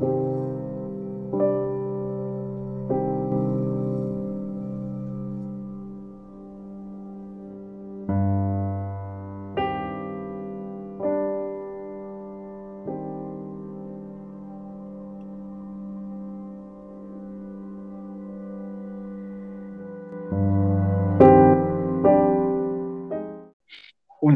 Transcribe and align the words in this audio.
Un 0.00 0.06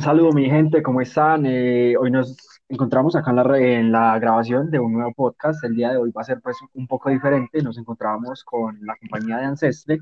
saludo, 0.00 0.32
mi 0.32 0.50
gente, 0.50 0.82
¿cómo 0.82 1.00
están? 1.00 1.46
Eh, 1.46 1.94
hoy 1.96 2.10
nos 2.10 2.51
encontramos 2.72 3.14
acá 3.14 3.30
en 3.30 3.36
la, 3.36 3.58
en 3.58 3.92
la 3.92 4.18
grabación 4.18 4.70
de 4.70 4.78
un 4.78 4.94
nuevo 4.94 5.12
podcast. 5.14 5.62
El 5.64 5.76
día 5.76 5.90
de 5.90 5.98
hoy 5.98 6.10
va 6.10 6.22
a 6.22 6.24
ser 6.24 6.40
pues 6.40 6.56
un 6.74 6.86
poco 6.86 7.10
diferente. 7.10 7.62
Nos 7.62 7.78
encontramos 7.78 8.42
con 8.44 8.78
la 8.82 8.96
compañía 8.96 9.38
de 9.38 9.44
Ancestre 9.44 10.00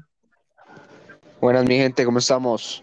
Buenas, 1.41 1.65
mi 1.65 1.77
gente, 1.77 2.05
¿cómo 2.05 2.19
estamos? 2.19 2.83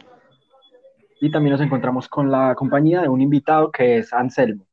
y 1.20 1.32
también 1.32 1.54
nos 1.54 1.62
encontramos 1.62 2.08
con 2.08 2.32
la 2.32 2.56
compañía 2.56 3.02
de 3.02 3.10
un 3.10 3.22
invitado 3.22 3.72
que 3.72 4.00
es 4.00 4.14
Anselmo. 4.14 4.66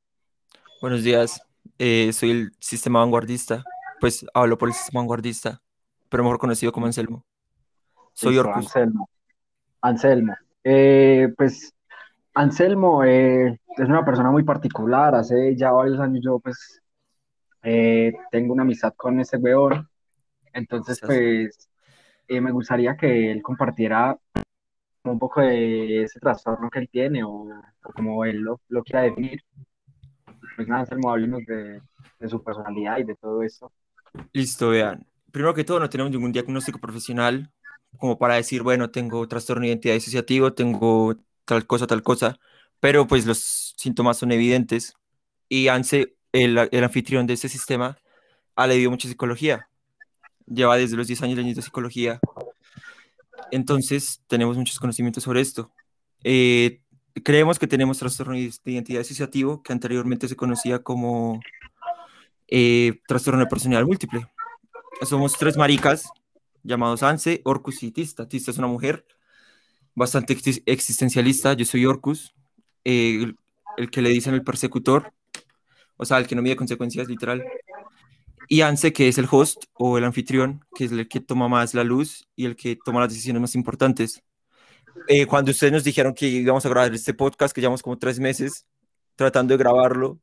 Buenos 0.80 1.02
días, 1.02 1.40
eh, 1.78 2.12
soy 2.12 2.30
el 2.30 2.52
sistema 2.58 3.00
vanguardista, 3.00 3.64
pues 4.00 4.26
hablo 4.34 4.58
por 4.58 4.68
el 4.68 4.74
sistema 4.74 5.00
vanguardista, 5.00 5.60
pero 6.08 6.22
mejor 6.22 6.38
conocido 6.38 6.72
como 6.72 6.86
Anselmo. 6.86 7.24
Soy 8.12 8.36
Orcus. 8.36 8.66
Anselmo. 8.66 9.08
Anselmo. 9.80 10.34
Eh, 10.62 11.32
pues 11.36 11.72
Anselmo 12.34 13.04
eh, 13.04 13.58
es 13.76 13.88
una 13.88 14.04
persona 14.04 14.30
muy 14.30 14.42
particular. 14.44 15.14
Hace 15.14 15.56
ya 15.56 15.72
varios 15.72 16.00
años 16.00 16.20
yo 16.24 16.38
pues 16.38 16.80
eh, 17.62 18.12
tengo 18.30 18.52
una 18.52 18.62
amistad 18.62 18.94
con 18.96 19.20
ese 19.20 19.36
weón. 19.36 19.88
Entonces 20.52 21.00
pues 21.00 21.68
eh, 22.28 22.40
me 22.40 22.52
gustaría 22.52 22.96
que 22.96 23.30
él 23.30 23.42
compartiera 23.42 24.16
un 25.04 25.18
poco 25.18 25.40
de 25.40 26.04
ese 26.04 26.18
trastorno 26.20 26.70
que 26.70 26.78
él 26.78 26.88
tiene 26.90 27.22
o, 27.24 27.30
o 27.30 27.92
como 27.94 28.24
él 28.24 28.38
lo, 28.38 28.60
lo 28.68 28.82
quiera 28.82 29.02
definir. 29.02 29.40
Pues 30.56 30.68
nada, 30.68 30.82
Anselmo, 30.82 31.10
háblenos 31.10 31.44
de, 31.46 31.80
de 32.20 32.28
su 32.28 32.42
personalidad 32.42 32.98
y 32.98 33.04
de 33.04 33.16
todo 33.16 33.42
esto. 33.42 33.72
Listo, 34.32 34.70
vean. 34.70 35.06
Primero 35.32 35.52
que 35.52 35.64
todo, 35.64 35.80
no 35.80 35.90
tenemos 35.90 36.12
ningún 36.12 36.32
diagnóstico 36.32 36.78
profesional 36.78 37.50
como 37.98 38.18
para 38.18 38.34
decir, 38.34 38.62
bueno, 38.62 38.90
tengo 38.90 39.26
trastorno 39.28 39.62
de 39.62 39.68
identidad 39.68 39.94
disociativo, 39.94 40.52
tengo 40.52 41.14
tal 41.44 41.66
cosa, 41.66 41.86
tal 41.86 42.02
cosa, 42.02 42.38
pero 42.84 43.06
pues 43.06 43.24
los 43.24 43.72
síntomas 43.78 44.18
son 44.18 44.30
evidentes. 44.30 44.92
Y 45.48 45.68
Anse, 45.68 46.16
el, 46.32 46.58
anfitrión 46.58 47.26
de 47.26 47.32
este 47.32 47.48
sistema, 47.48 47.96
ha 48.56 48.66
leído 48.66 48.90
mucha 48.90 49.08
psicología. 49.08 49.70
Lleva 50.44 50.76
desde 50.76 50.94
los 50.94 51.06
10 51.06 51.22
años 51.22 51.38
leyendo 51.38 51.62
psicología. 51.62 52.20
Entonces, 53.50 54.20
tenemos 54.26 54.58
muchos 54.58 54.78
conocimientos 54.78 55.24
sobre 55.24 55.40
esto. 55.40 55.72
Eh, 56.24 56.82
creemos 57.24 57.58
que 57.58 57.66
tenemos 57.66 57.96
trastorno 57.96 58.34
de 58.34 58.50
identidad 58.66 59.00
disociativo, 59.00 59.62
que 59.62 59.72
anteriormente 59.72 60.28
se 60.28 60.36
conocía 60.36 60.80
como 60.80 61.40
eh, 62.48 63.00
trastorno 63.08 63.40
de 63.40 63.46
personalidad 63.46 63.86
múltiple. 63.86 64.26
Somos 65.08 65.38
tres 65.38 65.56
maricas 65.56 66.06
llamados 66.62 67.02
Anse, 67.02 67.40
Orcus 67.44 67.82
y 67.82 67.92
Tista. 67.92 68.28
Tista 68.28 68.50
es 68.50 68.58
una 68.58 68.66
mujer 68.66 69.06
bastante 69.94 70.36
exis- 70.36 70.62
existencialista. 70.66 71.54
Yo 71.54 71.64
soy 71.64 71.86
Orcus, 71.86 72.34
eh, 72.84 73.34
el, 73.76 73.90
que 73.90 74.02
le 74.02 74.10
dicen 74.10 74.34
el 74.34 74.44
persecutor, 74.44 75.12
o 75.96 76.04
sea, 76.04 76.18
el 76.18 76.26
que 76.26 76.34
no 76.34 76.42
mide 76.42 76.56
consecuencias, 76.56 77.08
literal. 77.08 77.44
Y 78.48 78.60
Anse, 78.60 78.92
que 78.92 79.08
es 79.08 79.18
el 79.18 79.26
host 79.30 79.64
o 79.74 79.96
el 79.98 80.04
anfitrión, 80.04 80.64
que 80.74 80.84
es 80.84 80.92
el 80.92 81.08
que 81.08 81.20
toma 81.20 81.48
más 81.48 81.74
la 81.74 81.84
luz 81.84 82.28
y 82.36 82.44
el 82.44 82.56
que 82.56 82.76
toma 82.76 83.00
las 83.00 83.08
decisiones 83.08 83.40
más 83.40 83.54
importantes. 83.54 84.22
Eh, 85.08 85.26
cuando 85.26 85.50
ustedes 85.50 85.72
nos 85.72 85.84
dijeron 85.84 86.14
que 86.14 86.26
íbamos 86.26 86.64
a 86.64 86.68
grabar 86.68 86.92
este 86.94 87.14
podcast, 87.14 87.54
que 87.54 87.60
llevamos 87.60 87.82
como 87.82 87.98
tres 87.98 88.20
meses 88.20 88.66
tratando 89.16 89.54
de 89.54 89.58
grabarlo, 89.58 90.20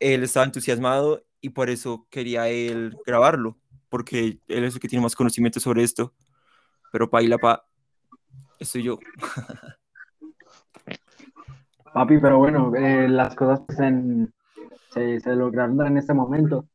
él 0.00 0.22
estaba 0.24 0.46
entusiasmado 0.46 1.24
y 1.40 1.50
por 1.50 1.70
eso 1.70 2.06
quería 2.10 2.48
él 2.48 2.96
grabarlo, 3.06 3.58
porque 3.88 4.38
él 4.48 4.64
es 4.64 4.74
el 4.74 4.80
que 4.80 4.88
tiene 4.88 5.02
más 5.02 5.14
conocimiento 5.14 5.60
sobre 5.60 5.82
esto. 5.82 6.14
Pero 6.92 7.10
paila 7.10 7.38
pa, 7.38 7.66
estoy 8.58 8.84
yo. 8.84 8.98
Papi, 11.92 12.18
pero 12.18 12.38
bueno, 12.38 12.74
eh, 12.74 13.08
las 13.08 13.34
cosas 13.34 13.62
en- 13.80 14.32
se, 14.90 15.20
se 15.20 15.34
lograron 15.34 15.84
en 15.86 15.96
este 15.98 16.14
momento. 16.14 16.66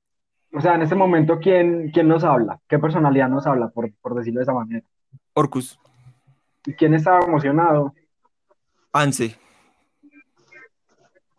O 0.53 0.61
sea, 0.61 0.75
en 0.75 0.81
este 0.83 0.95
momento, 0.95 1.39
¿quién, 1.39 1.91
quién 1.91 2.07
nos 2.07 2.23
habla? 2.23 2.59
¿Qué 2.67 2.79
personalidad 2.79 3.29
nos 3.29 3.45
habla, 3.45 3.69
por, 3.69 3.91
por 4.01 4.15
decirlo 4.15 4.39
de 4.39 4.43
esa 4.43 4.53
manera? 4.53 4.85
Orcus, 5.33 5.79
¿Y 6.65 6.73
quién 6.73 6.93
estaba 6.93 7.25
emocionado? 7.25 7.93
Anse, 8.91 9.37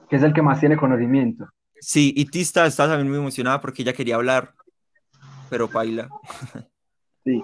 Que 0.08 0.16
es 0.16 0.22
el 0.22 0.32
que 0.32 0.42
más 0.42 0.60
tiene 0.60 0.76
conocimiento. 0.76 1.48
sí, 1.80 2.12
y 2.16 2.24
Tista 2.26 2.64
está 2.66 2.86
también 2.88 3.08
muy 3.10 3.18
emocionada 3.18 3.60
porque 3.60 3.82
ella 3.82 3.92
quería 3.92 4.14
hablar, 4.16 4.54
pero 5.50 5.68
paila. 5.68 6.08
Sí. 7.24 7.42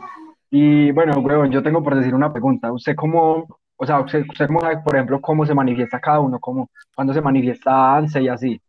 Y 0.51 0.93
bueno, 0.93 1.19
huevón, 1.19 1.51
yo 1.51 1.63
tengo 1.63 1.83
por 1.83 1.95
decir 1.97 2.15
una 2.15 2.33
pregunta. 2.33 2.73
¿Usted 2.73 2.95
cómo, 2.95 3.59
o 3.85 3.87
sea, 3.87 4.01
usted, 4.01 4.25
usted 4.29 4.47
cómo 4.47 4.61
sabe, 4.61 4.79
por 4.79 4.97
ejemplo, 4.97 5.21
cómo 5.21 5.45
se 5.47 5.55
manifiesta 5.55 6.01
cada 6.01 6.21
uno? 6.21 6.41
¿Cómo, 6.41 6.71
cuándo 6.95 7.13
se 7.13 7.21
manifiesta 7.21 7.97
ANSE 7.97 8.23
y 8.23 8.29
así? 8.29 8.61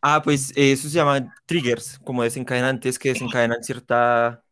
Ah, 0.00 0.22
pues 0.22 0.52
eso 0.56 0.88
se 0.88 0.94
llama 0.94 1.34
triggers, 1.46 1.98
como 2.04 2.22
desencadenantes 2.22 2.98
que 2.98 3.10
desencadenan 3.10 3.62
cierta, 3.62 4.42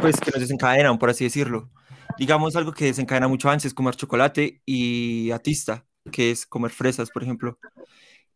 pues 0.00 0.18
que 0.18 0.30
nos 0.30 0.40
desencadenan, 0.40 0.98
por 0.98 1.10
así 1.10 1.24
decirlo. 1.24 1.70
Digamos 2.18 2.56
algo 2.56 2.72
que 2.72 2.86
desencadena 2.86 3.28
mucho 3.28 3.48
antes 3.50 3.66
es 3.66 3.74
comer 3.74 3.94
chocolate 3.94 4.62
y 4.66 5.30
atista, 5.30 5.84
que 6.10 6.30
es 6.30 6.46
comer 6.46 6.70
fresas, 6.70 7.10
por 7.10 7.22
ejemplo. 7.22 7.58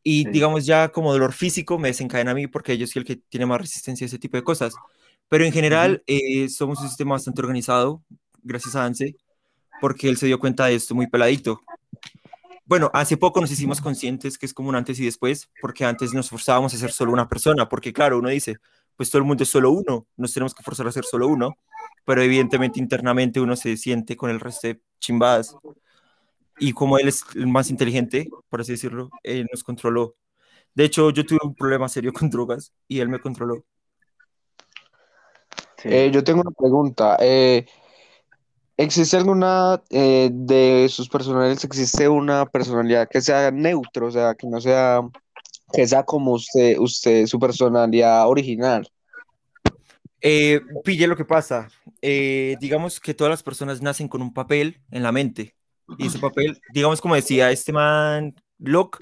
Y 0.02 0.24
Sí. 0.24 0.30
digamos 0.30 0.66
ya 0.66 0.90
como 0.90 1.12
dolor 1.12 1.32
físico 1.32 1.78
me 1.78 1.88
desencadena 1.88 2.32
a 2.32 2.34
mí 2.34 2.46
porque 2.46 2.76
yo 2.76 2.86
soy 2.86 3.00
el 3.00 3.06
que 3.06 3.16
tiene 3.16 3.46
más 3.46 3.60
resistencia 3.60 4.04
a 4.04 4.08
ese 4.08 4.18
tipo 4.18 4.36
de 4.36 4.44
cosas. 4.44 4.74
Pero 5.28 5.44
en 5.44 5.52
general 5.52 6.02
eh, 6.06 6.48
somos 6.50 6.78
un 6.80 6.88
sistema 6.88 7.12
bastante 7.12 7.40
organizado, 7.40 8.04
gracias 8.42 8.76
a 8.76 8.84
Anse, 8.84 9.16
porque 9.80 10.08
él 10.08 10.16
se 10.16 10.26
dio 10.26 10.38
cuenta 10.38 10.66
de 10.66 10.74
esto 10.74 10.94
muy 10.94 11.06
peladito. 11.06 11.60
Bueno, 12.66 12.90
hace 12.94 13.16
poco 13.16 13.40
nos 13.40 13.50
hicimos 13.50 13.80
conscientes 13.80 14.38
que 14.38 14.46
es 14.46 14.54
como 14.54 14.70
un 14.70 14.76
antes 14.76 14.98
y 14.98 15.04
después, 15.04 15.50
porque 15.60 15.84
antes 15.84 16.14
nos 16.14 16.30
forzábamos 16.30 16.72
a 16.72 16.78
ser 16.78 16.92
solo 16.92 17.12
una 17.12 17.28
persona, 17.28 17.68
porque 17.68 17.92
claro, 17.92 18.18
uno 18.18 18.30
dice, 18.30 18.56
pues 18.96 19.10
todo 19.10 19.18
el 19.18 19.28
mundo 19.28 19.42
es 19.42 19.50
solo 19.50 19.70
uno, 19.70 20.06
nos 20.16 20.32
tenemos 20.32 20.54
que 20.54 20.62
forzar 20.62 20.86
a 20.86 20.92
ser 20.92 21.04
solo 21.04 21.28
uno, 21.28 21.58
pero 22.04 22.22
evidentemente 22.22 22.80
internamente 22.80 23.40
uno 23.40 23.56
se 23.56 23.76
siente 23.76 24.16
con 24.16 24.30
el 24.30 24.40
resto 24.40 24.68
de 24.68 24.80
chimbadas. 24.98 25.56
Y 26.58 26.72
como 26.72 26.98
él 26.98 27.08
es 27.08 27.24
el 27.34 27.48
más 27.48 27.68
inteligente, 27.68 28.28
por 28.48 28.60
así 28.60 28.72
decirlo, 28.72 29.10
él 29.22 29.46
nos 29.50 29.64
controló. 29.64 30.16
De 30.74 30.84
hecho, 30.84 31.10
yo 31.10 31.26
tuve 31.26 31.40
un 31.42 31.54
problema 31.54 31.88
serio 31.88 32.12
con 32.12 32.30
drogas 32.30 32.72
y 32.88 33.00
él 33.00 33.08
me 33.08 33.20
controló. 33.20 33.64
Eh, 35.84 36.10
yo 36.12 36.24
tengo 36.24 36.40
una 36.40 36.50
pregunta. 36.50 37.18
eh, 37.20 37.66
¿existe 38.76 39.16
alguna 39.16 39.82
eh, 39.90 40.30
de 40.32 40.86
sus 40.90 41.08
personalidades, 41.08 41.64
existe 41.64 42.08
una 42.08 42.46
personalidad 42.46 43.08
que 43.08 43.20
sea 43.20 43.50
neutro, 43.50 44.06
o 44.06 44.10
sea, 44.10 44.34
que 44.34 44.46
no 44.46 44.60
sea, 44.60 45.00
que 45.72 45.86
sea 45.86 46.02
como 46.04 46.32
usted, 46.32 46.78
usted, 46.78 47.26
su 47.26 47.38
personalidad 47.38 48.28
original? 48.28 48.88
Eh, 50.20 50.60
pille 50.84 51.06
lo 51.06 51.16
que 51.16 51.24
pasa. 51.24 51.68
Eh, 52.00 52.56
digamos 52.60 52.98
que 52.98 53.12
todas 53.14 53.30
las 53.30 53.42
personas 53.42 53.82
nacen 53.82 54.08
con 54.08 54.22
un 54.22 54.32
papel 54.32 54.80
en 54.90 55.02
la 55.02 55.12
mente. 55.12 55.54
Y 55.98 56.06
ese 56.06 56.18
papel, 56.18 56.58
digamos 56.72 57.00
como 57.00 57.14
decía 57.14 57.50
este 57.50 57.72
man 57.72 58.34
Locke, 58.58 58.98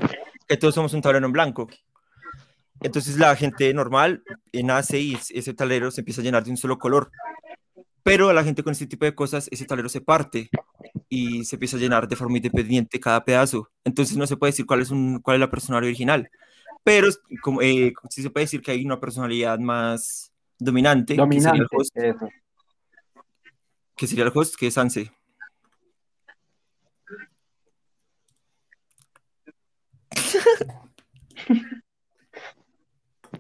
que 0.49 0.57
todos 0.57 0.75
somos 0.75 0.93
un 0.95 1.01
tablero 1.01 1.27
en 1.27 1.33
blanco. 1.33 1.69
Entonces 2.81 3.17
la 3.17 3.37
gente 3.37 3.73
normal 3.73 4.25
eh, 4.53 4.65
nace 4.65 4.99
y 4.99 5.15
es- 5.15 5.31
ese 5.31 5.55
tablero 5.55 5.93
se 5.93 6.01
empieza 6.01 6.21
a 6.21 6.25
llenar 6.25 6.43
de 6.43 6.51
un 6.51 6.57
solo 6.57 6.79
color. 6.79 7.13
Pero 8.03 8.29
a 8.29 8.33
la 8.33 8.43
gente 8.43 8.63
con 8.63 8.73
este 8.73 8.87
tipo 8.87 9.05
de 9.05 9.15
cosas, 9.15 9.49
ese 9.51 9.65
tablero 9.65 9.89
se 9.89 10.01
parte 10.01 10.51
y 11.09 11.45
se 11.45 11.57
empieza 11.57 11.77
a 11.77 11.81
llenar 11.81 12.09
de 12.09 12.17
forma 12.17 12.37
independiente 12.37 12.99
cada 12.99 13.25
pedazo. 13.25 13.71
Entonces 13.85 14.17
no 14.17 14.27
se 14.27 14.37
puede 14.37 14.53
decir 14.53 14.67
cuál 14.67 14.81
es, 14.81 14.91
un, 14.91 15.21
cuál 15.21 15.37
es 15.37 15.41
la 15.41 15.51
personalidad 15.51 15.89
original. 15.89 16.31
Pero 16.85 17.09
como, 17.43 17.63
eh, 17.63 17.93
sí 18.11 18.23
se 18.23 18.31
puede 18.31 18.45
decir 18.45 18.61
que 18.61 18.73
hay 18.73 18.85
una 18.85 18.99
personalidad 18.99 19.59
más 19.59 20.33
dominante, 20.59 21.15
que 21.15 21.23
sería 21.23 21.53
el 21.53 21.59
Dominante, 21.69 21.77
host, 21.77 21.97
eso. 21.97 22.29
que 23.97 24.07
sería 24.07 24.25
el 24.25 24.33
host, 24.35 24.57
que 24.57 24.67
es 24.67 24.75
Sanse. 24.75 25.13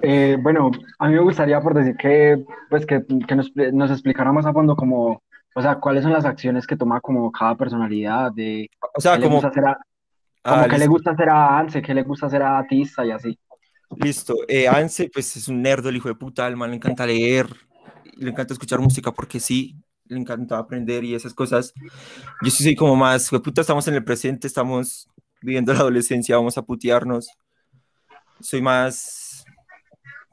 Eh, 0.02 0.36
bueno, 0.40 0.70
a 0.98 1.08
mí 1.08 1.14
me 1.14 1.20
gustaría 1.20 1.60
por 1.60 1.74
decir 1.74 1.96
que, 1.96 2.44
pues, 2.68 2.84
que, 2.84 3.04
que 3.26 3.36
nos, 3.36 3.52
nos 3.72 3.90
explicara 3.90 4.32
más 4.32 4.46
a 4.46 4.52
fondo 4.52 4.74
como, 4.74 5.22
o 5.54 5.62
sea, 5.62 5.76
cuáles 5.76 6.02
son 6.02 6.12
las 6.12 6.24
acciones 6.24 6.66
que 6.66 6.76
toma 6.76 7.00
como 7.00 7.30
cada 7.30 7.56
personalidad, 7.56 8.32
de 8.32 8.68
O 8.94 9.00
sea, 9.00 9.12
qué 9.12 9.20
le 9.20 9.24
como, 9.24 9.36
gusta 9.36 9.48
hacer 9.48 9.64
a, 9.64 9.78
ah, 10.42 10.54
como 10.54 10.68
qué 10.68 10.78
le 10.78 10.86
gusta 10.86 11.10
hacer 11.12 11.28
a 11.28 11.58
Anse, 11.58 11.82
qué 11.82 11.94
le 11.94 12.02
gusta 12.02 12.26
hacer 12.26 12.42
a 12.42 12.66
Tista 12.66 13.06
y 13.06 13.10
así. 13.12 13.38
Listo. 13.96 14.34
Eh, 14.48 14.66
Anse, 14.66 15.08
pues 15.12 15.36
es 15.36 15.48
un 15.48 15.62
nerd, 15.62 15.86
el 15.86 15.96
hijo 15.96 16.08
de 16.08 16.14
puta, 16.14 16.46
al 16.46 16.56
man 16.56 16.70
le 16.70 16.76
encanta 16.76 17.06
leer, 17.06 17.46
le 18.16 18.30
encanta 18.30 18.54
escuchar 18.54 18.80
música 18.80 19.12
porque 19.12 19.38
sí, 19.38 19.76
le 20.06 20.18
encanta 20.18 20.58
aprender 20.58 21.04
y 21.04 21.14
esas 21.14 21.32
cosas. 21.32 21.72
Yo 22.42 22.50
sí 22.50 22.64
soy 22.64 22.74
como 22.74 22.96
más, 22.96 23.26
hijo 23.26 23.36
de 23.36 23.42
puta, 23.42 23.60
estamos 23.60 23.86
en 23.86 23.94
el 23.94 24.04
presente, 24.04 24.48
estamos 24.48 25.08
viviendo 25.40 25.72
la 25.72 25.80
adolescencia, 25.80 26.36
vamos 26.36 26.58
a 26.58 26.62
putearnos. 26.62 27.28
Soy 28.40 28.62
más, 28.62 29.21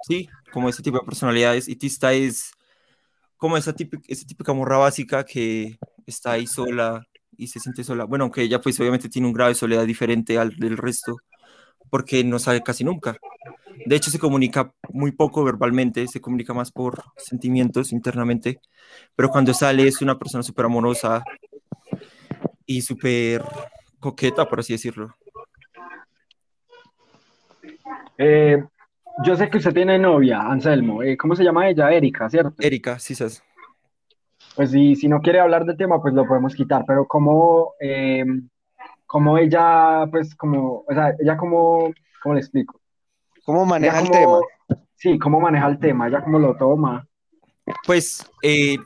sí, 0.07 0.30
como 0.51 0.69
ese 0.69 0.84
tipo 0.84 0.98
de 1.00 1.06
personalidades. 1.06 1.68
Y 1.68 1.75
Tista 1.75 2.13
es 2.13 2.51
como 3.38 3.57
esa 3.57 3.74
típica, 3.74 4.04
esa 4.07 4.25
típica 4.25 4.54
morra 4.54 4.78
básica 4.78 5.24
que 5.25 5.78
está 6.06 6.34
ahí 6.34 6.48
sola 6.48 7.06
y 7.38 7.48
se 7.48 7.60
siente 7.60 7.84
sola. 7.84 8.04
Bueno, 8.04 8.25
aunque 8.25 8.42
ella 8.42 8.60
pues 8.60 8.80
obviamente 8.80 9.10
tiene 9.10 9.28
un 9.28 9.34
grado 9.34 9.50
de 9.50 9.56
soledad 9.56 9.86
diferente 9.86 10.38
al 10.38 10.56
del 10.57 10.78
resto, 10.78 11.18
porque 11.90 12.24
no 12.24 12.38
sale 12.38 12.62
casi 12.62 12.84
nunca. 12.84 13.18
De 13.86 13.96
hecho, 13.96 14.12
se 14.12 14.19
comunica 14.19 14.74
muy 14.90 15.13
poco 15.13 15.44
verbalmente, 15.44 16.06
se 16.07 16.19
comunica 16.19 16.54
más 16.54 16.72
por 16.72 17.02
sentimientos 17.18 17.94
internamente, 17.94 18.60
pero 19.16 19.30
cuando 19.30 19.54
sale 19.54 19.88
es 19.88 20.02
una 20.02 20.19
persona 20.19 20.44
súper 20.44 20.66
amorosa 20.66 21.24
y 22.66 22.81
súper 22.81 23.44
coqueta, 24.00 24.48
por 24.48 24.60
así 24.60 24.74
decirlo. 24.74 25.16
Eh, 28.18 28.62
yo 29.24 29.36
sé 29.36 29.50
que 29.50 29.57
usted 29.57 29.74
tiene 29.74 29.98
novia, 29.98 30.42
Anselmo. 30.42 31.04
Eh, 31.04 31.18
¿cómo 31.18 31.36
se 31.36 31.44
llama 31.44 31.68
ella? 31.69 31.92
Erika, 31.92 32.30
¿cierto? 32.30 32.56
Erika, 32.60 33.00
sí, 33.00 33.16
sabes. 33.16 33.44
Pues 34.56 34.71
si, 34.71 34.95
si 34.95 35.07
no 35.07 35.21
quiere 35.21 35.39
hablar 35.39 35.66
del 35.66 35.77
tema, 35.77 36.01
pues 36.01 36.13
lo 36.13 36.25
podemos 36.27 36.56
quitar, 36.56 36.83
pero 36.86 37.07
¿cómo, 37.07 37.74
eh, 37.80 38.25
cómo 39.06 39.38
ella, 39.38 40.06
pues 40.12 40.36
como, 40.36 40.83
o 40.88 40.94
sea, 40.94 41.13
ella 41.19 41.38
cómo, 41.38 41.94
¿cómo 42.21 42.36
le 42.36 42.42
explico? 42.42 42.80
¿Cómo 43.45 43.66
maneja 43.66 44.00
Ella 44.00 44.07
el 44.07 44.12
tema? 44.12 44.39
Sí, 44.95 45.18
cómo 45.18 45.39
maneja 45.39 45.68
el 45.68 45.80
tema, 45.80 46.07
ella 46.07 46.21
cómo 46.24 46.39
lo 46.39 46.56
toma. 46.57 47.07
Pues 47.86 48.30
eh, 48.42 48.77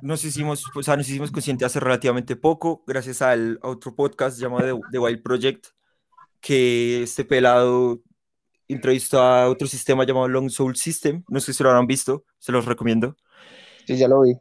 nos 0.00 0.24
hicimos, 0.24 0.64
o 0.74 0.82
sea, 0.82 0.96
nos 0.96 1.08
hicimos 1.08 1.30
conscientes 1.30 1.66
hace 1.66 1.80
relativamente 1.80 2.36
poco, 2.36 2.82
gracias 2.86 3.20
al 3.22 3.58
a 3.62 3.68
otro 3.68 3.94
podcast 3.94 4.38
llamado 4.38 4.64
The, 4.64 4.80
The 4.92 4.98
Wild 4.98 5.22
Project, 5.22 5.66
que 6.40 7.02
este 7.02 7.24
pelado 7.24 8.00
entrevistó 8.74 9.20
a 9.22 9.48
otro 9.48 9.66
sistema 9.68 10.04
llamado 10.04 10.28
Long 10.28 10.50
Soul 10.50 10.76
System. 10.76 11.24
No 11.28 11.40
sé 11.40 11.52
si 11.54 11.62
lo 11.62 11.70
habrán 11.70 11.86
visto, 11.86 12.24
se 12.38 12.52
los 12.52 12.64
recomiendo. 12.66 13.16
Sí, 13.86 13.96
ya 13.96 14.08
lo 14.08 14.22
vi. 14.22 14.34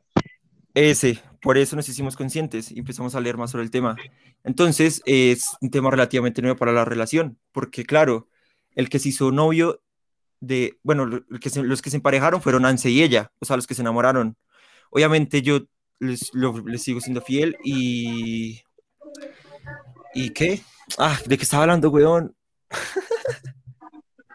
Ese, 0.73 1.19
por 1.41 1.57
eso 1.57 1.75
nos 1.75 1.89
hicimos 1.89 2.15
conscientes 2.15 2.71
y 2.71 2.79
empezamos 2.79 3.15
a 3.15 3.19
leer 3.21 3.37
más 3.37 3.51
sobre 3.51 3.63
el 3.63 3.71
tema. 3.71 3.95
Entonces, 4.43 5.01
es 5.05 5.45
un 5.61 5.71
tema 5.71 5.89
relativamente 5.89 6.41
nuevo 6.41 6.57
para 6.57 6.71
la 6.71 6.85
relación, 6.85 7.39
porque 7.51 7.83
claro, 7.83 8.27
el 8.75 8.89
que 8.89 8.99
se 8.99 9.09
hizo 9.09 9.31
novio 9.31 9.81
de, 10.39 10.77
bueno, 10.83 11.09
que 11.41 11.49
se- 11.49 11.63
los 11.63 11.81
que 11.81 11.89
se 11.89 11.95
emparejaron 11.97 12.41
fueron 12.43 12.65
Anse 12.65 12.91
y 12.91 13.01
ella, 13.01 13.31
o 13.39 13.45
sea, 13.45 13.55
los 13.55 13.65
que 13.65 13.73
se 13.73 13.81
enamoraron. 13.81 14.37
Obviamente 14.91 15.41
yo 15.41 15.61
les, 15.99 16.31
lo- 16.33 16.59
les 16.67 16.83
sigo 16.83 17.01
siendo 17.01 17.21
fiel 17.21 17.57
y... 17.63 18.61
¿Y 20.13 20.29
qué? 20.31 20.61
Ah, 20.97 21.17
¿de 21.25 21.37
qué 21.37 21.43
estaba 21.43 21.63
hablando, 21.63 21.89
weón? 21.89 22.35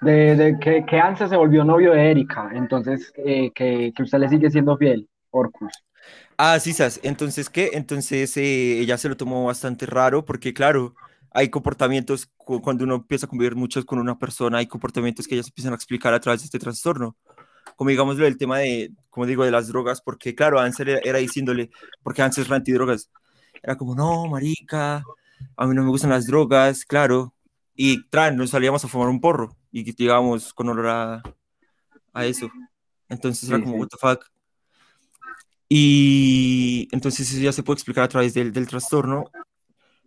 De, 0.03 0.57
que, 0.61 0.85
que 0.85 0.99
Anse 0.99 1.29
se 1.29 1.37
volvió 1.37 1.65
novio 1.65 1.93
de 1.93 2.11
Erika, 2.11 2.51
entonces 2.55 3.13
eh, 3.17 3.51
que, 3.55 3.93
que 3.95 4.03
usted 4.03 4.19
le 4.19 4.29
sigue 4.29 4.51
siendo 4.51 4.77
fiel, 4.77 5.09
Orcus. 5.31 5.73
Ah, 6.39 6.59
sí, 6.61 6.73
sas. 6.73 7.01
Entonces, 7.03 7.51
¿qué? 7.51 7.71
Entonces 7.75 8.37
eh, 8.37 8.81
ella 8.81 8.99
se 8.99 9.09
lo 9.09 9.17
tomó 9.17 9.45
bastante 9.47 9.87
raro 9.87 10.25
porque, 10.25 10.53
claro, 10.55 10.95
hay 11.31 11.51
comportamientos, 11.51 12.27
cu- 12.37 12.61
cuando 12.61 12.85
uno 12.85 12.97
empieza 12.97 13.27
a 13.27 13.29
convivir 13.29 13.55
mucho 13.55 13.85
con 13.87 13.99
una 13.99 14.19
persona, 14.19 14.59
hay 14.59 14.67
comportamientos 14.67 15.27
que 15.29 15.35
ellas 15.35 15.49
empiezan 15.49 15.73
a 15.73 15.77
explicar 15.77 16.15
a 16.15 16.21
través 16.21 16.41
de 16.41 16.47
este 16.47 16.59
trastorno. 16.59 17.17
Como 17.77 17.91
digamos 17.91 18.17
del 18.19 18.37
tema 18.39 18.59
de, 18.59 18.93
como 19.11 19.27
digo, 19.27 19.45
de 19.45 19.51
las 19.53 19.69
drogas, 19.69 20.03
porque, 20.03 20.35
claro, 20.35 20.61
Ansel 20.61 20.91
era, 20.91 21.01
era 21.05 21.19
diciéndole, 21.19 21.71
porque 22.03 22.23
Ansel 22.23 22.45
es 22.45 22.49
re 22.51 22.57
antidrogas. 22.57 23.11
Era 23.63 23.77
como, 23.77 23.95
no, 23.95 24.29
marica, 24.29 25.05
a 25.57 25.67
mí 25.67 25.75
no 25.75 25.83
me 25.85 25.91
gustan 25.91 26.11
las 26.11 26.27
drogas, 26.27 26.85
claro. 26.85 27.35
Y, 27.75 28.05
tran, 28.11 28.37
nos 28.37 28.51
salíamos 28.51 28.85
a 28.85 28.89
fumar 28.89 29.09
un 29.09 29.21
porro 29.21 29.57
y 29.73 29.85
llegábamos 29.95 30.53
con 30.55 30.69
olor 30.69 30.87
a, 30.89 31.23
a 32.13 32.27
eso. 32.27 32.51
Entonces 33.09 33.49
era 33.49 33.59
Sí, 33.59 33.65
como, 33.65 33.75
sí. 33.77 33.81
what 33.81 33.89
the 33.89 33.97
fuck. 33.99 34.27
Y 35.69 36.89
entonces 36.93 37.31
eso 37.31 37.41
ya 37.41 37.53
se 37.53 37.63
puede 37.63 37.77
explicar 37.77 38.05
a 38.05 38.09
través 38.09 38.35
del, 38.35 38.53
del 38.53 38.69
trastorno. 38.69 39.25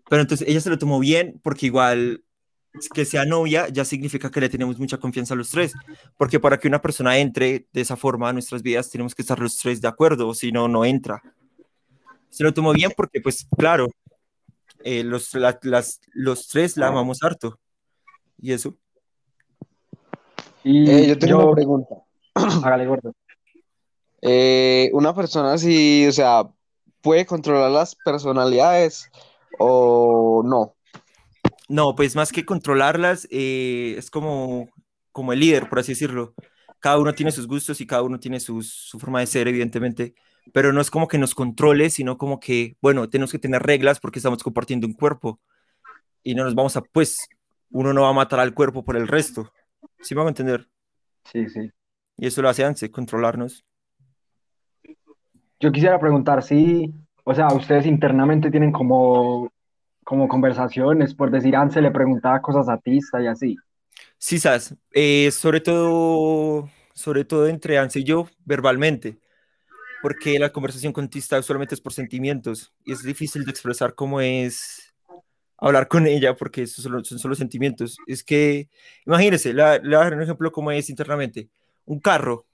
Pero 0.10 0.22
entonces 0.22 0.48
ella 0.48 0.62
se 0.62 0.70
lo 0.70 0.78
tomó 0.78 1.00
bien 1.00 1.40
porque 1.44 1.66
igual 1.66 2.24
que 2.94 3.06
sea 3.06 3.26
novia 3.26 3.70
ya 3.70 3.86
significa 3.86 4.30
que 4.30 4.42
le 4.42 4.50
tenemos 4.50 4.78
mucha 4.78 4.98
confianza 4.98 5.34
a 5.34 5.38
los 5.38 5.50
tres. 5.50 5.74
Porque 6.18 6.40
para 6.40 6.60
que 6.60 6.68
una 6.68 6.82
persona 6.82 7.18
entre 7.18 7.68
de 7.74 7.82
esa 7.82 7.96
forma 7.98 8.30
a 8.30 8.34
nuestras 8.34 8.62
vidas 8.62 8.92
tenemos 8.92 9.16
que 9.16 9.24
estar 9.24 9.40
los 9.40 9.58
tres 9.58 9.82
de 9.82 9.88
acuerdo, 9.88 10.28
o 10.28 10.36
si 10.36 10.52
no, 10.52 10.68
no 10.68 10.86
entra. 10.86 11.22
Se 12.30 12.44
lo 12.44 12.54
tomó 12.54 12.74
bien 12.74 12.92
porque, 12.96 13.22
pues, 13.22 13.48
claro, 13.58 13.88
eh, 14.84 15.04
los, 15.04 15.34
la- 15.34 15.58
las, 15.64 16.00
los 16.14 16.48
tres 16.48 16.76
la 16.78 16.90
amamos 16.90 17.24
harto. 17.24 17.60
Y 18.38 18.52
eso. 18.52 18.78
Y 20.68 20.90
Eh, 20.90 21.08
yo 21.10 21.20
tengo 21.20 21.40
yo, 21.40 21.46
una 21.46 21.56
pregunta. 21.56 21.96
hágale 22.34 22.88
gordo. 22.88 23.14
Eh, 24.22 24.90
una 24.94 25.14
persona 25.14 25.54
así, 25.54 26.08
o 26.08 26.12
sea, 26.12 26.50
¿puede 27.02 27.28
controlar 27.28 27.70
las 27.70 27.96
personalidades 28.04 29.08
o 29.60 30.42
no? 30.44 30.74
No, 31.70 31.94
pues 31.96 32.16
más 32.16 32.32
que 32.32 32.46
controlarlas, 32.46 33.28
eh, 33.30 33.94
es 33.96 34.10
como, 34.10 34.68
como 35.12 35.34
el 35.34 35.40
líder, 35.40 35.70
por 35.70 35.78
así 35.80 35.92
decirlo. 35.92 36.34
Cada 36.80 36.98
uno 36.98 37.14
tiene 37.14 37.32
sus 37.32 37.46
gustos 37.48 37.80
y 37.80 37.86
cada 37.86 38.02
uno 38.02 38.20
tiene 38.20 38.40
sus- 38.40 38.72
su 38.74 39.00
forma 39.00 39.20
de 39.20 39.28
ser, 39.28 39.48
evidentemente, 39.48 40.16
pero 40.52 40.74
no 40.74 40.82
es 40.82 40.90
como 40.90 41.08
que 41.08 41.20
nos 41.20 41.36
controle, 41.36 41.92
sino 41.92 42.18
como 42.18 42.40
que, 42.40 42.76
bueno, 42.82 43.08
tenemos 43.08 43.32
que 43.32 43.40
tener 43.40 43.62
reglas 43.62 44.00
porque 44.00 44.18
estamos 44.18 44.42
compartiendo 44.42 44.88
un 44.88 44.94
cuerpo 44.94 45.40
y 46.24 46.34
no 46.34 46.44
nos 46.44 46.56
vamos 46.56 46.76
a, 46.76 46.82
pues, 46.82 47.28
uno 47.70 47.94
no 47.94 48.02
va 48.02 48.10
a 48.10 48.14
matar 48.14 48.40
al 48.40 48.56
cuerpo 48.56 48.84
por 48.84 48.98
el 48.98 49.08
resto. 49.08 49.52
¿Sí 50.06 50.14
me 50.14 50.20
van 50.20 50.28
a 50.28 50.30
entender? 50.30 50.68
Sí, 51.32 51.50
sí. 51.50 51.72
Y 52.18 52.28
eso 52.28 52.44
lo 52.44 52.50
hace 52.50 52.64
Anse, 52.64 52.92
controlarnos. 52.92 53.66
Yo 55.60 55.72
quisiera 55.72 56.00
preguntar 56.00 56.44
si, 56.44 56.94
o 57.24 57.34
sea, 57.34 57.48
ustedes 57.48 57.88
internamente 57.88 58.52
tienen 58.52 58.72
como, 58.72 59.52
como 60.04 60.28
conversaciones, 60.28 61.16
por 61.16 61.32
decir, 61.32 61.56
Anse 61.56 61.82
le 61.82 61.90
preguntaba 61.90 62.40
cosas 62.40 62.70
a 62.70 62.78
Tista 62.78 63.20
y 63.20 63.26
así. 63.26 63.58
Sí, 64.20 64.38
Sas, 64.38 64.76
eh, 64.92 65.32
sobre 65.32 65.60
todo, 65.60 66.70
sobre 66.94 67.26
todo 67.26 67.48
entre 67.48 67.80
Anse 67.80 68.02
y 68.02 68.04
yo, 68.04 68.30
verbalmente, 68.46 69.18
porque 70.04 70.38
la 70.38 70.52
conversación 70.52 70.94
con 70.94 71.10
Tista 71.10 71.40
usualmente 71.40 71.74
es 71.74 71.82
por 71.82 71.94
sentimientos 71.94 72.72
y 72.84 72.92
es 72.92 73.02
difícil 73.02 73.44
de 73.44 73.50
expresar 73.50 73.96
cómo 73.96 74.22
es 74.22 74.85
hablar 75.68 75.88
con 75.88 76.06
ella 76.08 76.36
porque 76.36 76.64
eso 76.64 76.82
solo- 76.82 77.04
son 77.04 77.20
solo 77.20 77.36
sentimientos. 77.36 77.98
Es 78.08 78.24
que, 78.24 78.70
imagínese, 79.06 79.54
le 79.54 79.64
voy 79.80 79.94
a 79.96 80.00
dar 80.00 80.14
un 80.14 80.22
ejemplo 80.22 80.52
cómo 80.52 80.72
es 80.72 80.90
internamente. 80.90 81.50
Un 81.86 82.00
carro, 82.00 82.46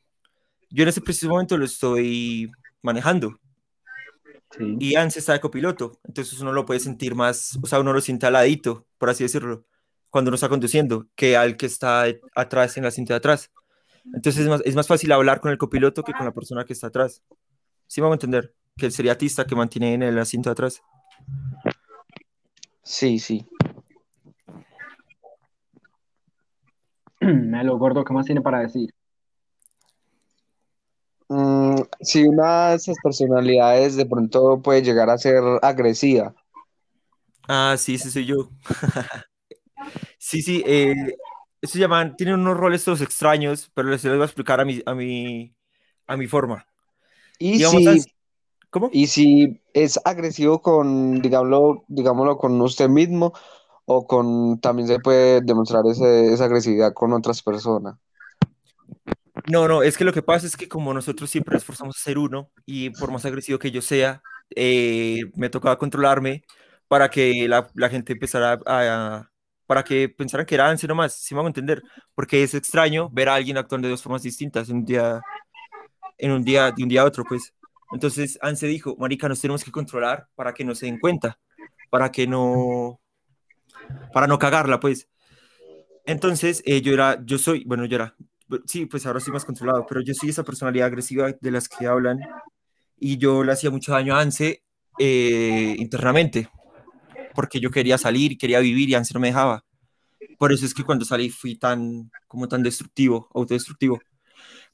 yo 0.70 0.84
en 0.84 0.89
ese 0.89 1.01
preciso 1.01 1.30
momento 1.30 1.58
lo 1.58 1.65
estoy 1.65 2.50
manejando 2.82 3.38
Sí. 4.58 4.75
y 4.80 4.96
Anse 4.96 5.20
está 5.20 5.32
de 5.34 5.39
copiloto, 5.39 6.00
entonces 6.03 6.38
uno 6.41 6.51
lo 6.51 6.65
puede 6.65 6.82
sentir 6.82 7.15
más, 7.15 7.58
o 7.63 7.68
sea, 7.68 7.80
uno 7.80 7.94
lo 7.94 8.01
siente 8.01 8.25
al 8.25 8.34
ladito, 8.34 8.86
por 8.98 9.10
así 9.10 9.24
decirlo, 9.24 9.63
cuando 10.10 10.27
uno 10.30 10.36
está 10.36 10.50
conduciendo, 10.50 11.08
que 11.15 11.38
al 11.38 11.56
que 11.56 11.68
está 11.68 12.06
atrás 12.36 12.75
en 12.75 12.84
la 12.84 12.91
cinta 12.91 13.13
de 13.13 13.20
atrás. 13.20 13.50
Entonces 14.13 14.41
es 14.41 14.50
más, 14.50 14.62
es 14.65 14.75
más 14.75 14.88
fácil 14.88 15.12
hablar 15.13 15.39
con 15.39 15.51
el 15.51 15.58
copiloto 15.58 16.03
que 16.03 16.12
con 16.12 16.25
la 16.25 16.34
persona 16.34 16.65
que 16.65 16.74
está 16.74 16.88
atrás. 16.88 17.24
¿Sí 17.88 18.01
me 18.01 18.06
hago 18.08 18.13
entender? 18.13 18.53
Que 18.75 18.88
el 18.88 18.91
seriatista 18.91 19.46
que 19.46 19.56
mantiene 19.56 19.94
en 19.94 20.03
el 20.03 20.20
asiento 20.20 20.50
de 20.50 20.53
atrás. 20.53 20.82
Sí, 22.84 23.20
sí. 23.20 23.46
Me 27.22 27.64
lo 27.64 27.78
gordo, 27.78 28.04
¿qué 28.04 28.14
más 28.14 28.26
tiene 28.26 28.42
para 28.42 28.60
decir? 28.60 28.94
Mm, 31.30 31.76
si 32.02 32.24
una 32.24 32.72
de 32.72 32.76
esas 32.76 32.98
personalidades 33.02 33.96
de 33.96 34.06
pronto 34.06 34.62
puede 34.62 34.82
llegar 34.82 35.10
a 35.10 35.18
ser 35.18 35.42
agresiva. 35.62 36.36
Ah, 37.48 37.76
sí, 37.78 37.96
ese 37.96 38.12
soy 38.12 38.26
yo. 38.26 38.50
sí, 40.18 40.42
sí, 40.42 40.64
eh, 40.66 40.94
eso 41.62 41.74
se 41.74 41.80
llaman, 41.80 42.16
tienen 42.18 42.40
unos 42.40 42.58
roles 42.58 42.84
todos 42.84 43.02
extraños, 43.02 43.72
pero 43.74 43.90
les, 43.90 44.04
les 44.04 44.14
voy 44.14 44.24
a 44.24 44.26
explicar 44.26 44.60
a 44.60 44.66
mi, 44.66 44.82
a 44.86 44.94
mi, 44.94 45.56
a 46.08 46.18
mi 46.18 46.28
forma. 46.28 46.66
Y 47.40 47.54
Digamos, 47.54 47.84
si, 47.84 48.14
¿Cómo? 48.72 48.90
y 48.94 49.08
si 49.08 49.62
es 49.74 50.00
agresivo 50.06 50.62
con, 50.62 51.22
digámoslo, 51.22 51.84
digámoslo, 51.90 52.38
con 52.38 52.62
usted 52.62 52.90
mismo 52.90 53.34
o 53.86 54.08
con, 54.08 54.60
también 54.62 54.88
se 54.88 55.00
puede 55.00 55.42
demostrar 55.42 55.84
ese- 55.88 56.34
esa 56.34 56.46
agresividad 56.46 56.94
con 56.94 57.13
otras 57.13 57.42
personas. 57.44 57.98
No, 59.48 59.68
no, 59.68 59.84
es 59.84 59.98
que 59.98 60.04
lo 60.04 60.13
que 60.13 60.22
pasa 60.22 60.46
es 60.46 60.56
que 60.58 60.68
como 60.68 60.94
nosotros 60.94 61.30
siempre 61.30 61.54
nos 61.54 61.63
esforzamos 61.63 61.98
a 61.98 62.00
ser 62.00 62.18
uno 62.18 62.51
y 62.66 62.90
por 62.92 63.12
más 63.12 63.25
agresivo 63.25 63.60
que 63.60 63.72
yo 63.72 63.82
sea, 63.82 64.22
eh, 64.56 65.22
me 65.36 65.50
tocaba 65.50 65.78
controlarme 65.78 66.44
para 66.88 67.10
que 67.10 67.48
la, 67.48 67.70
la 67.75 67.90
gente 67.90 68.13
empezara 68.13 68.60
a, 68.66 69.30
para 69.66 69.84
que 69.84 70.10
pensaran 70.10 70.46
que 70.46 70.56
era 70.56 70.70
Anse 70.70 70.88
nomás, 70.88 71.13
si 71.16 71.34
me 71.34 71.40
hago 71.40 71.48
entender, 71.48 71.82
porque 72.13 72.44
es 72.44 72.54
extraño 72.54 73.10
ver 73.12 73.30
a 73.30 73.36
alguien 73.36 73.58
actuando 73.58 73.88
de 73.88 73.92
dos 73.94 74.04
formas 74.04 74.24
distintas 74.24 74.70
en 74.70 74.78
un 74.78 74.86
día, 74.86 75.22
en 76.18 76.32
un 76.32 76.44
día, 76.44 76.72
de 76.72 76.84
un 76.84 76.90
día 76.90 77.01
a 77.01 77.06
otro, 77.06 77.24
pues. 77.25 77.54
Entonces 77.91 78.39
Anse 78.41 78.67
dijo, 78.67 78.95
marica, 78.98 79.27
nos 79.27 79.41
tenemos 79.41 79.63
que 79.63 79.71
controlar 79.71 80.27
para 80.36 80.53
que 80.53 80.63
no 80.63 80.75
se 80.75 80.86
den 80.86 81.00
cuenta, 81.00 81.39
para 81.89 82.12
que 82.12 82.27
no, 82.27 83.01
para 84.13 84.27
no 84.27 84.39
cagarla, 84.39 84.79
pues. 84.79 85.07
Entonces, 86.05 86.63
eh, 86.65 86.81
yo 86.81 86.93
era, 86.93 87.24
yo 87.24 87.38
soy, 87.38 87.63
bueno, 87.65 87.86
yo 87.86 87.95
era, 87.95 88.15
sí, 88.65 88.86
pues 88.86 89.05
ahora 89.05 89.19
estoy 89.19 89.33
más 89.33 89.45
controlado, 89.45 89.86
pero 89.88 90.01
yo 90.01 90.13
soy 90.13 90.29
esa 90.29 90.43
personalidad 90.43 90.88
agresiva 90.88 91.31
de 91.39 91.51
las 91.51 91.69
que 91.69 91.86
hablan 91.86 92.19
y 92.98 93.17
yo 93.17 93.43
le 93.43 93.51
hacía 93.51 93.69
mucho 93.69 93.91
daño 93.91 94.15
a 94.15 94.21
Anse 94.21 94.63
eh, 94.98 95.75
internamente, 95.77 96.50
porque 97.36 97.60
yo 97.60 97.69
quería 97.71 97.98
salir, 97.98 98.38
quería 98.38 98.60
vivir 98.60 98.89
y 98.89 98.95
Anse 98.95 99.13
no 99.13 99.19
me 99.19 99.27
dejaba. 99.27 99.63
Por 100.38 100.51
eso 100.51 100.65
es 100.65 100.74
que 100.74 100.83
cuando 100.83 101.05
salí 101.05 101.29
fui 101.29 101.55
tan, 101.55 102.10
como 102.27 102.48
tan 102.48 102.63
destructivo, 102.63 103.29
autodestructivo. 103.33 104.00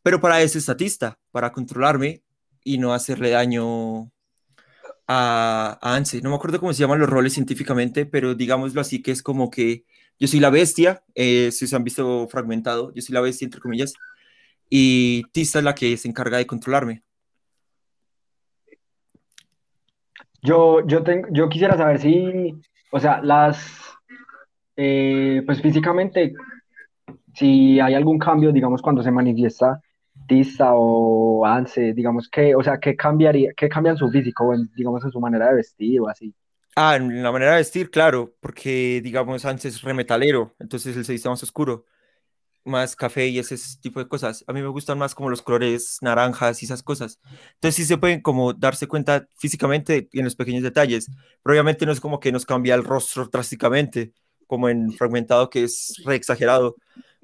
Pero 0.01 0.21
para 0.21 0.41
eso 0.41 0.57
estatista, 0.57 1.19
para 1.31 1.51
controlarme 1.51 2.23
y 2.67 2.77
no 2.77 2.93
hacerle 2.93 3.29
daño 3.29 4.11
a, 5.07 5.79
a 5.81 5.95
Anse. 5.95 6.21
No 6.21 6.29
me 6.29 6.35
acuerdo 6.35 6.59
cómo 6.59 6.73
se 6.73 6.81
llaman 6.81 6.99
los 6.99 7.09
roles 7.09 7.31
científicamente, 7.33 8.05
pero 8.05 8.35
digámoslo 8.35 8.81
así, 8.81 9.01
que 9.01 9.11
es 9.11 9.23
como 9.23 9.49
que 9.49 9.85
yo 10.19 10.27
soy 10.27 10.41
la 10.41 10.49
bestia, 10.49 11.01
eh, 11.15 11.49
si 11.51 11.65
se 11.65 11.75
han 11.77 11.85
visto 11.85 12.27
fragmentado, 12.27 12.93
yo 12.93 13.01
soy 13.01 13.13
la 13.13 13.21
bestia, 13.21 13.45
entre 13.45 13.61
comillas, 13.61 13.93
y 14.69 15.23
Tista 15.31 15.59
es 15.59 15.65
la 15.65 15.75
que 15.75 15.95
se 15.95 16.09
encarga 16.09 16.39
de 16.39 16.45
controlarme. 16.45 17.03
Yo, 20.41 20.85
yo, 20.85 21.03
tengo, 21.03 21.29
yo 21.31 21.47
quisiera 21.47 21.77
saber 21.77 21.99
si, 21.99 22.53
o 22.91 22.99
sea, 22.99 23.21
las, 23.21 23.57
eh, 24.75 25.41
pues 25.45 25.61
físicamente, 25.61 26.33
si 27.33 27.79
hay 27.79 27.93
algún 27.93 28.19
cambio, 28.19 28.51
digamos, 28.51 28.81
cuando 28.81 29.03
se 29.03 29.11
manifiesta 29.11 29.81
Tista 30.27 30.71
o 30.73 31.45
Anse, 31.45 31.93
digamos, 31.93 32.29
que, 32.29 32.55
o 32.55 32.63
sea, 32.63 32.79
¿qué 32.79 32.95
cambiaría, 32.95 33.51
qué 33.55 33.69
cambia 33.69 33.91
en 33.91 33.97
su 33.97 34.09
físico, 34.09 34.53
en, 34.53 34.69
digamos, 34.75 35.03
en 35.03 35.11
su 35.11 35.19
manera 35.19 35.47
de 35.47 35.55
vestir 35.55 36.01
o 36.01 36.09
así? 36.09 36.33
Ah, 36.75 36.95
en 36.95 37.23
la 37.23 37.31
manera 37.31 37.53
de 37.53 37.57
vestir, 37.57 37.89
claro, 37.89 38.35
porque 38.39 39.01
digamos 39.03 39.45
antes 39.45 39.65
es 39.65 39.81
remetalero, 39.81 40.55
entonces 40.59 40.95
él 40.95 41.05
se 41.05 41.13
viste 41.13 41.27
más 41.27 41.41
oscuro, 41.41 41.85
más 42.63 42.95
café 42.95 43.27
y 43.27 43.39
ese 43.39 43.57
tipo 43.81 43.99
de 43.99 44.07
cosas. 44.07 44.43
A 44.47 44.53
mí 44.53 44.61
me 44.61 44.67
gustan 44.67 44.99
más 44.99 45.15
como 45.15 45.29
los 45.29 45.41
colores 45.41 45.97
naranjas 46.01 46.61
y 46.61 46.65
esas 46.65 46.83
cosas. 46.83 47.19
Entonces 47.55 47.75
sí 47.75 47.85
se 47.85 47.97
pueden 47.97 48.21
como 48.21 48.53
darse 48.53 48.87
cuenta 48.87 49.27
físicamente 49.35 50.09
en 50.11 50.25
los 50.25 50.35
pequeños 50.35 50.63
detalles, 50.63 51.09
pero 51.41 51.53
obviamente 51.53 51.85
no 51.85 51.91
es 51.91 51.99
como 51.99 52.19
que 52.19 52.31
nos 52.31 52.45
cambia 52.45 52.75
el 52.75 52.83
rostro 52.83 53.25
drásticamente, 53.25 54.13
como 54.45 54.69
en 54.69 54.91
Fragmentado, 54.91 55.49
que 55.49 55.63
es 55.63 55.95
re 56.05 56.15
exagerado. 56.15 56.75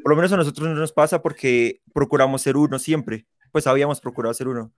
Por 0.01 0.11
lo 0.11 0.15
menos 0.15 0.31
a 0.31 0.37
nosotros 0.37 0.67
no 0.67 0.75
nos 0.75 0.91
pasa 0.91 1.21
porque 1.21 1.81
procuramos 1.93 2.41
ser 2.41 2.57
uno 2.57 2.79
siempre, 2.79 3.27
pues 3.51 3.67
habíamos 3.67 4.01
procurado 4.01 4.33
ser 4.33 4.47
uno 4.47 4.73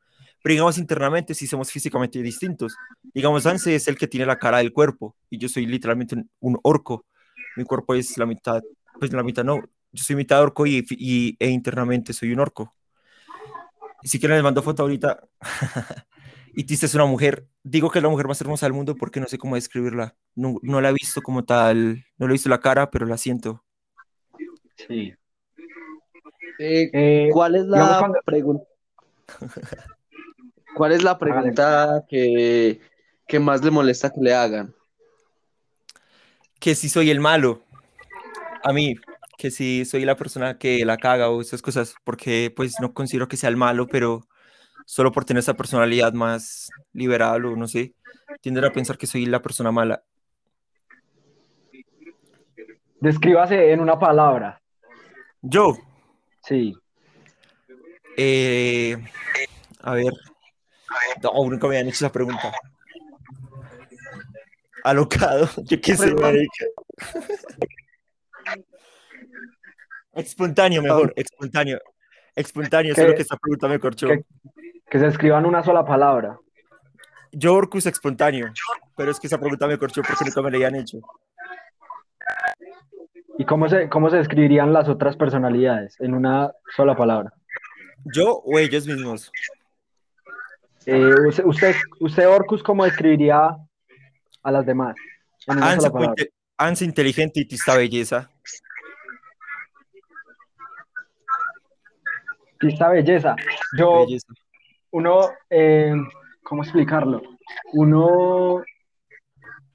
pero 0.46 0.54
digamos 0.54 0.78
internamente 0.78 1.34
sí 1.34 1.48
somos 1.48 1.72
físicamente 1.72 2.22
distintos. 2.22 2.76
Digamos, 3.16 3.48
Anse 3.48 3.74
es 3.74 3.88
el 3.88 3.98
que 3.98 4.08
tiene 4.08 4.28
la 4.28 4.38
cara 4.38 4.60
del 4.60 4.72
cuerpo 4.72 5.16
y 5.28 5.40
yo 5.40 5.50
soy 5.50 5.66
literalmente 5.66 6.24
un, 6.40 6.60
orco. 6.62 7.04
Mi 7.56 7.64
cuerpo 7.64 7.96
es 7.96 8.16
la 8.20 8.28
mitad, 8.28 8.62
pues 9.00 9.12
la 9.12 9.24
mitad 9.24 9.44
no, 9.44 9.56
yo 9.92 10.04
soy 10.04 10.16
mitad 10.16 10.40
orco 10.44 10.68
y, 10.68 10.86
y 10.92 11.36
e 11.40 11.50
internamente 11.50 12.14
soy 12.14 12.32
un 12.32 12.42
orco. 12.42 12.76
Si 14.04 14.20
quieren 14.20 14.38
les 14.38 14.44
mando 14.44 14.62
foto 14.62 14.84
ahorita. 14.84 15.20
y 16.54 16.64
Tiste 16.66 16.86
es 16.86 16.94
una 16.94 17.06
mujer, 17.06 17.48
digo 17.64 17.90
que 17.90 17.98
es 17.98 18.04
la 18.04 18.10
mujer 18.10 18.28
más 18.28 18.40
hermosa 18.40 18.68
del 18.68 18.74
mundo 18.74 18.96
porque 18.96 19.20
no 19.20 19.26
sé 19.26 19.40
cómo 19.40 19.56
describirla. 19.56 20.16
No, 20.36 20.60
no 20.62 20.80
la 20.80 20.90
he 20.90 20.94
visto 20.94 21.24
como 21.24 21.44
tal, 21.44 22.06
no 22.20 22.28
le 22.28 22.34
he 22.34 22.36
visto 22.36 22.50
la 22.50 22.60
cara, 22.60 22.92
pero 22.92 23.08
la 23.08 23.18
siento. 23.18 23.66
Sí. 24.76 25.14
Eh, 26.60 26.90
eh, 26.94 27.30
¿Cuál 27.32 27.56
es 27.56 27.66
la 27.66 28.12
pregunta? 28.26 28.66
¿Cuál 30.76 30.92
es 30.92 31.04
la 31.04 31.18
pregunta 31.18 32.06
que, 32.08 32.80
más 33.40 33.64
le 33.64 33.72
molesta 33.72 34.12
que 34.12 34.22
le 34.22 34.34
hagan? 34.34 34.76
Que 36.60 36.76
si 36.76 36.90
soy 36.90 37.10
el 37.10 37.20
malo. 37.20 37.62
A 38.64 38.74
mí, 38.74 38.96
que 39.38 39.52
si 39.52 39.86
soy 39.86 40.06
la 40.06 40.16
persona 40.16 40.58
que 40.58 40.84
la 40.86 40.98
caga 40.98 41.30
o 41.30 41.40
esas 41.42 41.62
cosas, 41.62 41.96
porque 42.04 42.52
pues 42.56 42.76
no 42.82 42.94
considero 42.94 43.28
que 43.28 43.38
sea 43.38 43.50
el 43.50 43.58
malo, 43.58 43.88
pero 43.88 44.28
solo 44.86 45.12
por 45.12 45.24
tener 45.24 45.40
esa 45.40 45.54
personalidad 45.54 46.14
más 46.14 46.70
liberal 46.94 47.46
o 47.46 47.56
no 47.56 47.68
sé, 47.68 47.94
tienden 48.42 48.66
a 48.66 48.72
pensar 48.72 48.98
que 48.98 49.08
soy 49.08 49.26
la 49.26 49.42
persona 49.42 49.72
mala. 49.72 50.04
Descríbase 53.00 53.72
en 53.72 53.80
una 53.80 54.00
palabra. 54.00 54.62
¿Yo? 55.48 55.78
Sí. 56.42 56.76
Eh, 58.18 58.98
a 59.82 59.94
ver, 59.94 60.12
no, 61.22 61.32
nunca 61.50 61.68
me 61.68 61.76
habían 61.76 61.88
hecho 61.88 62.06
esa 62.06 62.12
pregunta. 62.12 62.52
Alocado, 64.84 65.48
yo 65.66 65.80
qué 65.82 65.96
sé. 65.96 66.16
Espontáneo, 70.14 70.82
mejor, 70.82 71.14
espontáneo. 71.16 71.80
Espontáneo, 72.36 72.96
solo 72.96 73.14
que 73.14 73.22
esa 73.22 73.38
pregunta 73.38 73.68
me 73.68 73.80
corchó. 73.80 74.08
Que, 74.90 75.00
se 75.00 75.08
escriban 75.08 75.46
una 75.46 75.64
sola 75.64 75.86
palabra. 75.86 76.40
Yo 77.32 77.54
Orcus 77.54 77.86
espontáneo, 77.86 78.52
pero 78.96 79.12
es 79.12 79.20
que 79.20 79.28
esa 79.28 79.38
pregunta 79.38 79.68
me 79.68 79.78
corchó 79.78 80.02
porque 80.02 80.26
nunca 80.26 80.42
me 80.42 80.50
la 80.50 80.58
habían 80.58 80.76
hecho. 80.76 81.00
¿Y 83.38 83.46
cómo 83.46 83.68
se, 83.68 83.90
cómo 83.90 84.10
se 84.10 84.18
describirían 84.18 84.72
las 84.72 84.88
otras 84.88 85.18
personalidades 85.18 86.00
en 86.00 86.14
una 86.14 86.52
sola 86.76 86.96
palabra? 86.96 87.34
¿Yo 88.14 88.42
o 88.46 88.60
ellos 88.60 88.88
mismos? 88.88 89.32
Eh, 90.86 91.14
usted, 91.44 91.76
usted, 92.00 92.30
Orcus, 92.30 92.62
¿cómo 92.62 92.86
describiría 92.86 93.50
a 94.44 94.52
las 94.52 94.66
demás? 94.66 94.96
Anse, 96.58 96.86
inteligente 96.86 97.42
y 97.42 97.46
tista 97.46 97.76
belleza. 97.76 98.30
Tista 102.60 102.90
belleza. 102.90 103.36
Yo, 103.78 104.06
uno, 104.92 105.30
eh, 105.50 105.94
¿cómo 106.44 106.64
explicarlo? 106.64 107.22
Uno 107.74 108.64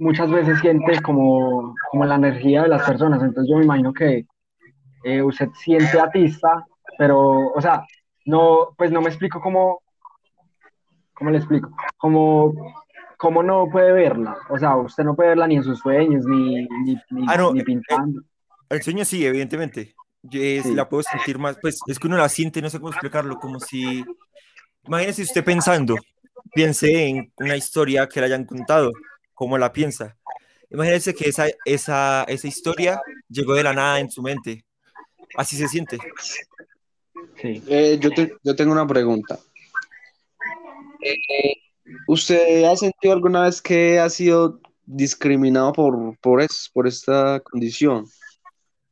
muchas 0.00 0.30
veces 0.30 0.58
siente 0.60 1.00
como, 1.02 1.74
como 1.90 2.04
la 2.04 2.16
energía 2.16 2.62
de 2.62 2.68
las 2.68 2.82
personas, 2.82 3.22
entonces 3.22 3.48
yo 3.48 3.58
me 3.58 3.64
imagino 3.64 3.92
que 3.92 4.26
eh, 5.04 5.22
usted 5.22 5.48
siente 5.54 6.00
a 6.00 6.10
Tista, 6.10 6.66
pero, 6.98 7.52
o 7.52 7.60
sea, 7.60 7.84
no, 8.24 8.74
pues 8.76 8.90
no 8.90 9.00
me 9.00 9.08
explico 9.08 9.40
cómo, 9.40 9.82
¿cómo 11.14 11.30
le 11.30 11.38
explico? 11.38 11.70
Como, 11.96 12.52
¿Cómo 13.20 13.42
no 13.42 13.68
puede 13.70 13.92
verla? 13.92 14.38
O 14.48 14.58
sea, 14.58 14.76
usted 14.76 15.04
no 15.04 15.14
puede 15.14 15.28
verla 15.28 15.46
ni 15.46 15.56
en 15.56 15.62
sus 15.62 15.78
sueños, 15.78 16.24
ni, 16.24 16.66
ni, 16.84 16.96
ah, 17.28 17.36
no, 17.36 17.52
ni 17.52 17.62
pintando. 17.62 18.22
El, 18.70 18.82
sueño 18.82 19.04
sí, 19.04 19.26
evidentemente. 19.26 19.94
Yo 20.22 20.40
la 20.74 20.88
puedo 20.88 21.02
sentir 21.02 21.38
más, 21.38 21.58
pues 21.60 21.80
es 21.86 21.98
que 21.98 22.06
uno 22.06 22.16
la 22.16 22.30
siente, 22.30 22.62
no 22.62 22.70
sé 22.70 22.78
cómo 22.78 22.92
explicarlo, 22.92 23.38
como 23.38 23.60
si, 23.60 24.02
imagínese 24.86 25.22
usted 25.22 25.44
pensando, 25.44 25.96
piense 26.54 27.08
en 27.08 27.30
una 27.36 27.56
historia 27.56 28.08
que 28.08 28.20
le 28.20 28.26
hayan 28.26 28.46
contado, 28.46 28.90
cómo 29.40 29.56
la 29.56 29.72
piensa. 29.72 30.18
Imagínese 30.70 31.14
que 31.14 31.30
esa, 31.30 31.46
esa, 31.64 32.24
esa 32.24 32.46
historia 32.46 33.00
llegó 33.26 33.54
de 33.54 33.62
la 33.62 33.72
nada 33.72 33.98
en 33.98 34.10
su 34.10 34.20
mente. 34.20 34.66
Así 35.34 35.56
se 35.56 35.66
siente. 35.66 35.96
Sí. 37.40 37.62
Eh, 37.66 37.98
yo, 37.98 38.10
yo 38.42 38.54
tengo 38.54 38.70
una 38.70 38.86
pregunta. 38.86 39.38
¿Usted 42.06 42.64
ha 42.64 42.76
sentido 42.76 43.14
alguna 43.14 43.44
vez 43.44 43.62
que 43.62 43.98
ha 43.98 44.10
sido 44.10 44.60
discriminado 44.84 45.72
por, 45.72 46.18
por, 46.18 46.46
por 46.74 46.86
esta 46.86 47.40
condición? 47.40 48.04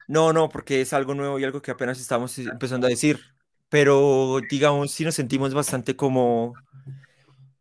No, 0.06 0.32
no, 0.32 0.48
porque 0.48 0.80
es 0.80 0.94
algo 0.94 1.14
nuevo 1.14 1.38
y 1.38 1.44
algo 1.44 1.60
que 1.60 1.72
apenas 1.72 2.00
estamos 2.00 2.38
empezando 2.38 2.86
a 2.86 2.90
decir. 2.90 3.20
Pero 3.68 4.40
digamos, 4.48 4.92
sí 4.92 5.04
nos 5.04 5.14
sentimos 5.14 5.52
bastante 5.52 5.94
como, 5.94 6.54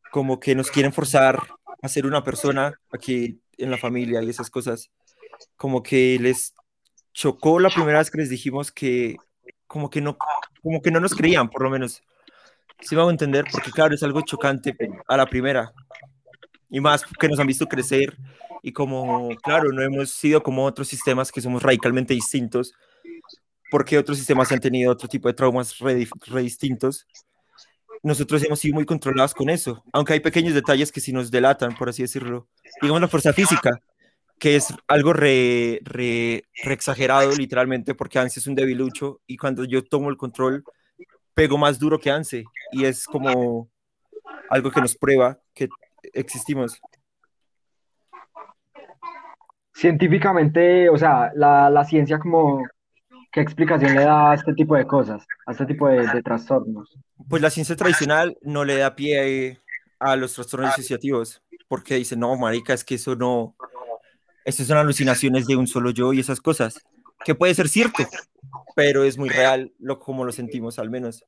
como 0.10 0.40
que 0.40 0.56
nos 0.56 0.72
quieren 0.72 0.94
forzar 0.94 1.57
a 1.82 1.88
ser 1.88 2.06
una 2.06 2.24
persona 2.24 2.80
aquí 2.92 3.40
en 3.58 3.72
la 3.72 3.78
familia 3.78 4.22
y 4.24 4.30
esas 4.30 4.50
cosas. 4.50 4.92
Como 5.56 5.84
que 5.84 6.18
les 6.20 6.54
chocó 7.14 7.60
la 7.60 7.70
primera 7.70 8.00
vez 8.00 8.12
que 8.12 8.20
les 8.20 8.30
dijimos 8.30 8.72
que 8.72 9.18
como 9.68 9.90
que 9.90 10.02
no, 10.02 10.18
como 10.62 10.82
que 10.82 10.92
no 10.92 11.00
nos 11.00 11.14
creían, 11.14 11.50
por 11.50 11.64
lo 11.64 11.70
menos. 11.70 12.02
Sí 12.80 12.96
me 12.96 13.02
a 13.02 13.10
entender, 13.10 13.46
porque 13.52 13.72
claro, 13.72 13.96
es 13.96 14.04
algo 14.04 14.22
chocante 14.22 14.76
a 15.08 15.18
la 15.18 15.26
primera. 15.26 15.74
Y 16.70 16.80
más 16.80 17.04
que 17.20 17.28
nos 17.28 17.40
han 17.40 17.48
visto 17.48 17.68
crecer 17.68 18.18
y 18.62 18.72
como, 18.72 19.30
claro, 19.44 19.72
no 19.72 19.82
hemos 19.82 20.12
sido 20.12 20.44
como 20.44 20.66
otros 20.66 20.88
sistemas 20.88 21.32
que 21.32 21.42
somos 21.42 21.64
radicalmente 21.64 22.14
distintos, 22.14 22.74
porque 23.72 23.98
otros 23.98 24.18
sistemas 24.18 24.52
han 24.52 24.60
tenido 24.60 24.92
otro 24.92 25.08
tipo 25.08 25.28
de 25.28 25.34
traumas 25.34 25.78
re, 25.80 25.96
distintos. 26.42 27.08
Nosotros 28.08 28.42
hemos 28.46 28.60
sido 28.60 28.76
muy 28.76 28.86
controlados 28.86 29.34
con 29.34 29.50
eso, 29.50 29.84
aunque 29.92 30.14
hay 30.14 30.22
pequeños 30.22 30.54
detalles 30.54 30.94
que 30.94 31.02
sí 31.02 31.12
nos 31.12 31.30
delatan, 31.30 31.76
por 31.76 31.90
así 31.90 32.04
decirlo. 32.04 32.48
Digamos 32.82 33.02
la 33.02 33.10
fuerza 33.10 33.34
física. 33.34 33.82
que 34.40 34.56
es 34.56 34.74
algo 34.88 35.12
re, 35.12 35.82
exagerado 36.64 37.36
literalmente 37.36 37.96
porque 37.96 38.18
Anse 38.18 38.40
es 38.40 38.48
un 38.48 38.56
debilucho 38.56 39.20
y 39.28 39.36
cuando 39.36 39.66
yo 39.66 39.84
tomo 39.84 40.10
el 40.10 40.16
control 40.16 40.64
pego 41.34 41.58
más 41.58 41.80
duro 41.80 42.00
que 42.00 42.10
Anse 42.10 42.46
y 42.72 42.86
es 42.86 43.06
como 43.06 43.70
algo 44.50 44.72
que 44.72 44.80
nos 44.80 44.96
prueba 44.96 45.38
que 45.54 45.68
existimos. 46.14 46.80
Científicamente, 49.74 50.88
o 50.88 50.98
sea, 50.98 51.34
la 51.36 51.84
ciencia 51.84 52.20
como, 52.20 52.64
¿qué 53.38 53.44
explicación 53.44 53.94
le 53.94 54.02
da 54.02 54.32
a 54.32 54.34
este 54.34 54.52
tipo 54.56 54.76
de 54.76 54.88
cosas, 54.88 55.24
a 55.46 55.52
este 55.52 55.68
tipo 55.68 55.88
de, 55.88 56.08
de 56.08 56.24
trastornos? 56.24 56.98
Pues 57.30 57.40
la 57.40 57.52
ciencia 57.52 57.76
tradicional 57.76 58.36
no 58.42 58.66
le 58.66 58.78
da 58.78 58.96
pie 58.96 59.62
a 60.00 60.16
los 60.16 60.34
trastornos 60.34 60.76
disociativos 60.76 61.44
porque 61.68 61.96
dice, 61.96 62.16
no, 62.16 62.36
marica, 62.36 62.74
es 62.74 62.84
que 62.84 62.96
eso 62.96 63.16
no, 63.16 63.56
estas 64.44 64.66
son 64.66 64.78
alucinaciones 64.78 65.46
de 65.46 65.56
un 65.56 65.68
solo 65.68 65.92
yo 65.92 66.14
y 66.14 66.20
esas 66.20 66.42
cosas, 66.42 66.84
que 67.24 67.36
puede 67.36 67.54
ser 67.54 67.70
cierto, 67.70 68.04
pero 68.76 69.04
es 69.04 69.20
muy 69.20 69.30
real 69.30 69.72
lo 69.78 70.00
como 70.00 70.26
lo 70.26 70.32
sentimos 70.32 70.80
al 70.80 70.90
menos. 70.90 71.24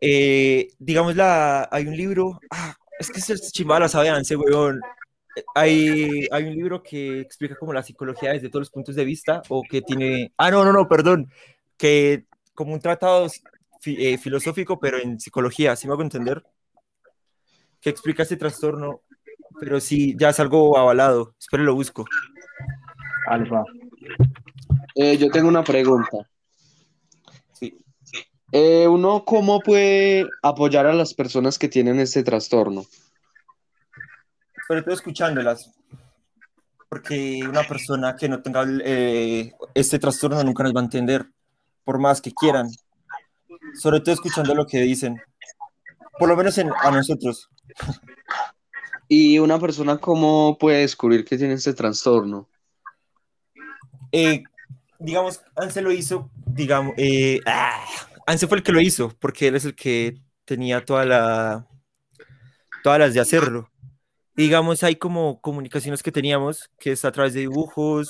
Eh, 0.00 0.68
digamos, 0.78 1.16
la, 1.16 1.68
hay 1.72 1.88
un 1.88 1.96
libro, 1.96 2.38
ah, 2.50 2.76
es 3.00 3.10
que 3.10 3.18
es 3.18 3.50
chimbala, 3.50 3.88
sabe, 3.88 4.10
Anse, 4.10 4.36
weón. 4.36 4.80
Hay, 5.54 6.26
hay 6.30 6.44
un 6.44 6.54
libro 6.54 6.82
que 6.82 7.20
explica 7.20 7.56
como 7.56 7.72
la 7.72 7.82
psicología 7.82 8.32
desde 8.32 8.48
todos 8.48 8.62
los 8.62 8.70
puntos 8.70 8.94
de 8.94 9.04
vista, 9.04 9.42
o 9.48 9.62
que 9.62 9.82
tiene, 9.82 10.32
ah, 10.36 10.50
no, 10.50 10.64
no, 10.64 10.72
no, 10.72 10.88
perdón, 10.88 11.30
que 11.76 12.26
como 12.54 12.74
un 12.74 12.80
tratado 12.80 13.28
eh, 13.86 14.18
filosófico, 14.18 14.78
pero 14.78 14.98
en 14.98 15.18
psicología, 15.18 15.76
si 15.76 15.86
me 15.86 15.94
hago 15.94 16.02
entender? 16.02 16.42
Que 17.80 17.90
explica 17.90 18.22
este 18.22 18.36
trastorno, 18.36 19.02
pero 19.58 19.80
sí, 19.80 20.14
ya 20.18 20.30
es 20.30 20.40
algo 20.40 20.76
avalado, 20.76 21.34
espero 21.38 21.62
lo 21.62 21.74
busco. 21.74 22.04
Alfa. 23.28 23.64
Eh, 24.94 25.16
yo 25.16 25.30
tengo 25.30 25.48
una 25.48 25.64
pregunta. 25.64 26.28
Sí. 27.52 27.78
Eh, 28.52 28.86
¿Uno 28.86 29.24
cómo 29.24 29.60
puede 29.60 30.26
apoyar 30.42 30.86
a 30.86 30.92
las 30.92 31.14
personas 31.14 31.58
que 31.58 31.68
tienen 31.68 32.00
este 32.00 32.22
trastorno? 32.22 32.84
Sobre 34.70 34.82
todo 34.82 34.94
escuchándolas, 34.94 35.68
porque 36.88 37.40
una 37.42 37.64
persona 37.64 38.14
que 38.14 38.28
no 38.28 38.40
tenga 38.40 38.64
eh, 38.84 39.52
este 39.74 39.98
trastorno 39.98 40.44
nunca 40.44 40.62
nos 40.62 40.72
va 40.72 40.80
a 40.80 40.84
entender, 40.84 41.26
por 41.82 41.98
más 41.98 42.20
que 42.20 42.30
quieran. 42.30 42.68
Sobre 43.74 43.98
todo 43.98 44.14
escuchando 44.14 44.54
lo 44.54 44.66
que 44.66 44.78
dicen, 44.82 45.20
por 46.20 46.28
lo 46.28 46.36
menos 46.36 46.56
en, 46.58 46.70
a 46.84 46.88
nosotros. 46.92 47.48
¿Y 49.08 49.40
una 49.40 49.58
persona 49.58 49.98
cómo 49.98 50.56
puede 50.56 50.82
descubrir 50.82 51.24
que 51.24 51.36
tiene 51.36 51.54
este 51.54 51.74
trastorno? 51.74 52.48
Eh, 54.12 54.44
digamos, 55.00 55.42
Anse 55.56 55.82
lo 55.82 55.90
hizo, 55.90 56.30
digamos, 56.46 56.94
eh, 56.96 57.40
ah, 57.44 57.84
Anse 58.24 58.46
fue 58.46 58.58
el 58.58 58.62
que 58.62 58.70
lo 58.70 58.80
hizo, 58.80 59.12
porque 59.18 59.48
él 59.48 59.56
es 59.56 59.64
el 59.64 59.74
que 59.74 60.22
tenía 60.44 60.84
toda 60.84 61.04
la, 61.04 61.66
todas 62.84 63.00
las 63.00 63.14
de 63.14 63.20
hacerlo. 63.20 63.69
Digamos, 64.40 64.82
hay 64.82 64.96
como 64.96 65.38
comunicaciones 65.42 66.02
que 66.02 66.10
teníamos, 66.10 66.70
que 66.78 66.92
es 66.92 67.04
a 67.04 67.12
través 67.12 67.34
de 67.34 67.40
dibujos. 67.40 68.08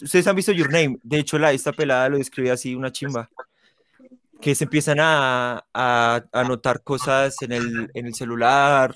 Ustedes 0.00 0.24
han 0.28 0.36
visto 0.36 0.52
Your 0.52 0.70
Name, 0.70 0.98
de 1.02 1.18
hecho, 1.18 1.36
la, 1.36 1.50
esta 1.50 1.72
pelada 1.72 2.08
lo 2.08 2.16
describe 2.16 2.52
así, 2.52 2.76
una 2.76 2.92
chimba, 2.92 3.28
que 4.40 4.54
se 4.54 4.64
empiezan 4.64 4.98
a, 5.00 5.66
a, 5.74 6.24
a 6.30 6.44
notar 6.44 6.84
cosas 6.84 7.42
en 7.42 7.50
el, 7.50 7.90
en 7.92 8.06
el 8.06 8.14
celular, 8.14 8.94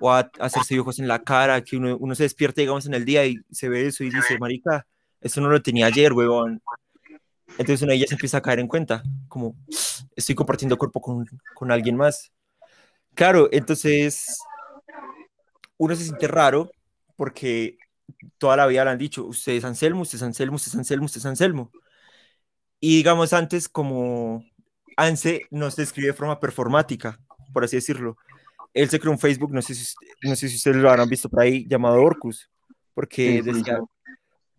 o 0.00 0.10
a, 0.10 0.18
a 0.18 0.30
hacerse 0.40 0.74
dibujos 0.74 0.98
en 0.98 1.06
la 1.06 1.22
cara, 1.22 1.62
que 1.62 1.76
uno, 1.76 1.96
uno 1.96 2.16
se 2.16 2.24
despierta, 2.24 2.62
digamos, 2.62 2.84
en 2.86 2.94
el 2.94 3.04
día 3.04 3.24
y 3.24 3.36
se 3.52 3.68
ve 3.68 3.86
eso 3.86 4.02
y 4.02 4.10
dice, 4.10 4.40
marica, 4.40 4.88
eso 5.20 5.40
no 5.40 5.48
lo 5.48 5.62
tenía 5.62 5.86
ayer, 5.86 6.12
huevón. 6.12 6.60
Entonces 7.50 7.82
una 7.82 7.92
de 7.92 7.98
ellas 7.98 8.10
empieza 8.10 8.38
a 8.38 8.42
caer 8.42 8.58
en 8.58 8.66
cuenta, 8.66 9.04
como 9.28 9.54
estoy 10.16 10.34
compartiendo 10.34 10.76
cuerpo 10.76 11.00
con, 11.00 11.26
con 11.54 11.70
alguien 11.70 11.94
más. 11.94 12.32
Claro, 13.14 13.48
entonces 13.52 14.36
uno 15.78 15.96
se 15.96 16.04
siente 16.04 16.28
raro 16.28 16.70
porque 17.16 17.78
toda 18.36 18.56
la 18.56 18.66
vida 18.66 18.84
le 18.84 18.90
han 18.90 18.98
dicho, 18.98 19.24
usted 19.24 19.52
es 19.52 19.64
Anselmo, 19.64 20.02
usted 20.02 20.16
es 20.16 20.22
Anselmo, 20.22 20.56
usted 20.56 20.68
es 20.68 20.76
Anselmo, 20.76 21.06
usted 21.06 21.18
es 21.20 21.26
Anselmo. 21.26 21.72
Y 22.80 22.96
digamos 22.96 23.32
antes 23.32 23.68
como 23.68 24.44
Anse 24.96 25.46
no 25.50 25.70
se 25.70 25.82
escribe 25.82 26.08
de 26.08 26.14
forma 26.14 26.38
performática, 26.38 27.18
por 27.52 27.64
así 27.64 27.76
decirlo. 27.76 28.16
Él 28.74 28.88
se 28.90 29.00
creó 29.00 29.12
un 29.12 29.18
Facebook, 29.18 29.52
no 29.52 29.62
sé 29.62 29.74
si, 29.74 29.94
no 30.22 30.36
sé 30.36 30.48
si 30.48 30.56
ustedes 30.56 30.76
lo 30.76 30.90
habrán 30.90 31.08
visto 31.08 31.28
por 31.28 31.40
ahí, 31.40 31.66
llamado 31.66 32.02
Orcus, 32.02 32.50
porque 32.94 33.42
Sí, 33.42 33.42
sí, 33.42 33.52
decía, 33.52 33.80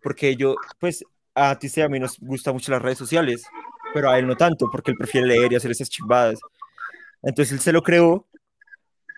porque 0.02 0.36
yo, 0.36 0.56
pues 0.78 1.04
a 1.34 1.58
ti 1.58 1.68
y 1.74 1.80
a 1.80 1.88
mí 1.88 1.98
nos 2.00 2.18
gustan 2.18 2.54
mucho 2.54 2.72
las 2.72 2.82
redes 2.82 2.98
sociales, 2.98 3.44
pero 3.94 4.10
a 4.10 4.18
él 4.18 4.26
no 4.26 4.36
tanto, 4.36 4.68
porque 4.70 4.90
él 4.90 4.96
prefiere 4.96 5.26
leer 5.26 5.52
y 5.52 5.56
hacer 5.56 5.70
esas 5.70 5.88
chimbadas. 5.88 6.40
Entonces 7.22 7.52
él 7.52 7.60
se 7.60 7.72
lo 7.72 7.82
creó 7.82 8.26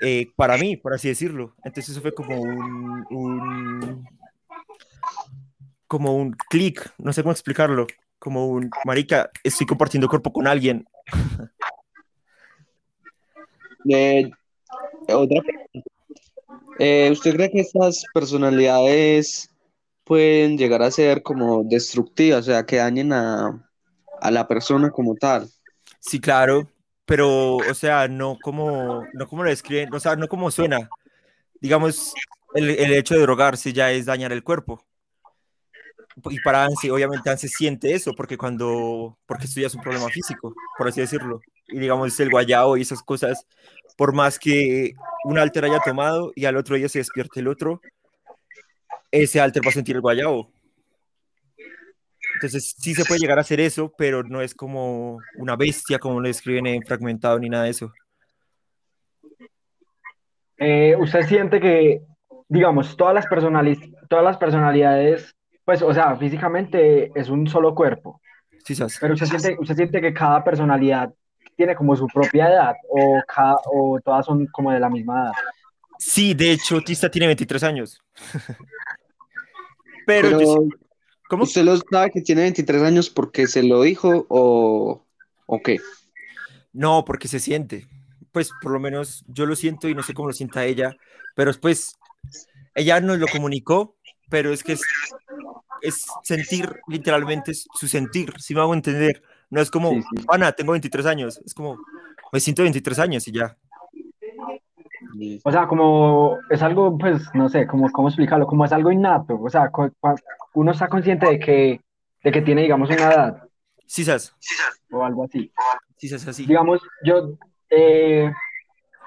eh, 0.02 0.32
para 0.36 0.58
mí, 0.58 0.76
por 0.76 0.92
así 0.92 1.08
decirlo. 1.08 1.54
Entonces 1.64 1.90
eso 1.90 2.02
fue 2.02 2.12
como 2.12 2.40
un, 2.40 3.06
un 3.10 4.08
como 5.86 6.16
un 6.16 6.32
clic, 6.48 6.92
no 6.98 7.12
sé 7.12 7.22
cómo 7.22 7.32
explicarlo, 7.32 7.86
como 8.18 8.46
un 8.48 8.70
marica, 8.84 9.30
estoy 9.44 9.66
compartiendo 9.66 10.08
cuerpo 10.08 10.32
con 10.32 10.46
alguien. 10.46 10.86
Eh, 13.88 14.30
otra 15.08 15.42
pregunta. 15.42 15.90
Eh, 16.78 17.10
¿usted 17.10 17.34
cree 17.34 17.50
que 17.50 17.62
estas 17.62 18.04
personalidades 18.14 19.50
pueden 20.04 20.56
llegar 20.56 20.82
a 20.82 20.90
ser 20.92 21.24
como 21.24 21.64
destructivas, 21.64 22.42
o 22.42 22.42
sea, 22.44 22.64
que 22.64 22.76
dañen 22.76 23.12
a, 23.12 23.68
a 24.20 24.30
la 24.30 24.46
persona 24.46 24.90
como 24.90 25.16
tal? 25.16 25.48
Sí, 25.98 26.20
claro, 26.20 26.68
pero, 27.04 27.56
o 27.56 27.74
sea, 27.74 28.08
no 28.08 28.38
como, 28.42 29.04
no 29.14 29.26
como 29.28 29.44
lo 29.44 29.50
describen, 29.50 29.92
o 29.94 30.00
sea, 30.00 30.16
no 30.16 30.28
como 30.28 30.50
suena. 30.50 30.88
Digamos, 31.60 32.14
el, 32.54 32.70
el 32.70 32.92
hecho 32.94 33.14
de 33.14 33.22
drogarse 33.22 33.72
ya 33.72 33.92
es 33.92 34.06
dañar 34.06 34.32
el 34.32 34.44
cuerpo. 34.44 34.84
Y 36.30 36.40
para 36.40 36.64
Ansi, 36.64 36.90
obviamente 36.90 37.30
Ansi 37.30 37.48
siente 37.48 37.94
eso, 37.94 38.12
porque 38.14 38.36
cuando, 38.36 39.18
porque 39.26 39.46
esto 39.46 39.60
ya 39.60 39.66
es 39.66 39.74
un 39.74 39.82
problema 39.82 40.08
físico, 40.08 40.54
por 40.76 40.88
así 40.88 41.00
decirlo. 41.00 41.40
Y 41.68 41.78
digamos, 41.78 42.18
el 42.20 42.30
guayao 42.30 42.76
y 42.76 42.82
esas 42.82 43.02
cosas, 43.02 43.46
por 43.96 44.12
más 44.12 44.38
que 44.38 44.92
un 45.24 45.38
alter 45.38 45.64
haya 45.64 45.80
tomado 45.80 46.32
y 46.34 46.44
al 46.44 46.56
otro 46.56 46.76
día 46.76 46.88
se 46.88 46.98
despierte 46.98 47.40
el 47.40 47.48
otro, 47.48 47.80
ese 49.10 49.40
alter 49.40 49.62
va 49.64 49.70
a 49.70 49.72
sentir 49.72 49.96
el 49.96 50.02
guayao. 50.02 50.51
Entonces 52.42 52.74
sí 52.76 52.92
se 52.94 53.04
puede 53.04 53.20
llegar 53.20 53.38
a 53.38 53.42
hacer 53.42 53.60
eso, 53.60 53.92
pero 53.96 54.24
no 54.24 54.42
es 54.42 54.52
como 54.52 55.18
una 55.36 55.54
bestia, 55.54 56.00
como 56.00 56.20
lo 56.20 56.26
describen 56.26 56.66
en 56.66 56.82
Fragmentado, 56.82 57.38
ni 57.38 57.48
nada 57.48 57.64
de 57.64 57.70
eso. 57.70 57.92
Eh, 60.58 60.96
¿usted 60.98 61.22
siente 61.22 61.60
que, 61.60 62.02
digamos, 62.48 62.96
todas 62.96 63.14
las, 63.14 63.26
todas 64.08 64.24
las 64.24 64.36
personalidades, 64.38 65.34
pues, 65.64 65.82
o 65.82 65.94
sea, 65.94 66.16
físicamente 66.16 67.12
es 67.14 67.28
un 67.28 67.46
solo 67.46 67.74
cuerpo, 67.74 68.20
Sí, 68.64 68.74
¿sabes? 68.74 68.98
pero 69.00 69.14
usted 69.14 69.26
siente, 69.26 69.56
usted 69.60 69.76
siente 69.76 70.00
que 70.00 70.12
cada 70.12 70.42
personalidad 70.42 71.12
tiene 71.56 71.74
como 71.76 71.94
su 71.96 72.06
propia 72.08 72.48
edad 72.48 72.74
o, 72.88 73.22
cada, 73.26 73.56
o 73.72 74.00
todas 74.04 74.26
son 74.26 74.46
como 74.46 74.72
de 74.72 74.80
la 74.80 74.88
misma 74.88 75.24
edad? 75.26 75.32
Sí, 75.98 76.34
de 76.34 76.52
hecho, 76.52 76.80
Tista 76.80 77.08
tiene 77.08 77.26
23 77.28 77.62
años. 77.62 78.00
Pero, 80.06 80.28
Pero, 80.30 80.40
yo 80.40 80.56
sí- 80.70 80.81
¿cómo? 81.32 81.44
¿usted 81.44 81.64
lo 81.64 81.78
sabe 81.78 82.10
que 82.10 82.20
tiene 82.20 82.42
23 82.42 82.82
años 82.82 83.08
porque 83.08 83.46
se 83.46 83.62
lo 83.62 83.80
dijo 83.82 84.26
o, 84.28 85.02
o 85.46 85.62
qué? 85.62 85.78
No, 86.74 87.06
porque 87.06 87.26
se 87.26 87.40
siente. 87.40 87.88
Pues 88.32 88.50
por 88.60 88.72
lo 88.72 88.78
menos 88.78 89.24
yo 89.28 89.46
lo 89.46 89.56
siento 89.56 89.88
y 89.88 89.94
no 89.94 90.02
sé 90.02 90.12
cómo 90.12 90.28
lo 90.28 90.34
sienta 90.34 90.66
ella, 90.66 90.94
pero 91.34 91.50
pues 91.54 91.96
ella 92.74 93.00
nos 93.00 93.18
lo 93.18 93.26
comunicó, 93.28 93.96
pero 94.28 94.52
es 94.52 94.62
que 94.62 94.72
es, 94.72 94.82
es 95.80 96.04
sentir 96.22 96.80
literalmente 96.86 97.52
es 97.52 97.66
su 97.74 97.88
sentir, 97.88 98.34
si 98.38 98.54
me 98.54 98.60
hago 98.60 98.74
entender. 98.74 99.22
No 99.48 99.62
es 99.62 99.70
como, 99.70 99.90
Sí, 99.90 100.02
sí. 100.02 100.24
Ana, 100.28 100.52
tengo 100.52 100.72
23 100.72 101.06
años, 101.06 101.40
es 101.44 101.54
como, 101.54 101.78
me 102.30 102.40
siento 102.40 102.62
23 102.62 102.98
años 102.98 103.26
y 103.26 103.32
ya. 103.32 103.56
O 105.44 105.52
sea, 105.52 105.66
como 105.66 106.38
es 106.50 106.62
algo, 106.62 106.96
pues, 106.96 107.22
no 107.34 107.48
sé, 107.48 107.66
como, 107.66 107.90
cómo 107.90 108.08
explicarlo, 108.08 108.46
como 108.46 108.64
es 108.64 108.72
algo 108.72 108.90
innato, 108.90 109.40
o 109.40 109.50
sea, 109.50 109.70
uno 110.54 110.72
está 110.72 110.88
consciente 110.88 111.26
de 111.26 111.38
que, 111.38 111.80
de 112.22 112.32
que 112.32 112.42
tiene, 112.42 112.62
digamos, 112.62 112.88
una 112.90 113.04
edad 113.04 113.42
Sí, 113.92 114.04
sabes, 114.04 114.34
o 114.90 115.04
algo 115.04 115.24
así. 115.24 115.52
sí, 115.98 116.08
sabes 116.08 116.26
así. 116.26 116.46
Digamos, 116.46 116.80
yo, 117.04 117.36
eh, 117.68 118.32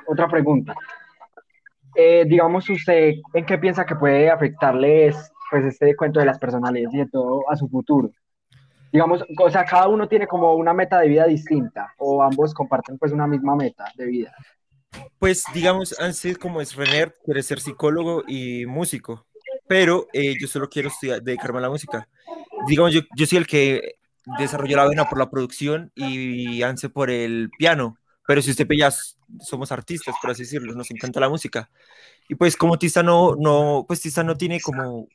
otra 0.05 0.27
pregunta. 0.27 0.75
Eh, 1.95 2.23
digamos, 2.27 2.69
usted, 2.69 3.13
¿en 3.33 3.45
qué 3.47 3.57
piensa 3.57 3.83
que 3.83 3.95
puede 3.95 4.29
afectarles, 4.29 5.15
pues, 5.49 5.65
este 5.65 5.95
cuento 5.95 6.19
de 6.19 6.27
las 6.27 6.37
personalidades 6.37 6.93
y 6.93 6.99
de 6.99 7.07
todo 7.07 7.49
a 7.49 7.55
su 7.55 7.67
futuro? 7.67 8.11
Digamos, 8.91 9.25
o 9.41 9.49
sea, 9.49 9.65
cada 9.65 9.87
uno 9.87 10.07
tiene 10.07 10.27
como 10.27 10.53
una 10.53 10.71
meta 10.71 10.99
de 10.99 11.07
vida 11.07 11.25
distinta, 11.25 11.91
o 11.97 12.21
ambos 12.21 12.53
comparten, 12.53 12.99
pues, 12.99 13.11
una 13.11 13.25
misma 13.25 13.55
meta 13.55 13.85
de 13.95 14.05
vida. 14.05 14.35
Pues 15.19 15.43
digamos, 15.53 15.99
Ansel 15.99 16.37
como 16.37 16.61
es 16.61 16.75
Renner, 16.75 17.15
quiere 17.23 17.43
ser 17.43 17.59
psicólogo 17.59 18.23
y 18.27 18.65
músico. 18.65 19.25
pero 19.67 20.07
eh, 20.13 20.35
yo 20.39 20.47
solo 20.47 20.69
quiero 20.69 20.89
estudiar, 20.89 21.21
dedicarme 21.21 21.59
a 21.59 21.63
la 21.63 21.69
música. 21.69 22.07
Digamos, 22.67 22.93
yo, 22.93 23.01
yo 23.17 23.25
soy 23.25 23.39
el 23.39 23.47
que 23.47 23.95
desarrolló 24.37 24.77
la 24.77 24.87
vena 24.87 25.09
por 25.09 25.17
la 25.17 25.29
producción 25.29 25.91
y 25.95 26.61
Anse 26.63 26.89
por 26.89 27.09
el 27.09 27.49
piano, 27.57 27.97
pero 28.27 28.41
si 28.41 28.51
usted 28.51 28.67
pilla, 28.67 28.91
somos 29.39 29.71
artistas, 29.71 30.15
por 30.21 30.31
así 30.31 30.43
decirlo, 30.43 30.73
nos 30.73 30.89
encanta 30.91 31.19
la 31.19 31.29
música. 31.29 31.69
Y 32.27 32.35
pues 32.35 32.57
como 32.57 32.77
Tista 32.77 33.03
no, 33.03 33.35
no, 33.35 33.85
pues 33.87 34.01
Tista 34.01 34.23
no 34.23 34.35
tiene 34.35 34.59
como 34.59 35.07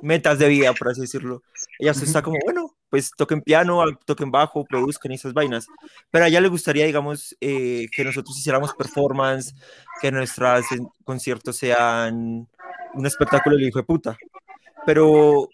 metas 0.00 0.38
de 0.38 0.48
vida, 0.48 0.72
por 0.72 0.90
así 0.90 1.00
decirlo. 1.02 1.42
Ella 1.78 1.94
se 1.94 2.04
está 2.04 2.22
como, 2.22 2.38
bueno, 2.44 2.71
pues 2.92 3.10
toquen 3.16 3.40
piano, 3.40 3.82
toquen 4.04 4.30
bajo, 4.30 4.66
produzcan 4.66 5.12
esas 5.12 5.32
vainas. 5.32 5.66
Pero 6.10 6.26
a 6.26 6.28
ella 6.28 6.42
le 6.42 6.48
gustaría, 6.48 6.84
digamos, 6.84 7.34
eh, 7.40 7.86
que 7.90 8.04
nosotros 8.04 8.38
hiciéramos 8.38 8.74
performance, 8.74 9.54
que 10.02 10.12
nuestros 10.12 10.66
conciertos 11.02 11.56
sean 11.56 12.46
un 12.92 13.06
espectáculo 13.06 13.56
de 13.56 13.68
hijo 13.68 13.78
de 13.78 13.84
puta. 13.84 14.18
Pero 14.84 15.48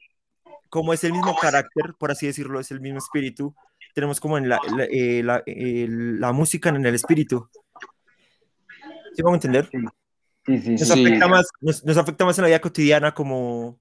como 0.69 0.93
es 0.93 1.05
el 1.05 1.13
mismo 1.13 1.37
carácter, 1.41 1.95
por 1.97 2.11
así 2.11 2.27
decirlo, 2.27 2.59
es 2.59 2.73
el 2.73 2.81
mismo 2.81 2.99
espíritu, 2.99 3.55
tenemos 3.95 4.19
como 4.19 4.37
en 4.37 4.49
la, 4.49 4.59
la, 4.77 4.85
eh, 4.91 5.23
la, 5.23 5.41
eh, 5.47 5.87
la 5.89 6.33
música 6.33 6.71
en 6.71 6.85
el 6.85 6.95
espíritu. 6.97 7.49
¿Sí 9.15 9.23
vamos 9.23 9.37
a 9.37 9.47
entender? 9.47 9.71
Sí, 10.45 10.59
sí, 10.59 10.71
Nos, 10.73 10.89
sí. 10.89 11.07
afecta 11.07 11.29
más, 11.29 11.47
nos, 11.61 11.85
nos 11.85 11.97
afecta 11.99 12.25
más 12.25 12.37
en 12.39 12.43
la 12.43 12.49
vida 12.49 12.61
cotidiana 12.61 13.15
como... 13.15 13.79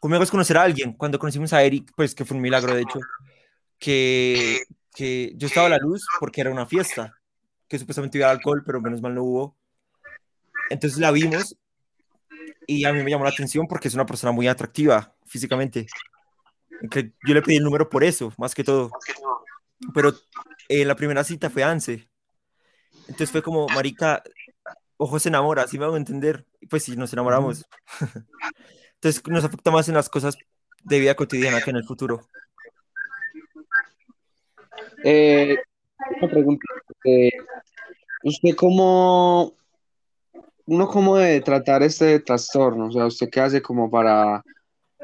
Conmigo 0.00 0.22
es 0.22 0.30
conocer 0.30 0.56
a 0.56 0.62
alguien. 0.62 0.94
Cuando 0.94 1.18
conocimos 1.18 1.52
a 1.52 1.62
Eric, 1.62 1.92
pues 1.94 2.14
que 2.14 2.24
fue 2.24 2.36
un 2.36 2.42
milagro, 2.42 2.74
de 2.74 2.82
hecho, 2.82 2.98
que, 3.78 4.62
que 4.94 5.32
yo 5.36 5.46
estaba 5.46 5.66
a 5.66 5.70
la 5.70 5.78
luz 5.78 6.04
porque 6.18 6.40
era 6.40 6.50
una 6.50 6.66
fiesta, 6.66 7.14
que 7.68 7.78
supuestamente 7.78 8.18
iba 8.18 8.30
alcohol, 8.30 8.62
pero 8.64 8.80
menos 8.80 9.02
mal 9.02 9.14
no 9.14 9.22
hubo. 9.22 9.56
Entonces 10.70 10.98
la 10.98 11.10
vimos 11.10 11.56
y 12.66 12.84
a 12.84 12.92
mí 12.92 13.02
me 13.02 13.10
llamó 13.10 13.24
la 13.24 13.30
atención 13.30 13.66
porque 13.66 13.88
es 13.88 13.94
una 13.94 14.06
persona 14.06 14.32
muy 14.32 14.48
atractiva 14.48 15.14
físicamente. 15.26 15.86
Que 16.90 17.12
yo 17.26 17.34
le 17.34 17.42
pedí 17.42 17.56
el 17.56 17.64
número 17.64 17.90
por 17.90 18.02
eso, 18.02 18.32
más 18.38 18.54
que 18.54 18.64
todo. 18.64 18.90
Pero 19.92 20.14
eh, 20.68 20.84
la 20.84 20.96
primera 20.96 21.24
cita 21.24 21.50
fue 21.50 21.62
Anse. 21.62 22.08
Entonces 23.02 23.30
fue 23.30 23.42
como, 23.42 23.66
marica, 23.68 24.22
ojo 24.96 25.18
se 25.18 25.28
enamora, 25.28 25.64
así 25.64 25.78
me 25.78 25.84
hago 25.84 25.96
entender. 25.96 26.46
Pues 26.70 26.84
sí, 26.84 26.96
nos 26.96 27.12
enamoramos. 27.12 27.66
Entonces 29.02 29.22
nos 29.28 29.44
afecta 29.44 29.70
más 29.70 29.88
en 29.88 29.94
las 29.94 30.10
cosas 30.10 30.36
de 30.84 30.98
vida 30.98 31.14
cotidiana 31.14 31.62
que 31.62 31.70
en 31.70 31.76
el 31.76 31.84
futuro. 31.84 32.20
Eh, 35.02 35.56
una 36.20 36.30
pregunta. 36.30 36.66
eh, 37.06 37.30
¿usted 38.22 38.54
cómo, 38.54 39.54
uno 40.66 40.88
cómo 40.88 41.16
debe 41.16 41.40
tratar 41.40 41.82
este 41.82 42.20
trastorno? 42.20 42.88
O 42.88 42.92
sea, 42.92 43.06
¿usted 43.06 43.30
qué 43.30 43.40
hace 43.40 43.62
como 43.62 43.90
para 43.90 44.44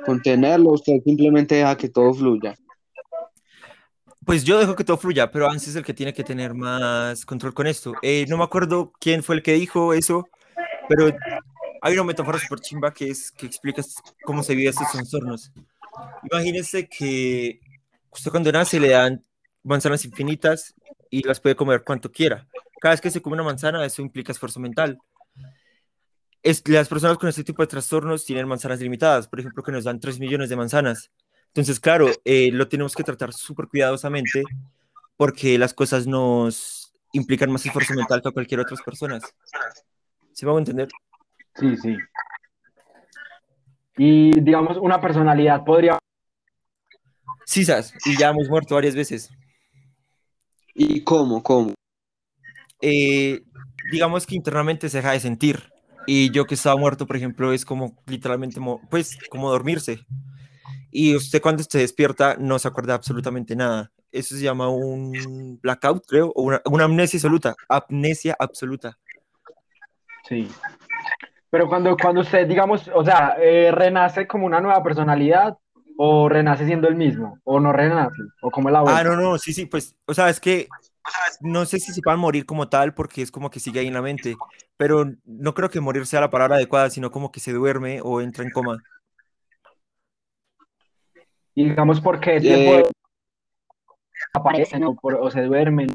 contenerlo? 0.04 0.72
¿Usted 0.72 1.00
simplemente 1.02 1.54
deja 1.54 1.74
que 1.78 1.88
todo 1.88 2.12
fluya? 2.12 2.54
Pues 4.26 4.44
yo 4.44 4.58
dejo 4.58 4.76
que 4.76 4.84
todo 4.84 4.98
fluya, 4.98 5.30
pero 5.30 5.48
Anse 5.48 5.70
es 5.70 5.76
el 5.76 5.84
que 5.84 5.94
tiene 5.94 6.12
que 6.12 6.24
tener 6.24 6.52
más 6.52 7.24
control 7.24 7.54
con 7.54 7.66
esto. 7.66 7.94
Eh, 8.02 8.26
no 8.28 8.36
me 8.36 8.44
acuerdo 8.44 8.92
quién 9.00 9.22
fue 9.22 9.36
el 9.36 9.42
que 9.42 9.54
dijo 9.54 9.94
eso, 9.94 10.28
pero 10.86 11.16
hay 11.82 11.94
una 11.94 12.04
metáfora 12.04 12.38
súper 12.38 12.60
chimba 12.60 12.92
que 12.92 13.10
es 13.10 13.30
que 13.30 13.46
explica 13.46 13.82
cómo 14.24 14.42
se 14.42 14.54
vive 14.54 14.70
estos 14.70 14.90
trastornos. 14.90 15.52
Imagínese 16.30 16.88
que 16.88 17.60
usted 18.10 18.30
cuando 18.30 18.52
nace 18.52 18.80
le 18.80 18.90
dan 18.90 19.24
manzanas 19.62 20.04
infinitas 20.04 20.74
y 21.10 21.22
las 21.22 21.40
puede 21.40 21.56
comer 21.56 21.82
cuanto 21.84 22.10
quiera. 22.10 22.46
Cada 22.80 22.94
vez 22.94 23.00
que 23.00 23.10
se 23.10 23.20
come 23.20 23.34
una 23.34 23.42
manzana, 23.42 23.84
eso 23.84 24.02
implica 24.02 24.32
esfuerzo 24.32 24.60
mental. 24.60 24.98
Es, 26.42 26.66
las 26.68 26.88
personas 26.88 27.18
con 27.18 27.28
este 27.28 27.42
tipo 27.42 27.62
de 27.62 27.66
trastornos 27.66 28.24
tienen 28.24 28.46
manzanas 28.46 28.80
limitadas, 28.80 29.26
por 29.26 29.40
ejemplo, 29.40 29.62
que 29.62 29.72
nos 29.72 29.84
dan 29.84 29.98
3 29.98 30.20
millones 30.20 30.48
de 30.48 30.56
manzanas. 30.56 31.10
Entonces, 31.48 31.80
claro, 31.80 32.10
eh, 32.24 32.50
lo 32.52 32.68
tenemos 32.68 32.94
que 32.94 33.02
tratar 33.02 33.32
súper 33.32 33.66
cuidadosamente 33.66 34.44
porque 35.16 35.58
las 35.58 35.72
cosas 35.72 36.06
nos 36.06 36.94
implican 37.12 37.50
más 37.50 37.64
esfuerzo 37.64 37.94
mental 37.94 38.20
que 38.22 38.28
a 38.28 38.32
cualquier 38.32 38.60
otras 38.60 38.82
personas. 38.82 39.22
¿Se 40.32 40.44
me 40.44 40.52
va 40.52 40.58
a 40.58 40.60
entender? 40.60 40.88
Sí, 41.58 41.76
sí. 41.76 41.96
Y 43.96 44.40
digamos, 44.40 44.76
una 44.76 45.00
personalidad 45.00 45.64
podría. 45.64 45.98
Sisas, 47.46 47.94
y 48.04 48.18
ya 48.18 48.30
hemos 48.30 48.48
muerto 48.48 48.74
varias 48.74 48.94
veces. 48.94 49.30
¿Y 50.74 51.02
cómo? 51.04 51.42
¿Cómo? 51.42 51.72
Eh, 52.82 53.42
digamos 53.90 54.26
que 54.26 54.34
internamente 54.34 54.88
se 54.88 54.98
deja 54.98 55.12
de 55.12 55.20
sentir. 55.20 55.72
Y 56.06 56.30
yo 56.30 56.44
que 56.44 56.54
estaba 56.54 56.76
muerto, 56.76 57.06
por 57.06 57.16
ejemplo, 57.16 57.52
es 57.52 57.64
como 57.64 57.96
literalmente, 58.06 58.60
pues, 58.90 59.16
como 59.30 59.50
dormirse. 59.50 60.00
Y 60.90 61.16
usted 61.16 61.40
cuando 61.40 61.62
se 61.62 61.78
despierta 61.78 62.36
no 62.38 62.58
se 62.58 62.68
acuerda 62.68 62.94
absolutamente 62.94 63.56
nada. 63.56 63.90
Eso 64.12 64.36
se 64.36 64.42
llama 64.42 64.68
un 64.68 65.58
blackout, 65.62 66.04
creo, 66.06 66.32
o 66.34 66.42
una, 66.42 66.60
una 66.66 66.84
amnesia 66.84 67.16
absoluta. 67.18 67.54
Amnesia 67.68 68.36
absoluta. 68.38 68.98
Sí. 70.28 70.48
Pero 71.56 71.70
cuando, 71.70 71.96
cuando 71.96 72.20
usted, 72.20 72.46
digamos, 72.46 72.86
o 72.94 73.02
sea, 73.02 73.34
eh, 73.40 73.70
renace 73.72 74.26
como 74.26 74.44
una 74.44 74.60
nueva 74.60 74.82
personalidad, 74.82 75.56
o 75.96 76.28
renace 76.28 76.66
siendo 76.66 76.86
el 76.86 76.96
mismo, 76.96 77.40
o 77.44 77.58
no 77.60 77.72
renace, 77.72 78.24
o 78.42 78.50
como 78.50 78.68
es 78.68 78.74
la 78.74 78.80
Ah, 78.80 78.82
vuelta. 78.82 79.04
no, 79.04 79.16
no, 79.16 79.38
sí, 79.38 79.54
sí, 79.54 79.64
pues, 79.64 79.96
o 80.04 80.12
sea, 80.12 80.28
es 80.28 80.38
que 80.38 80.68
no 81.40 81.64
sé 81.64 81.78
si 81.78 81.94
se 81.94 82.02
van 82.04 82.16
a 82.16 82.18
morir 82.18 82.44
como 82.44 82.68
tal, 82.68 82.92
porque 82.92 83.22
es 83.22 83.30
como 83.30 83.48
que 83.48 83.58
sigue 83.58 83.80
ahí 83.80 83.86
en 83.86 83.94
la 83.94 84.02
mente, 84.02 84.36
pero 84.76 85.06
no 85.24 85.54
creo 85.54 85.70
que 85.70 85.80
morir 85.80 86.04
sea 86.04 86.20
la 86.20 86.30
palabra 86.30 86.56
adecuada, 86.56 86.90
sino 86.90 87.10
como 87.10 87.32
que 87.32 87.40
se 87.40 87.54
duerme 87.54 88.02
o 88.02 88.20
entra 88.20 88.44
en 88.44 88.50
coma. 88.50 88.82
Y 91.54 91.70
digamos, 91.70 92.02
¿por 92.02 92.20
qué 92.20 92.38
tiempo 92.38 92.80
Eh, 92.80 92.90
aparecen 94.34 94.84
o, 94.84 94.94
por- 94.94 95.14
o 95.14 95.30
se 95.30 95.40
duermen? 95.40 95.88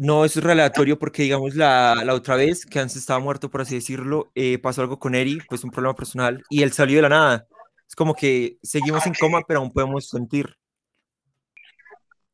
No, 0.00 0.24
eso 0.24 0.38
es 0.38 0.44
relatorio 0.44 0.96
porque, 0.96 1.24
digamos, 1.24 1.56
la, 1.56 2.02
la 2.04 2.14
otra 2.14 2.36
vez 2.36 2.64
que 2.64 2.78
antes 2.78 2.96
estaba 2.96 3.18
muerto, 3.18 3.50
por 3.50 3.62
así 3.62 3.74
decirlo, 3.74 4.30
eh, 4.36 4.58
pasó 4.58 4.80
algo 4.82 5.00
con 5.00 5.16
Eri, 5.16 5.40
pues 5.48 5.64
un 5.64 5.72
problema 5.72 5.94
personal, 5.96 6.44
y 6.48 6.62
él 6.62 6.72
salió 6.72 6.96
de 6.96 7.02
la 7.02 7.08
nada. 7.08 7.48
Es 7.88 7.96
como 7.96 8.14
que 8.14 8.58
seguimos 8.62 9.04
en 9.06 9.14
coma, 9.14 9.42
pero 9.46 9.58
aún 9.60 9.72
podemos 9.72 10.08
sentir. 10.08 10.54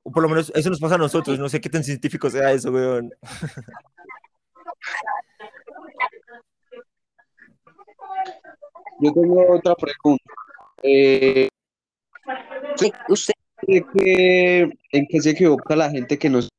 Por 0.02 0.22
lo 0.22 0.28
menos 0.28 0.52
eso 0.54 0.68
nos 0.68 0.80
pasa 0.80 0.96
a 0.96 0.98
nosotros, 0.98 1.38
no 1.38 1.48
sé 1.48 1.60
qué 1.60 1.70
tan 1.70 1.82
científico 1.82 2.28
sea 2.28 2.52
eso, 2.52 2.70
weón. 2.70 3.10
yo 9.00 9.12
tengo 9.12 9.54
otra 9.54 9.74
pregunta. 9.74 10.24
Eh, 10.82 11.48
¿usted, 13.08 13.32
cree 13.56 13.86
que 13.94 14.60
en 14.92 15.06
qué 15.08 15.20
se 15.22 15.30
equivoca 15.30 15.74
la 15.76 15.90
gente 15.90 16.18
que 16.18 16.28
nos 16.28 16.50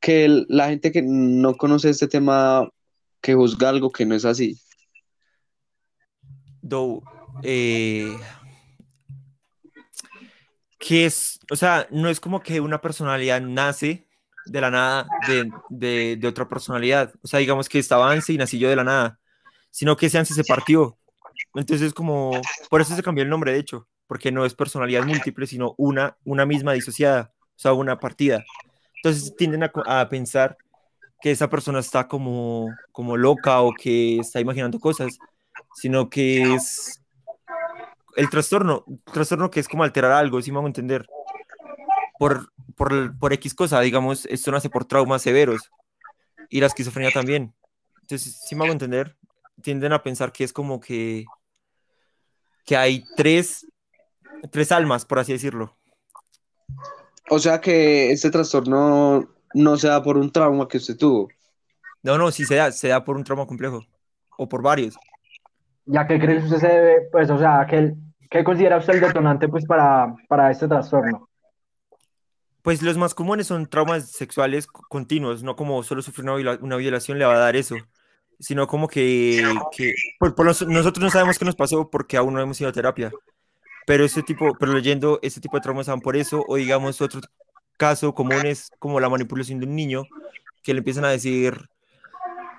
que 0.00 0.44
la 0.48 0.68
gente 0.68 0.92
que 0.92 1.02
no 1.02 1.56
conoce 1.56 1.90
este 1.90 2.08
tema 2.08 2.68
que 3.20 3.34
juzga 3.34 3.68
algo 3.68 3.90
que 3.90 4.06
no 4.06 4.14
es 4.14 4.24
así? 4.24 4.60
Do, 6.62 7.02
eh, 7.42 8.16
que 10.78 11.06
es, 11.06 11.40
o 11.50 11.56
sea, 11.56 11.86
no 11.90 12.08
es 12.08 12.20
como 12.20 12.42
que 12.42 12.60
una 12.60 12.80
personalidad 12.80 13.40
nace 13.40 14.06
de 14.46 14.60
la 14.60 14.70
nada 14.70 15.06
de, 15.26 15.50
de, 15.68 16.16
de 16.16 16.28
otra 16.28 16.48
personalidad. 16.48 17.12
O 17.22 17.26
sea, 17.26 17.40
digamos 17.40 17.68
que 17.68 17.78
estaba 17.78 18.10
Anse 18.10 18.32
y 18.32 18.38
nací 18.38 18.58
yo 18.58 18.68
de 18.68 18.76
la 18.76 18.84
nada, 18.84 19.20
sino 19.70 19.96
que 19.96 20.06
ese 20.06 20.18
Anse 20.18 20.34
se 20.34 20.44
partió. 20.44 20.98
Entonces, 21.54 21.92
como, 21.92 22.40
por 22.70 22.80
eso 22.80 22.94
se 22.94 23.02
cambió 23.02 23.24
el 23.24 23.30
nombre, 23.30 23.52
de 23.52 23.58
hecho, 23.58 23.88
porque 24.06 24.32
no 24.32 24.44
es 24.44 24.54
personalidad 24.54 25.04
múltiple, 25.04 25.46
sino 25.46 25.74
una, 25.76 26.16
una 26.24 26.46
misma 26.46 26.72
disociada, 26.72 27.32
o 27.40 27.58
sea, 27.58 27.72
una 27.72 27.98
partida. 27.98 28.44
Entonces 29.02 29.34
tienden 29.36 29.62
a, 29.64 29.72
a 29.86 30.08
pensar 30.08 30.56
que 31.20 31.30
esa 31.30 31.48
persona 31.50 31.80
está 31.80 32.06
como, 32.06 32.74
como 32.92 33.16
loca 33.16 33.60
o 33.60 33.72
que 33.72 34.18
está 34.18 34.40
imaginando 34.40 34.78
cosas, 34.78 35.18
sino 35.74 36.08
que 36.08 36.54
es 36.54 37.02
el 38.16 38.28
trastorno, 38.30 38.84
trastorno 39.12 39.50
que 39.50 39.60
es 39.60 39.68
como 39.68 39.84
alterar 39.84 40.12
algo, 40.12 40.40
si 40.42 40.50
me 40.50 40.58
hago 40.58 40.66
entender, 40.66 41.06
por, 42.18 42.52
por, 42.76 43.16
por 43.18 43.32
X 43.32 43.54
cosa, 43.54 43.80
digamos, 43.80 44.26
esto 44.26 44.50
nace 44.50 44.70
por 44.70 44.84
traumas 44.84 45.22
severos 45.22 45.70
y 46.48 46.60
la 46.60 46.66
esquizofrenia 46.66 47.12
también. 47.12 47.54
Entonces, 48.02 48.40
si 48.46 48.54
me 48.54 48.64
hago 48.64 48.72
entender, 48.72 49.16
tienden 49.62 49.92
a 49.92 50.02
pensar 50.02 50.32
que 50.32 50.44
es 50.44 50.52
como 50.52 50.80
que, 50.80 51.26
que 52.64 52.76
hay 52.76 53.04
tres, 53.16 53.66
tres 54.50 54.72
almas, 54.72 55.04
por 55.04 55.18
así 55.18 55.32
decirlo. 55.32 55.76
O 57.30 57.38
sea 57.38 57.60
que 57.60 58.10
este 58.10 58.30
trastorno 58.30 59.28
no 59.54 59.76
se 59.76 59.88
da 59.88 60.02
por 60.02 60.16
un 60.16 60.30
trauma 60.30 60.66
que 60.68 60.78
usted 60.78 60.96
tuvo. 60.96 61.28
No, 62.02 62.16
no, 62.16 62.30
sí 62.30 62.44
se 62.44 62.56
da, 62.56 62.72
se 62.72 62.88
da 62.88 63.04
por 63.04 63.16
un 63.16 63.24
trauma 63.24 63.46
complejo 63.46 63.84
o 64.36 64.48
por 64.48 64.62
varios. 64.62 64.96
¿Ya 65.86 66.06
qué 66.06 66.18
cree 66.20 66.38
usted 66.38 66.58
se 66.58 66.68
debe, 66.68 67.08
pues, 67.10 67.30
o 67.30 67.38
sea, 67.38 67.66
¿qué, 67.68 67.94
qué 68.30 68.44
considera 68.44 68.76
usted 68.78 68.94
el 68.94 69.00
detonante, 69.00 69.48
pues, 69.48 69.64
para, 69.64 70.14
para 70.28 70.50
este 70.50 70.68
trastorno? 70.68 71.28
Pues 72.62 72.82
los 72.82 72.98
más 72.98 73.14
comunes 73.14 73.46
son 73.46 73.66
traumas 73.66 74.10
sexuales 74.10 74.66
co- 74.66 74.82
continuos, 74.88 75.42
no 75.42 75.56
como 75.56 75.82
solo 75.82 76.02
sufrir 76.02 76.24
una, 76.28 76.34
viola- 76.36 76.58
una 76.60 76.76
violación 76.76 77.18
le 77.18 77.24
va 77.24 77.34
a 77.34 77.38
dar 77.38 77.56
eso, 77.56 77.76
sino 78.38 78.66
como 78.66 78.88
que, 78.88 79.42
que 79.74 79.94
por, 80.18 80.34
por 80.34 80.44
los- 80.46 80.66
nosotros 80.66 81.02
no 81.02 81.10
sabemos 81.10 81.38
qué 81.38 81.44
nos 81.46 81.56
pasó 81.56 81.88
porque 81.88 82.16
aún 82.16 82.34
no 82.34 82.40
hemos 82.40 82.60
ido 82.60 82.68
a 82.68 82.72
terapia, 82.72 83.10
pero 83.88 84.04
ese 84.04 84.22
tipo, 84.22 84.54
pero 84.58 84.74
leyendo 84.74 85.18
ese 85.22 85.40
tipo 85.40 85.56
de 85.56 85.62
traumas 85.62 85.86
van 85.86 86.02
por 86.02 86.14
eso, 86.14 86.44
o 86.46 86.56
digamos 86.56 87.00
otro 87.00 87.22
caso 87.78 88.14
común 88.14 88.44
es 88.44 88.70
como 88.78 89.00
la 89.00 89.08
manipulación 89.08 89.60
de 89.60 89.66
un 89.66 89.74
niño, 89.74 90.04
que 90.62 90.74
le 90.74 90.80
empiezan 90.80 91.06
a 91.06 91.10
decir, 91.10 91.70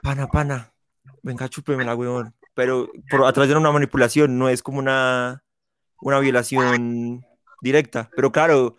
pana, 0.01 0.25
pana, 0.25 0.73
venga, 1.21 1.47
chúpemela, 1.47 1.93
weón, 1.93 2.33
pero 2.55 2.89
por, 3.11 3.25
a 3.25 3.31
través 3.31 3.51
de 3.51 3.55
una 3.55 3.71
manipulación, 3.71 4.39
no 4.39 4.49
es 4.49 4.63
como 4.63 4.79
una, 4.79 5.43
una 6.01 6.17
violación 6.17 7.23
directa, 7.61 8.09
pero 8.15 8.31
claro, 8.31 8.77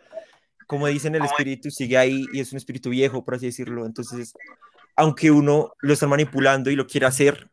como 0.67 0.89
dicen, 0.89 1.15
el 1.15 1.25
espíritu 1.25 1.71
sigue 1.71 1.99
ahí 1.99 2.27
y 2.33 2.41
es 2.41 2.51
un 2.51 2.57
espíritu 2.57 2.91
viejo, 2.91 3.25
por 3.25 3.37
así 3.37 3.47
decirlo, 3.47 3.87
entonces 3.87 4.35
aunque 4.97 5.31
uno 5.31 5.73
lo 5.83 5.93
está 5.93 6.09
manipulando 6.09 6.69
y 6.69 6.75
lo 6.75 6.89
quiera 6.89 7.07
hacer, 7.07 7.49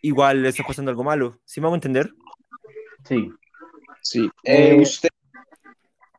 igual 0.00 0.42
le 0.42 0.48
está 0.48 0.64
pasando 0.64 0.90
algo 0.90 1.04
malo. 1.04 1.38
¿Sí 1.44 1.60
me 1.60 1.66
hago 1.66 1.76
entender? 1.76 2.10
Sí, 3.04 3.30
Sí. 4.02 4.28
Eh, 4.44 4.74
usted. 4.80 5.08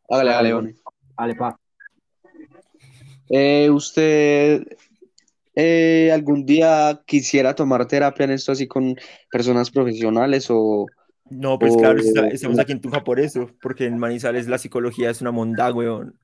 Hágale, 0.10 0.32
hágale, 0.32 0.54
Bonnie. 0.54 0.76
vale, 1.15 1.36
pa. 1.36 1.60
Eh, 3.30 3.69
¿Usted 3.69 4.63
eh, 5.56 6.12
algún 6.13 6.46
día 6.46 7.02
quisiera 7.06 7.54
tomar 7.56 7.88
terapia 7.88 8.24
en 8.26 8.32
esto 8.32 8.52
así 8.52 8.67
con 8.67 8.96
personas 9.32 9.69
profesionales 9.72 10.48
o 10.50 10.91
No, 11.30 11.58
pues 11.60 11.76
claro, 11.78 12.00
está- 12.00 12.28
estamos 12.28 12.60
aquí 12.60 12.72
en 12.74 12.82
Tunja 12.82 13.04
por 13.04 13.19
eso, 13.19 13.50
porque 13.62 13.86
en 13.86 13.98
Manizales 13.98 14.48
la 14.48 14.58
psicología 14.58 15.10
es 15.10 15.22
una 15.22 15.32
monda, 15.32 15.72
weón. 15.72 16.17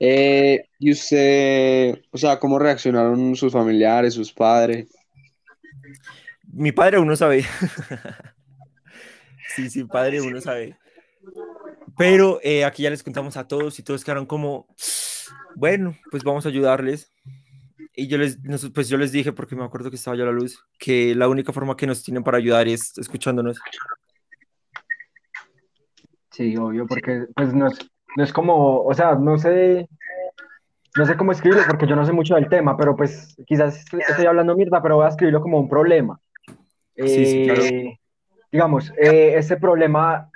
eh, 0.00 0.64
y 0.78 0.92
usted, 0.92 2.00
o 2.10 2.18
sea, 2.18 2.38
cómo 2.38 2.58
reaccionaron 2.58 3.36
sus 3.36 3.52
familiares, 3.52 4.14
sus 4.14 4.32
padres? 4.32 4.88
Mi 6.52 6.72
padre 6.72 6.98
uno 6.98 7.14
sabe. 7.16 7.44
sí, 9.58 9.70
sí, 9.70 9.84
padre 9.84 10.20
uno 10.20 10.40
sabe. 10.40 10.78
Pero 11.96 12.38
eh, 12.44 12.64
aquí 12.64 12.84
ya 12.84 12.90
les 12.90 13.02
contamos 13.02 13.36
a 13.36 13.48
todos 13.48 13.78
y 13.78 13.82
todos 13.82 14.04
quedaron 14.04 14.24
como, 14.24 14.68
bueno, 15.56 15.96
pues 16.10 16.22
vamos 16.22 16.46
a 16.46 16.48
ayudarles. 16.48 17.12
Y 17.92 18.06
yo 18.06 18.18
les, 18.18 18.38
pues 18.72 18.88
yo 18.88 18.96
les 18.96 19.10
dije, 19.10 19.32
porque 19.32 19.56
me 19.56 19.64
acuerdo 19.64 19.90
que 19.90 19.96
estaba 19.96 20.16
ya 20.16 20.24
la 20.24 20.30
luz, 20.30 20.64
que 20.78 21.14
la 21.16 21.28
única 21.28 21.52
forma 21.52 21.76
que 21.76 21.88
nos 21.88 22.04
tienen 22.04 22.22
para 22.22 22.38
ayudar 22.38 22.68
es 22.68 22.96
escuchándonos. 22.96 23.58
Sí, 26.30 26.56
obvio, 26.56 26.86
porque 26.86 27.26
pues 27.34 27.52
no 27.52 27.66
es, 27.66 27.78
no 28.16 28.22
es 28.22 28.32
como, 28.32 28.84
o 28.84 28.94
sea, 28.94 29.16
no 29.16 29.36
sé, 29.36 29.88
no 30.96 31.04
sé 31.04 31.16
cómo 31.16 31.32
escribirlo 31.32 31.64
porque 31.66 31.88
yo 31.88 31.96
no 31.96 32.06
sé 32.06 32.12
mucho 32.12 32.36
del 32.36 32.48
tema, 32.48 32.76
pero 32.76 32.94
pues 32.94 33.36
quizás 33.44 33.84
estoy 34.08 34.26
hablando 34.26 34.54
mierda, 34.54 34.80
pero 34.80 34.96
voy 34.96 35.06
a 35.06 35.08
escribirlo 35.08 35.42
como 35.42 35.58
un 35.58 35.68
problema. 35.68 36.20
Sí, 36.96 37.26
sí, 37.26 37.44
claro. 37.44 37.97
Digamos, 38.50 38.92
eh, 38.96 39.34
ese 39.36 39.56
problema, 39.56 40.30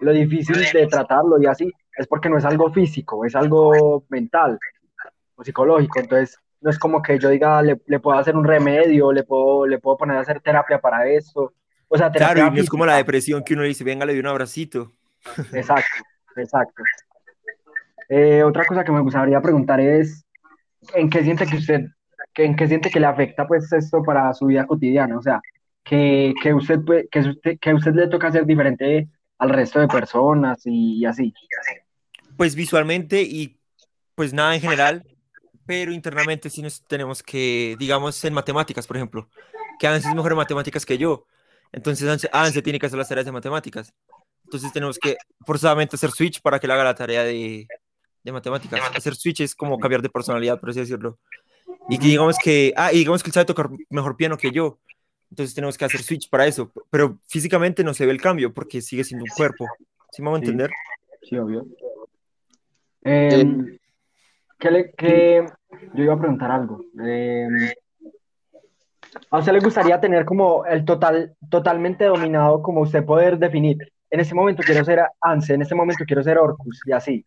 lo 0.00 0.12
difícil 0.12 0.56
de 0.72 0.86
tratarlo 0.86 1.40
y 1.40 1.46
así, 1.46 1.72
es 1.96 2.06
porque 2.06 2.28
no 2.28 2.38
es 2.38 2.44
algo 2.44 2.72
físico, 2.72 3.24
es 3.24 3.34
algo 3.34 4.04
mental 4.08 4.58
o 5.36 5.44
psicológico, 5.44 6.00
entonces 6.00 6.38
no 6.60 6.70
es 6.70 6.78
como 6.78 7.02
que 7.02 7.18
yo 7.18 7.28
diga, 7.28 7.62
le, 7.62 7.80
le 7.86 8.00
puedo 8.00 8.18
hacer 8.18 8.36
un 8.36 8.44
remedio, 8.44 9.12
le 9.12 9.24
puedo, 9.24 9.66
le 9.66 9.78
puedo 9.78 9.96
poner 9.96 10.16
a 10.16 10.20
hacer 10.20 10.40
terapia 10.40 10.80
para 10.80 11.06
esto, 11.06 11.52
o 11.88 11.98
sea, 11.98 12.10
terapia 12.10 12.34
Claro, 12.34 12.52
y 12.52 12.56
no 12.56 12.62
es 12.62 12.70
como 12.70 12.86
la 12.86 12.96
depresión 12.96 13.44
que 13.44 13.54
uno 13.54 13.62
le 13.62 13.68
dice, 13.68 13.84
venga, 13.84 14.04
le 14.04 14.12
doy 14.12 14.20
un 14.20 14.26
abracito. 14.26 14.92
Exacto, 15.52 16.02
exacto. 16.36 16.82
Eh, 18.08 18.42
otra 18.42 18.64
cosa 18.66 18.84
que 18.84 18.92
me 18.92 19.00
gustaría 19.00 19.40
preguntar 19.40 19.80
es, 19.80 20.24
¿en 20.94 21.08
qué 21.08 21.22
siente 21.22 21.46
que 21.46 21.56
usted, 21.56 21.86
en 22.36 22.56
qué 22.56 22.66
siente 22.66 22.90
que 22.90 23.00
le 23.00 23.06
afecta 23.06 23.46
pues 23.46 23.72
esto 23.72 24.02
para 24.02 24.32
su 24.34 24.46
vida 24.46 24.66
cotidiana? 24.66 25.18
O 25.18 25.22
sea, 25.22 25.40
que, 25.84 26.34
que 26.42 26.54
usted, 26.54 26.80
que 27.10 27.18
usted, 27.20 27.58
que 27.60 27.74
usted 27.74 27.92
le 27.94 28.08
toca 28.08 28.32
ser 28.32 28.46
diferente 28.46 29.08
al 29.38 29.50
resto 29.50 29.80
de 29.80 29.88
personas 29.88 30.60
y, 30.64 31.04
así. 31.04 31.32
Pues 32.36 32.54
visualmente 32.54 33.22
y 33.22 33.58
pues 34.14 34.32
nada 34.32 34.54
en 34.54 34.60
general, 34.60 35.04
pero 35.66 35.92
internamente 35.92 36.50
sí 36.50 36.62
nos 36.62 36.82
tenemos 36.84 37.22
que, 37.22 37.76
digamos, 37.78 38.24
en 38.24 38.32
matemáticas, 38.32 38.86
por 38.86 38.96
ejemplo, 38.96 39.28
que 39.78 39.86
Anse 39.86 40.08
es 40.08 40.14
mejor 40.14 40.32
en 40.32 40.38
matemáticas 40.38 40.86
que 40.86 40.98
yo. 40.98 41.26
Entonces 41.72 42.08
Anse, 42.08 42.28
Anse 42.32 42.62
tiene 42.62 42.78
que 42.78 42.86
hacer 42.86 42.98
las 42.98 43.08
tareas 43.08 43.26
de 43.26 43.32
matemáticas. 43.32 43.92
Entonces 44.44 44.72
tenemos 44.72 44.98
que 44.98 45.16
forzadamente 45.44 45.96
hacer 45.96 46.10
switch 46.10 46.40
para 46.40 46.58
que 46.58 46.66
él 46.66 46.70
haga 46.70 46.84
la 46.84 46.94
tarea 46.94 47.24
de, 47.24 47.66
de 48.22 48.32
matemáticas. 48.32 48.80
Hacer 48.94 49.14
switch 49.14 49.40
es 49.40 49.54
como 49.54 49.78
cambiar 49.78 50.02
de 50.02 50.08
personalidad, 50.08 50.60
por 50.60 50.70
así 50.70 50.80
decirlo. 50.80 51.18
Y 51.88 51.98
que 51.98 52.06
digamos 52.06 52.36
que, 52.38 52.72
ah, 52.76 52.92
y 52.92 52.98
digamos 52.98 53.22
que 53.22 53.28
él 53.28 53.34
sabe 53.34 53.46
tocar 53.46 53.68
mejor 53.90 54.16
piano 54.16 54.38
que 54.38 54.50
yo. 54.50 54.78
Entonces 55.34 55.52
tenemos 55.52 55.76
que 55.76 55.84
hacer 55.84 56.00
switch 56.00 56.30
para 56.30 56.46
eso. 56.46 56.70
Pero 56.90 57.18
físicamente 57.26 57.82
no 57.82 57.92
se 57.92 58.06
ve 58.06 58.12
el 58.12 58.20
cambio 58.20 58.54
porque 58.54 58.80
sigue 58.80 59.02
siendo 59.02 59.24
un 59.24 59.30
cuerpo. 59.36 59.66
¿Sí 60.12 60.22
me 60.22 60.28
hago 60.28 60.36
a 60.36 60.38
entender? 60.38 60.70
Sí, 61.28 61.36
obvio. 61.36 61.66
¿qué 63.02 64.70
le, 64.70 64.92
qué- 64.92 65.44
yo 65.92 66.04
iba 66.04 66.14
a 66.14 66.18
preguntar 66.20 66.52
algo. 66.52 66.84
Em, 67.04 67.68
¿a 69.28 69.38
usted 69.38 69.52
le 69.52 69.58
gustaría 69.58 70.00
tener 70.00 70.24
como 70.24 70.64
el 70.66 70.84
total, 70.84 71.34
totalmente 71.50 72.04
dominado, 72.04 72.62
como 72.62 72.82
usted 72.82 73.04
poder 73.04 73.36
definir? 73.36 73.76
En 74.10 74.20
este 74.20 74.36
momento 74.36 74.62
quiero 74.64 74.84
ser 74.84 75.02
Anse, 75.20 75.54
en 75.54 75.62
este 75.62 75.74
momento 75.74 76.04
quiero 76.06 76.22
ser 76.22 76.38
Orcus, 76.38 76.80
y 76.86 76.92
así. 76.92 77.24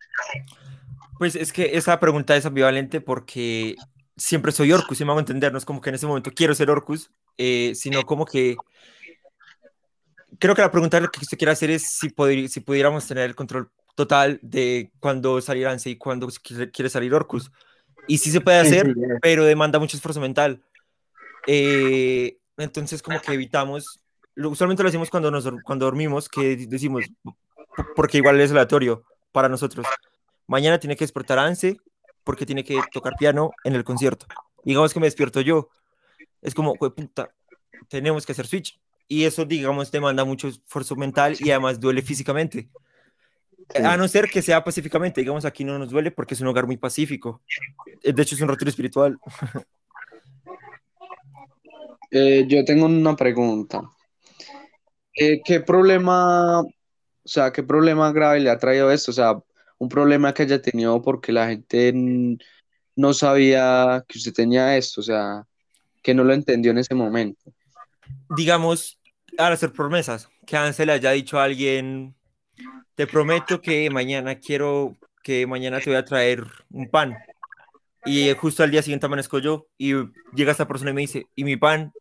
Pues 1.19 1.35
es 1.35 1.51
que 1.51 1.75
esa 1.75 1.99
pregunta 1.99 2.37
es 2.37 2.45
ambivalente 2.45 3.01
porque 3.01 3.75
siempre 4.17 4.51
soy 4.51 4.71
Orcus, 4.71 4.97
si 4.97 5.05
me 5.05 5.11
hago 5.11 5.19
entender, 5.19 5.51
no 5.51 5.57
es 5.57 5.65
como 5.65 5.79
que 5.79 5.89
en 5.89 5.95
ese 5.95 6.07
momento 6.07 6.31
quiero 6.33 6.53
ser 6.55 6.69
Orcus, 6.69 7.11
eh, 7.37 7.73
sino 7.75 8.03
como 8.05 8.25
que 8.25 8.57
creo 10.39 10.55
que 10.55 10.61
la 10.61 10.71
pregunta 10.71 10.99
que 10.99 11.19
usted 11.21 11.37
quiere 11.37 11.51
hacer 11.51 11.69
es 11.71 11.83
si, 11.83 12.09
si 12.49 12.59
pudiéramos 12.59 13.07
tener 13.07 13.25
el 13.25 13.35
control 13.35 13.69
total 13.95 14.39
de 14.41 14.91
cuándo 14.99 15.39
salir 15.41 15.67
Anse 15.67 15.89
y 15.89 15.97
cuándo 15.97 16.27
quiere, 16.71 16.89
salir 16.89 17.13
Orcus. 17.13 17.51
Y 18.07 18.17
sí 18.19 18.31
se 18.31 18.41
puede 18.41 18.61
Sí, 18.61 18.67
hacer, 18.67 18.93
sí, 18.93 19.01
eh, 19.01 19.17
pero 19.21 19.43
demanda 19.45 19.79
mucho 19.79 19.97
esfuerzo 19.97 20.21
mental. 20.21 20.61
Eh, 21.45 22.37
entonces 22.57 23.01
como 23.01 23.21
que 23.21 23.33
evitamos, 23.33 23.99
lo- 24.35 24.49
usualmente 24.49 24.83
lo 24.83 24.89
hacemos 24.89 25.09
cuando, 25.09 25.31
nos, 25.31 25.49
cuando 25.63 25.85
dormimos, 25.85 26.29
que 26.29 26.55
decimos, 26.55 27.05
porque 27.95 28.17
igual 28.17 28.39
es 28.39 28.51
aleatorio 28.51 29.03
para 29.31 29.49
nosotros. 29.49 29.85
Mañana 30.47 30.79
tiene 30.79 30.95
que 30.95 31.03
despertar 31.03 31.39
Anse 31.39 31.77
porque 32.27 32.45
tiene 32.45 32.65
que 32.65 32.77
tocar 32.91 33.13
piano 33.17 33.51
en 33.63 33.73
el 33.73 33.85
concierto. 33.85 34.25
Digamos 34.65 34.93
que 34.93 34.99
me 34.99 35.07
despierto 35.07 35.39
yo. 35.39 35.69
Es 36.41 36.53
como, 36.53 36.75
"Jue 36.75 36.93
puta, 36.93 37.31
tenemos 37.87 38.25
que 38.25 38.33
hacer 38.33 38.45
switch. 38.47 38.77
Y 39.07 39.23
eso, 39.23 39.45
digamos, 39.45 39.89
demanda 39.89 40.25
mucho 40.25 40.49
esfuerzo 40.49 40.97
mental 40.97 41.37
y 41.39 41.51
además 41.51 41.79
duele 41.79 42.01
físicamente. 42.01 42.67
sí. 43.73 43.81
A 43.81 43.95
no 43.95 44.07
ser 44.09 44.29
que 44.29 44.41
sea 44.41 44.61
pacíficamente. 44.61 45.21
Digamos, 45.21 45.45
aquí 45.45 45.63
no 45.63 45.79
nos 45.79 45.89
duele 45.89 46.11
porque 46.11 46.33
es 46.33 46.41
un 46.41 46.47
hogar 46.47 46.65
muy 46.67 46.75
pacífico. 46.75 47.41
Eh, 48.03 48.11
De 48.11 48.21
hecho, 48.23 48.35
es 48.35 48.41
un 48.41 48.49
retiro 48.49 48.69
espiritual. 48.69 49.17
Eh, 52.09 52.45
yo 52.47 52.63
tengo 52.63 52.85
una 52.85 53.17
pregunta. 53.17 53.81
Eh, 55.13 55.41
¿qué 55.43 55.59
problema, 55.59 56.61
o 56.61 56.67
sea, 57.25 57.51
qué 57.51 57.63
problema 57.63 58.13
grave 58.13 58.39
le 58.39 58.49
ha 58.49 58.57
traído 58.57 58.89
esto? 58.91 59.11
O 59.11 59.13
sea, 59.13 59.37
un 59.77 59.89
problema 59.89 60.33
que 60.33 60.43
haya 60.43 60.61
tenido 60.61 61.01
porque 61.01 61.31
la 61.31 61.47
gente 61.47 61.93
no 62.95 63.13
sabía 63.13 64.03
que 64.07 64.17
usted 64.17 64.33
tenía 64.33 64.75
esto, 64.77 65.01
o 65.01 65.03
sea, 65.03 65.45
que 66.01 66.13
no 66.13 66.23
lo 66.23 66.33
entendió 66.33 66.71
en 66.71 66.79
ese 66.79 66.95
momento. 66.95 67.51
digamos, 68.35 68.99
al 69.37 69.53
hacer 69.53 69.71
promesas, 69.71 70.29
que 70.45 70.57
Anse 70.57 70.85
le 70.85 70.93
haya 70.93 71.11
dicho 71.11 71.39
a 71.39 71.43
alguien, 71.43 72.15
te 72.95 73.05
prometo 73.05 73.61
que 73.61 73.89
mañana 73.89 74.35
quiero, 74.35 74.95
que 75.23 75.45
mañana 75.45 75.79
te 75.79 75.89
voy 75.89 75.97
a 75.97 76.05
traer 76.05 76.43
un 76.71 76.89
pan. 76.89 77.17
Y 78.05 78.33
justo 78.33 78.63
al 78.63 78.71
día 78.71 78.81
siguiente 78.81 79.05
amanezco 79.05 79.39
yo 79.39 79.67
y 79.77 79.93
llega 80.33 80.51
esta 80.51 80.67
persona 80.67 80.91
y 80.91 80.93
me 80.93 81.01
dice, 81.01 81.27
¿y 81.35 81.43
mi 81.43 81.57
pan? 81.57 81.91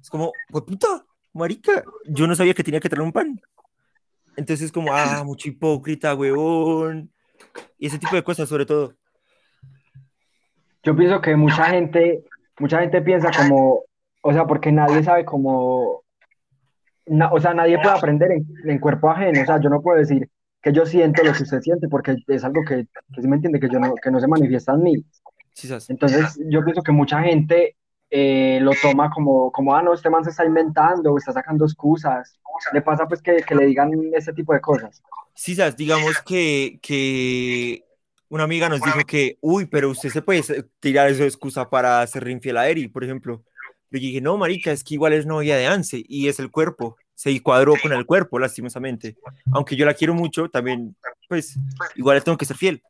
Es 0.00 0.08
como, 0.08 0.32
pues 0.48 0.64
puta, 0.64 1.04
marica, 1.32 1.82
yo 2.06 2.26
no 2.26 2.36
sabía 2.36 2.54
que 2.54 2.64
tenía 2.64 2.80
que 2.80 2.88
traer 2.88 3.02
un 3.02 3.12
pan. 3.12 3.40
Entonces 4.36 4.62
es 4.66 4.72
como, 4.72 4.92
ah, 4.92 5.22
mucho 5.24 5.48
hipócrita, 5.48 6.14
huevón. 6.14 7.10
Y 7.78 7.86
ese 7.86 7.98
tipo 7.98 8.14
de 8.16 8.22
cosas, 8.24 8.48
sobre 8.48 8.66
todo. 8.66 8.94
Yo 10.82 10.94
pienso 10.96 11.20
que 11.20 11.34
mucha 11.36 11.64
gente, 11.66 12.24
mucha 12.58 12.80
gente 12.80 13.00
piensa 13.02 13.30
como, 13.30 13.84
o 14.22 14.32
sea, 14.32 14.46
porque 14.46 14.70
nadie 14.70 15.02
sabe 15.02 15.24
cómo, 15.24 16.02
na- 17.06 17.32
o 17.32 17.40
sea, 17.40 17.54
nadie 17.54 17.76
puede 17.78 17.96
aprender 17.96 18.32
en, 18.32 18.46
en 18.68 18.78
cuerpo 18.78 19.10
ajeno, 19.10 19.42
o 19.42 19.46
sea, 19.46 19.60
yo 19.60 19.70
no 19.70 19.80
puedo 19.80 19.98
decir 19.98 20.28
que 20.60 20.72
yo 20.72 20.84
siento 20.86 21.22
lo 21.22 21.32
que 21.32 21.42
usted 21.42 21.60
siente 21.60 21.88
porque 21.88 22.16
es 22.26 22.44
algo 22.44 22.62
que, 22.66 22.86
que 23.14 23.22
sí 23.22 23.28
me 23.28 23.36
entiende, 23.36 23.60
que 23.60 23.68
yo 23.68 23.78
no, 23.78 23.94
que 23.94 24.10
no 24.10 24.20
se 24.20 24.26
manifiesta 24.28 24.72
en 24.72 24.82
mí. 24.82 25.04
Entonces, 25.94 26.38
yo 26.50 26.64
pienso 26.64 26.82
que 26.82 26.92
mucha 26.92 27.22
gente 27.22 27.76
eh, 28.16 28.60
lo 28.60 28.70
toma 28.80 29.10
como, 29.10 29.50
como, 29.50 29.74
ah, 29.74 29.82
no, 29.82 29.92
este 29.92 30.08
man 30.08 30.22
se 30.22 30.30
está 30.30 30.44
inventando 30.44 31.12
o 31.12 31.18
está 31.18 31.32
sacando 31.32 31.64
excusas. 31.64 32.38
Le 32.72 32.80
pasa 32.80 33.08
pues 33.08 33.20
que, 33.20 33.38
que 33.42 33.56
le 33.56 33.66
digan 33.66 33.90
ese 34.12 34.32
tipo 34.32 34.54
de 34.54 34.60
cosas. 34.60 35.02
Sí, 35.34 35.56
¿sabes? 35.56 35.76
digamos 35.76 36.20
que, 36.24 36.78
que 36.80 37.84
una 38.28 38.44
amiga 38.44 38.68
nos 38.68 38.80
dijo 38.82 39.00
que, 39.04 39.36
uy, 39.40 39.66
pero 39.66 39.90
usted 39.90 40.10
se 40.10 40.22
puede 40.22 40.44
tirar 40.78 41.12
de 41.12 41.24
excusa 41.24 41.68
para 41.68 42.06
ser 42.06 42.28
infiel 42.28 42.56
a 42.56 42.68
Eri, 42.68 42.86
por 42.86 43.02
ejemplo. 43.02 43.42
Yo 43.90 43.98
dije, 43.98 44.20
no, 44.20 44.36
marica, 44.36 44.70
es 44.70 44.84
que 44.84 44.94
igual 44.94 45.12
es 45.12 45.26
novia 45.26 45.56
de 45.56 45.66
Anse 45.66 46.04
y 46.06 46.28
es 46.28 46.38
el 46.38 46.52
cuerpo. 46.52 46.96
Se 47.16 47.42
cuadró 47.42 47.74
con 47.82 47.92
el 47.92 48.06
cuerpo, 48.06 48.38
lastimosamente. 48.38 49.16
Aunque 49.50 49.74
yo 49.74 49.84
la 49.86 49.94
quiero 49.94 50.14
mucho, 50.14 50.48
también, 50.48 50.94
pues, 51.28 51.58
igual 51.96 52.22
tengo 52.22 52.38
que 52.38 52.46
ser 52.46 52.56
fiel. 52.56 52.80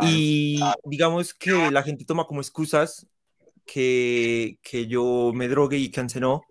Y 0.00 0.60
digamos 0.84 1.34
que 1.34 1.70
la 1.70 1.82
gente 1.82 2.06
toma 2.06 2.24
como 2.24 2.40
excusas 2.40 3.06
que, 3.66 4.58
que 4.62 4.86
yo 4.86 5.32
me 5.34 5.48
drogue 5.48 5.78
y 5.78 5.92
no. 6.20 6.42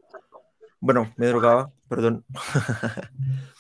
Bueno, 0.80 1.14
me 1.18 1.28
drogaba, 1.28 1.72
perdón. 1.88 2.26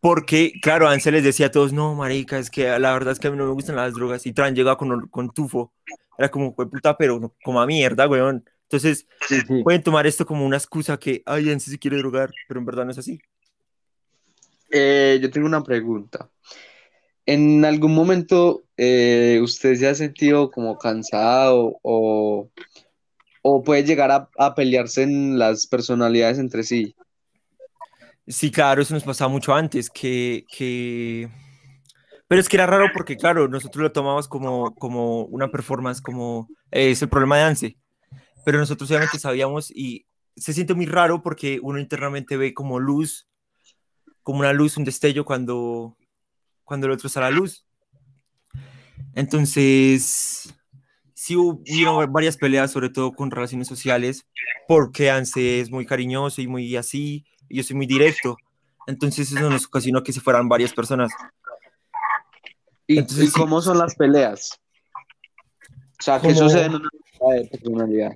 Porque, 0.00 0.52
claro, 0.62 0.88
Ansel 0.88 1.14
les 1.14 1.24
decía 1.24 1.46
a 1.46 1.50
todos, 1.50 1.72
no, 1.72 1.94
marica, 1.94 2.38
es 2.38 2.50
que 2.50 2.78
la 2.78 2.92
verdad 2.92 3.12
es 3.12 3.18
que 3.18 3.28
a 3.28 3.30
mí 3.30 3.36
no 3.36 3.46
me 3.46 3.52
gustan 3.52 3.76
las 3.76 3.94
drogas. 3.94 4.26
Y 4.26 4.32
Tran 4.32 4.54
llegaba 4.54 4.78
con, 4.78 5.08
con 5.08 5.30
tufo. 5.32 5.72
Era 6.16 6.30
como, 6.30 6.54
puta, 6.54 6.96
pero 6.96 7.34
como 7.42 7.60
a 7.60 7.66
mierda, 7.66 8.08
weón. 8.08 8.44
Entonces, 8.62 9.06
pueden 9.64 9.82
tomar 9.82 10.06
esto 10.06 10.26
como 10.26 10.44
una 10.44 10.56
excusa 10.56 10.98
que, 10.98 11.22
ay, 11.24 11.50
Ansel 11.50 11.72
se 11.72 11.78
quiere 11.78 11.96
drogar, 11.96 12.30
pero 12.46 12.60
en 12.60 12.66
verdad 12.66 12.84
no 12.84 12.90
es 12.90 12.98
así. 12.98 13.18
Eh, 14.70 15.18
yo 15.22 15.30
tengo 15.30 15.46
una 15.46 15.62
pregunta. 15.62 16.28
¿En 17.24 17.64
algún 17.64 17.94
momento 17.94 18.64
eh, 18.76 19.40
usted 19.42 19.74
se 19.76 19.88
ha 19.88 19.94
sentido 19.94 20.50
como 20.50 20.78
cansado 20.78 21.78
o, 21.82 22.48
o 23.50 23.62
puede 23.62 23.84
llegar 23.84 24.28
a, 24.36 24.54
pelearse 24.54 25.02
en 25.02 25.38
las 25.38 25.66
personalidades 25.66 26.38
entre 26.38 26.62
sí? 26.62 26.94
Sí, 28.26 28.50
claro, 28.50 28.82
eso 28.82 28.94
nos 28.94 29.04
pasaba 29.04 29.30
mucho 29.30 29.54
antes, 29.54 29.88
que, 29.90 30.44
que... 30.48 31.28
Pero 32.26 32.40
es 32.40 32.48
que 32.48 32.56
era 32.56 32.66
raro 32.66 32.90
porque, 32.92 33.16
claro, 33.16 33.48
nosotros 33.48 33.82
lo 33.82 33.92
tomamos 33.92 34.28
como, 34.28 34.74
como 34.74 35.22
una 35.24 35.50
performance, 35.50 36.02
como 36.02 36.48
es 36.70 37.00
el 37.00 37.08
problema 37.08 37.38
de 37.38 37.42
Anse. 37.44 37.78
Pero 38.44 38.58
nosotros 38.58 38.90
obviamente 38.90 39.18
sabíamos 39.18 39.70
y 39.70 40.06
se 40.36 40.52
siente 40.52 40.74
muy 40.74 40.86
raro 40.86 41.22
porque 41.22 41.58
uno 41.62 41.78
internamente 41.78 42.36
ve 42.36 42.52
como 42.52 42.78
luz, 42.78 43.28
como 44.22 44.40
una 44.40 44.52
luz, 44.52 44.76
un 44.76 44.84
destello 44.84 45.24
cuando, 45.24 45.96
cuando 46.64 46.86
el 46.86 46.92
otro 46.92 47.06
está 47.06 47.20
a 47.20 47.30
la 47.30 47.36
luz. 47.36 47.64
Entonces, 49.14 50.54
sí 51.28 51.36
hubo 51.36 52.06
varias 52.08 52.36
peleas, 52.36 52.70
sobre 52.70 52.88
todo 52.88 53.12
con 53.12 53.30
relaciones 53.30 53.68
sociales, 53.68 54.26
porque 54.66 55.10
Anse 55.10 55.60
es 55.60 55.70
muy 55.70 55.84
cariñoso 55.84 56.40
y 56.40 56.46
muy 56.46 56.76
así, 56.76 57.26
yo 57.50 57.62
soy 57.62 57.76
muy 57.76 57.86
directo. 57.86 58.36
Entonces 58.86 59.30
eso 59.30 59.50
nos 59.50 59.66
ocasionó 59.66 60.02
que 60.02 60.12
se 60.12 60.20
fueran 60.20 60.48
varias 60.48 60.72
personas. 60.72 61.10
¿Y, 62.86 63.30
cómo 63.32 63.60
son 63.60 63.76
las 63.76 63.94
peleas? 63.94 64.58
O 66.00 66.02
sea, 66.02 66.20
¿qué 66.20 66.34
sucede 66.34 66.66
en 66.66 66.76
una 66.76 67.34
de 67.34 67.44
personalidad? 67.48 68.12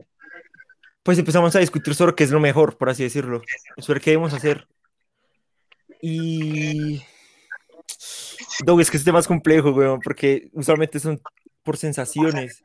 Pues 1.03 1.19
empezamos 1.19 1.55
a 1.55 1.59
discutir 1.59 1.95
sobre 1.95 2.15
qué 2.15 2.25
es 2.25 2.31
lo 2.31 2.41
mejor, 2.41 2.79
por 2.79 2.89
así 2.89 3.03
decirlo. 3.03 3.43
Sobre 3.77 4.01
qué 4.01 4.13
debemos 4.13 4.33
hacer. 4.33 4.67
Y... 6.01 7.03
Doug, 8.65 8.81
es 8.81 8.91
que 8.91 8.97
este 8.97 9.09
tema 9.09 9.19
es 9.19 9.27
complejo, 9.27 9.73
weón, 9.73 10.01
porque 10.03 10.49
usualmente 10.53 10.99
son 11.01 11.21
por 11.63 11.77
sensaciones. 11.77 12.63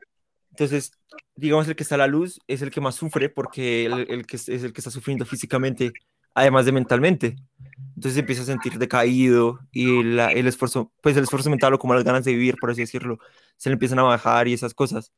Entonces, 0.58 0.90
digamos, 1.36 1.68
el 1.68 1.76
que 1.76 1.84
está 1.84 1.94
a 1.94 1.98
la 1.98 2.08
luz 2.08 2.40
es 2.48 2.62
el 2.62 2.72
que 2.72 2.80
más 2.80 2.96
sufre 2.96 3.28
porque 3.28 3.86
el 3.86 4.26
que 4.26 4.34
es 4.34 4.48
el 4.48 4.72
que 4.72 4.80
está 4.80 4.90
sufriendo 4.90 5.24
físicamente 5.24 5.92
además 6.34 6.66
de 6.66 6.72
mentalmente. 6.72 7.36
Entonces 7.94 8.18
empieza 8.18 8.42
a 8.42 8.46
sentir 8.46 8.76
decaído 8.76 9.60
y 9.70 10.00
el 10.00 10.46
esfuerzo, 10.48 10.92
pues 11.00 11.16
el 11.16 11.22
esfuerzo 11.22 11.48
mental 11.48 11.74
o 11.74 11.78
como 11.78 11.94
las 11.94 12.02
ganas 12.02 12.24
de 12.24 12.32
vivir, 12.32 12.56
por 12.60 12.70
así 12.70 12.80
decirlo, 12.80 13.20
se 13.56 13.68
le 13.68 13.74
empiezan 13.74 14.00
a 14.00 14.02
bajar 14.02 14.48
y 14.48 14.52
esas 14.52 14.74
cosas. 14.74 15.12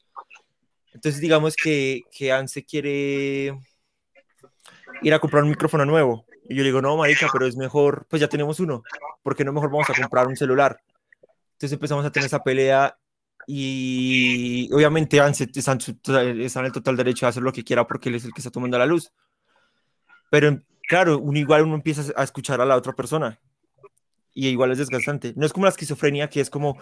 Entonces 0.92 1.22
digamos 1.22 1.56
que, 1.56 2.02
que 2.10 2.32
Anse 2.32 2.66
quiere 2.66 3.58
ir 5.00 5.14
a 5.14 5.20
comprar 5.20 5.42
un 5.42 5.48
micrófono 5.48 5.86
nuevo. 5.86 6.26
Y 6.50 6.54
yo 6.54 6.62
le 6.62 6.68
digo, 6.68 6.82
no, 6.82 6.98
marica, 6.98 7.28
pero 7.32 7.46
es 7.46 7.56
mejor, 7.56 8.06
pues 8.10 8.20
ya 8.20 8.28
tenemos 8.28 8.60
uno, 8.60 8.82
¿por 9.22 9.34
qué 9.34 9.44
no 9.44 9.54
mejor 9.54 9.70
vamos 9.70 9.88
a 9.88 9.94
comprar 9.94 10.26
un 10.26 10.36
celular? 10.36 10.82
Entonces 11.52 11.72
empezamos 11.72 12.04
a 12.04 12.10
tener 12.10 12.26
esa 12.26 12.42
pelea 12.42 12.98
y 13.46 14.70
obviamente 14.72 15.20
Anse 15.20 15.48
está 15.54 15.72
en, 15.72 16.64
el 16.66 16.72
total 16.72 16.96
derecho 16.96 17.26
de 17.26 17.30
hacer 17.30 17.42
lo 17.42 17.52
que 17.52 17.64
quiera 17.64 17.86
porque 17.86 18.08
él 18.08 18.14
es 18.16 18.24
el 18.24 18.32
que 18.32 18.40
está 18.40 18.50
tomando 18.50 18.78
la 18.78 18.86
luz. 18.86 19.12
Pero 20.30 20.62
claro, 20.86 21.18
uno 21.18 21.38
igual 21.38 21.62
uno 21.62 21.74
empieza 21.74 22.12
a 22.16 22.22
escuchar 22.22 22.60
a 22.60 22.64
la 22.64 22.76
otra 22.76 22.92
persona 22.92 23.38
y 24.32 24.48
igual 24.48 24.70
es 24.70 24.78
desgastante. 24.78 25.32
No 25.36 25.46
es 25.46 25.52
como 25.52 25.66
la 25.66 25.70
esquizofrenia 25.70 26.28
que 26.28 26.40
es 26.40 26.50
como, 26.50 26.78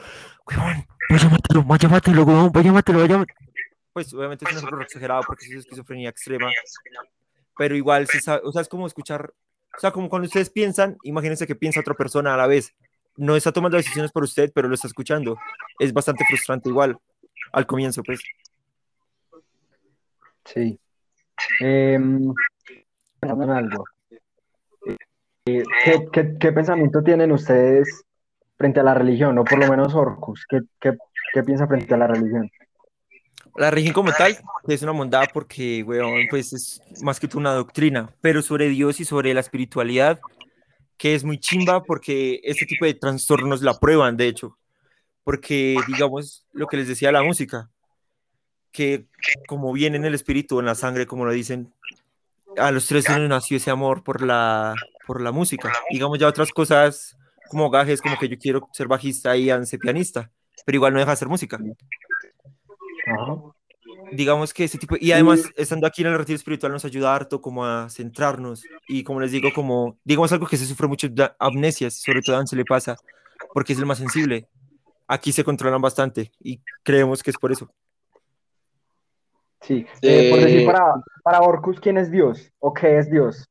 vaya 0.46 1.28
mátelo, 1.30 1.64
vaya 1.64 1.88
weón, 2.24 2.52
vaya 2.52 2.72
mátelo, 2.72 2.98
vaya 3.00 3.24
Pues 3.92 4.12
obviamente 4.12 4.44
es 4.44 4.52
un 4.52 4.58
ejemplo 4.58 4.82
exagerado 4.82 5.22
porque 5.26 5.46
es 5.46 5.52
esquizofrenia 5.52 6.10
extrema, 6.10 6.50
pero 7.56 7.74
igual, 7.76 8.06
se 8.06 8.20
sabe, 8.20 8.42
o 8.44 8.52
sea, 8.52 8.62
es 8.62 8.68
como 8.68 8.86
escuchar, 8.86 9.32
o 9.76 9.80
sea, 9.80 9.90
como 9.90 10.08
cuando 10.08 10.26
ustedes 10.26 10.50
piensan, 10.50 10.96
imagínense 11.02 11.46
que 11.46 11.56
piensa 11.56 11.80
otra 11.80 11.94
persona 11.94 12.34
a 12.34 12.36
la 12.36 12.46
vez. 12.46 12.74
No 13.18 13.34
está 13.34 13.52
tomando 13.52 13.76
decisiones 13.76 14.12
por 14.12 14.22
usted, 14.22 14.50
pero 14.54 14.68
lo 14.68 14.74
está 14.74 14.86
escuchando. 14.86 15.36
Es 15.78 15.92
bastante 15.92 16.24
frustrante 16.24 16.68
igual, 16.68 16.96
al 17.52 17.66
comienzo, 17.66 18.02
pues. 18.04 18.20
Sí. 20.44 20.78
Eh, 21.60 21.98
algo. 23.20 23.84
¿Qué, 25.44 26.52
pensamiento 26.52 27.02
tienen 27.02 27.32
ustedes 27.32 28.04
frente 28.56 28.80
a 28.80 28.84
la 28.84 28.94
religión, 28.94 29.36
o 29.36 29.44
por 29.44 29.58
lo 29.58 29.68
menos 29.68 29.94
Orcus? 29.94 30.46
¿Qué, 30.48 31.42
piensa 31.42 31.66
frente 31.66 31.92
a 31.92 31.96
la 31.96 32.06
religión? 32.06 32.48
La 33.56 33.72
religión 33.72 33.94
como 33.94 34.12
tal 34.12 34.36
es 34.68 34.82
una 34.82 34.92
bondad 34.92 35.26
porque, 35.34 35.82
weón, 35.82 36.28
pues 36.30 36.52
es 36.52 36.80
más 37.02 37.18
que 37.18 37.28
una 37.36 37.52
doctrina, 37.52 38.10
pero 38.20 38.42
sobre 38.42 38.68
Dios 38.68 39.00
y 39.00 39.04
sobre 39.04 39.34
la 39.34 39.40
espiritualidad, 39.40 40.20
que 40.98 41.14
es 41.14 41.24
muy 41.24 41.38
chimba 41.38 41.84
porque 41.84 42.40
este 42.42 42.66
tipo 42.66 42.84
de 42.84 42.94
trastornos 42.94 43.62
la 43.62 43.78
prueban, 43.78 44.16
de 44.16 44.26
hecho, 44.26 44.58
porque, 45.22 45.76
digamos, 45.86 46.46
lo 46.52 46.66
que 46.66 46.76
les 46.76 46.88
decía 46.88 47.12
la 47.12 47.22
música, 47.22 47.70
que 48.72 49.06
como 49.46 49.72
viene 49.72 49.96
en 49.96 50.04
el 50.04 50.14
espíritu, 50.14 50.58
en 50.58 50.66
la 50.66 50.74
sangre, 50.74 51.06
como 51.06 51.24
lo 51.24 51.30
dicen, 51.30 51.72
a 52.56 52.72
los 52.72 52.86
tres 52.86 53.08
años 53.08 53.28
nació 53.28 53.56
ese 53.56 53.70
amor 53.70 54.02
por 54.02 54.22
la, 54.22 54.74
por 55.06 55.20
la 55.20 55.32
música. 55.32 55.72
Digamos 55.90 56.18
ya 56.18 56.26
otras 56.26 56.50
cosas 56.50 57.16
como 57.48 57.70
gajes, 57.70 58.02
como 58.02 58.18
que 58.18 58.28
yo 58.28 58.36
quiero 58.36 58.68
ser 58.72 58.88
bajista 58.88 59.36
y 59.36 59.50
anse 59.50 59.78
pianista, 59.78 60.30
pero 60.66 60.76
igual 60.76 60.92
no 60.92 60.98
deja 60.98 61.12
de 61.12 61.14
hacer 61.14 61.28
música. 61.28 61.58
Digamos 64.12 64.54
que 64.54 64.64
ese 64.64 64.78
tipo, 64.78 64.96
y 65.00 65.12
además 65.12 65.50
estando 65.56 65.86
aquí 65.86 66.02
en 66.02 66.08
el 66.08 66.18
retiro 66.18 66.36
espiritual 66.36 66.72
nos 66.72 66.84
ayuda 66.84 67.14
harto 67.14 67.40
como 67.40 67.64
a 67.64 67.88
centrarnos 67.90 68.64
y 68.86 69.02
como 69.02 69.20
les 69.20 69.32
digo, 69.32 69.50
como, 69.54 69.98
digamos 70.04 70.32
algo 70.32 70.46
que 70.46 70.56
se 70.56 70.66
sufre 70.66 70.86
mucho 70.86 71.08
de 71.08 71.30
amnesias, 71.38 71.94
sobre 71.94 72.22
todo 72.22 72.36
a 72.36 72.40
Anse 72.40 72.56
le 72.56 72.64
pasa, 72.64 72.96
porque 73.52 73.72
es 73.72 73.78
el 73.78 73.86
más 73.86 73.98
sensible. 73.98 74.48
Aquí 75.06 75.32
se 75.32 75.44
controlan 75.44 75.80
bastante 75.80 76.32
y 76.40 76.60
creemos 76.82 77.22
que 77.22 77.30
es 77.30 77.36
por 77.36 77.52
eso. 77.52 77.70
Sí, 79.60 79.86
eh, 80.02 80.30
por 80.30 80.40
decir 80.40 80.66
para, 80.66 80.94
para 81.22 81.40
Orcus, 81.40 81.80
¿quién 81.80 81.98
es 81.98 82.10
Dios? 82.10 82.52
¿O 82.58 82.72
qué 82.72 82.98
es 82.98 83.10
Dios? 83.10 83.48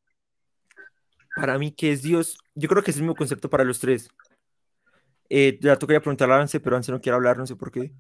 para 1.38 1.58
mí, 1.60 1.72
¿qué 1.72 1.92
es 1.92 2.02
Dios? 2.02 2.38
Yo 2.56 2.68
creo 2.68 2.84
que 2.84 2.92
es 2.92 2.98
el 2.98 3.04
mismo 3.04 3.16
concepto 3.16 3.50
para 3.50 3.64
los 3.64 3.80
tres. 3.80 4.10
Eh, 5.30 5.60
ya 5.62 5.78
quería 5.78 6.00
preguntarle 6.00 6.34
a 6.34 6.40
Anse, 6.40 6.60
pero 6.60 6.76
Anse 6.76 6.92
no 6.92 7.00
quiere 7.00 7.16
hablar, 7.16 7.38
no 7.38 7.46
sé 7.46 7.56
por 7.56 7.72
qué. 7.72 7.94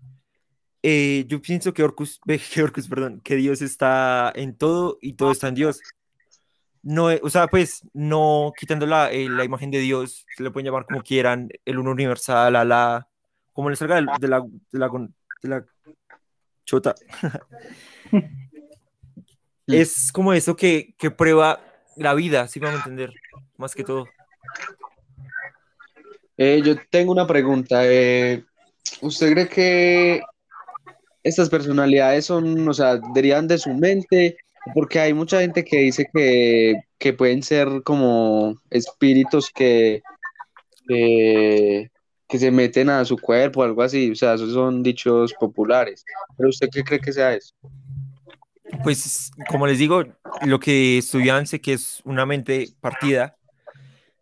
Eh, 0.83 1.25
yo 1.27 1.41
pienso 1.41 1.73
que 1.73 1.83
Orcus, 1.83 2.19
que 3.23 3.35
Dios 3.35 3.61
está 3.61 4.31
en 4.35 4.55
todo 4.55 4.97
y 5.01 5.13
todo 5.13 5.31
está 5.31 5.47
en 5.47 5.55
Dios. 5.55 5.81
No, 6.83 7.07
o 7.21 7.29
sea, 7.29 7.47
pues, 7.47 7.81
no 7.93 8.53
quitando 8.57 8.85
la, 8.85 9.11
eh, 9.11 9.27
la 9.27 9.43
imagen 9.43 9.71
de 9.71 9.79
Dios, 9.79 10.25
se 10.35 10.43
le 10.43 10.51
pueden 10.51 10.67
llamar 10.67 10.85
como 10.85 11.01
quieran, 11.01 11.49
el 11.65 11.79
uno 11.79 11.91
universal, 11.91 12.53
la, 12.53 13.07
como 13.51 13.69
le 13.69 13.75
salga 13.75 13.95
de, 13.95 14.27
la, 14.27 14.41
de, 15.41 15.63
chota. 16.63 16.95
es 19.67 20.11
como 20.13 20.31
eso 20.31 20.55
que, 20.55 20.95
que 20.97 21.11
prueba 21.11 21.59
la 21.97 22.13
vida, 22.13 22.47
si 22.47 22.59
vamos 22.59 22.75
a 22.75 22.83
entender, 22.83 23.13
más 23.57 23.75
que 23.75 23.83
todo. 23.83 24.05
Eh, 26.37 26.61
yo 26.63 26.75
tengo 26.89 27.11
una 27.11 27.25
pregunta. 27.25 27.81
Eh, 27.83 28.45
¿Usted 29.01 29.33
cree 29.33 29.49
que 29.49 30.21
estas 31.23 31.49
personalidades 31.49 32.25
son, 32.25 32.67
o 32.67 32.73
sea, 32.73 32.99
derivan 33.13 33.47
de 33.47 33.57
su 33.57 33.73
mente? 33.73 34.37
Porque 34.73 34.99
hay 34.99 35.13
mucha 35.13 35.41
gente 35.41 35.63
que 35.63 35.77
dice 35.77 36.07
que, 36.13 36.75
que 36.97 37.13
pueden 37.13 37.43
ser 37.43 37.67
como 37.83 38.59
espíritus 38.69 39.49
que, 39.49 40.01
que, 40.87 41.89
se 42.29 42.51
meten 42.51 42.89
a 42.89 43.05
su 43.05 43.17
cuerpo, 43.17 43.63
algo 43.63 43.81
así. 43.81 44.11
O 44.11 44.15
sea, 44.15 44.33
esos 44.33 44.53
son 44.53 44.83
dichos 44.83 45.33
populares. 45.39 46.03
¿Pero 46.37 46.49
usted 46.49 46.69
qué 46.71 46.83
cree 46.83 46.99
que 46.99 47.13
sea 47.13 47.33
eso? 47.33 47.53
Pues, 48.83 49.31
como 49.49 49.65
les 49.67 49.79
digo, 49.79 50.03
lo 50.45 50.59
que 50.59 50.97
estudian 50.97 51.47
sé 51.47 51.61
que 51.61 51.73
es 51.73 52.01
una 52.03 52.25
mente 52.25 52.67
partida, 52.81 53.37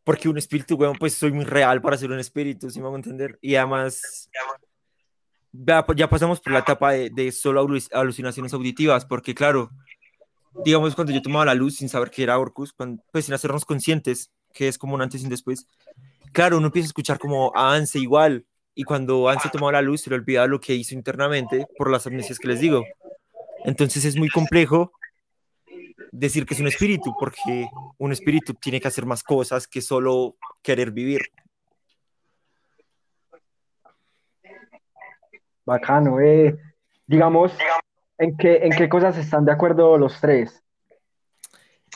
porque 0.03 0.29
un 0.29 0.37
espíritu, 0.37 0.75
weón, 0.75 0.95
pues 0.97 1.15
soy 1.15 1.31
muy 1.31 1.45
real 1.45 1.81
para 1.81 1.97
ser 1.97 2.11
un 2.11 2.19
espíritu, 2.19 2.69
si 2.69 2.79
me 2.79 2.85
hago 2.85 2.95
entender. 2.95 3.39
Y 3.41 3.55
además, 3.55 4.29
ya, 5.65 5.85
ya 5.95 6.09
pasamos 6.09 6.39
por 6.39 6.53
la 6.53 6.59
etapa 6.59 6.91
de, 6.91 7.09
de 7.09 7.31
solo 7.31 7.63
alu- 7.63 7.89
alucinaciones 7.93 8.53
auditivas, 8.53 9.05
porque 9.05 9.35
claro, 9.35 9.71
digamos 10.63 10.95
cuando 10.95 11.13
yo 11.13 11.21
tomaba 11.21 11.45
la 11.45 11.53
luz 11.53 11.75
sin 11.75 11.89
saber 11.89 12.09
que 12.09 12.23
era 12.23 12.39
Orcus, 12.39 12.73
cuando- 12.73 13.03
pues 13.11 13.25
sin 13.25 13.33
hacernos 13.33 13.65
conscientes, 13.65 14.31
que 14.53 14.67
es 14.67 14.77
como 14.77 14.95
un 14.95 15.01
antes 15.01 15.21
y 15.21 15.25
un 15.25 15.29
después, 15.29 15.67
claro, 16.31 16.57
uno 16.57 16.67
empieza 16.67 16.87
a 16.87 16.89
escuchar 16.89 17.19
como 17.19 17.51
a 17.55 17.73
Anse 17.75 17.99
igual, 17.99 18.45
y 18.73 18.83
cuando 18.83 19.29
Anse 19.29 19.49
tomaba 19.49 19.71
la 19.73 19.81
luz 19.81 20.01
se 20.01 20.09
le 20.09 20.17
olvidaba 20.17 20.47
lo 20.47 20.59
que 20.59 20.75
hizo 20.75 20.95
internamente 20.95 21.65
por 21.77 21.89
las 21.89 22.07
amnesias 22.07 22.39
que 22.39 22.49
les 22.49 22.59
digo. 22.59 22.83
Entonces 23.63 24.03
es 24.05 24.17
muy 24.17 24.29
complejo 24.29 24.91
decir 26.11 26.45
que 26.45 26.53
es 26.53 26.59
un 26.59 26.67
espíritu, 26.67 27.13
porque 27.19 27.69
un 27.97 28.11
espíritu 28.11 28.53
tiene 28.53 28.81
que 28.81 28.87
hacer 28.87 29.05
más 29.05 29.23
cosas 29.23 29.67
que 29.67 29.81
solo 29.81 30.35
querer 30.61 30.91
vivir. 30.91 31.21
Bacano, 35.66 36.20
eh. 36.20 36.57
Digamos, 37.07 37.51
¿en 38.18 38.38
qué, 38.38 38.57
¿en 38.63 38.72
qué 38.72 38.88
cosas 38.89 39.18
están 39.18 39.45
de 39.45 39.51
acuerdo 39.51 39.97
los 39.97 40.20
tres? 40.20 40.63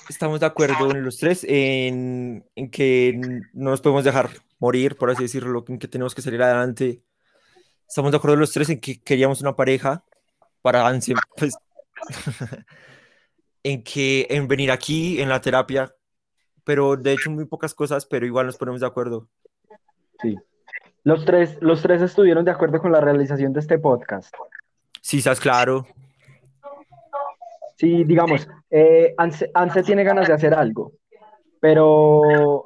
Estamos 0.10 0.40
de 0.40 0.48
acuerdo 0.48 0.92
en 0.92 1.04
los 1.04 1.18
tres 1.18 1.46
en, 1.48 2.46
en 2.56 2.72
que 2.72 3.20
no 3.54 3.70
nos 3.70 3.82
podemos 3.82 4.04
dejar 4.04 4.30
morir, 4.58 4.98
por 4.98 5.12
así 5.12 5.24
decirlo, 5.24 5.64
en 5.68 5.78
que 5.78 5.88
tenemos 5.88 6.16
que 6.16 6.22
salir 6.22 6.42
adelante. 6.42 7.04
Estamos 7.88 8.12
de 8.12 8.18
acuerdo 8.18 8.38
los 8.38 8.52
tres 8.52 8.70
en 8.70 8.80
que 8.80 9.02
queríamos 9.02 9.42
una 9.42 9.56
pareja 9.56 10.04
para 10.62 10.88
Anse, 10.88 11.14
pues, 11.38 11.54
en 13.64 13.84
que 13.84 14.28
en 14.30 14.48
venir 14.48 14.72
aquí, 14.72 15.22
en 15.22 15.30
la 15.30 15.42
terapia, 15.42 15.94
pero 16.64 16.98
de 16.98 17.14
hecho 17.14 17.32
muy 17.32 17.46
pocas 17.46 17.74
cosas, 17.74 18.06
pero 18.06 18.26
igual 18.26 18.46
nos 18.46 18.58
ponemos 18.58 18.82
de 18.82 18.88
acuerdo. 18.88 19.28
Sí. 20.22 20.36
Los 21.04 21.26
tres, 21.26 21.58
los 21.62 21.82
tres 21.82 22.02
estuvieron 22.02 22.45
de 22.45 22.52
acuerdo 22.52 22.80
con 22.80 22.91
la 22.91 23.02
realización 23.02 23.54
de 23.54 23.62
este 23.62 23.80
podcast. 23.80 24.34
Sí, 25.02 25.22
sabes, 25.22 25.39
claro. 25.39 25.88
Sí, 27.78 28.04
digamos, 28.04 28.47
eh, 28.70 29.14
Anse, 29.18 29.50
Anse 29.54 29.84
tiene 29.84 30.04
ganas 30.04 30.28
de 30.28 30.34
hacer 30.34 30.54
algo, 30.54 30.91
pero 31.62 32.66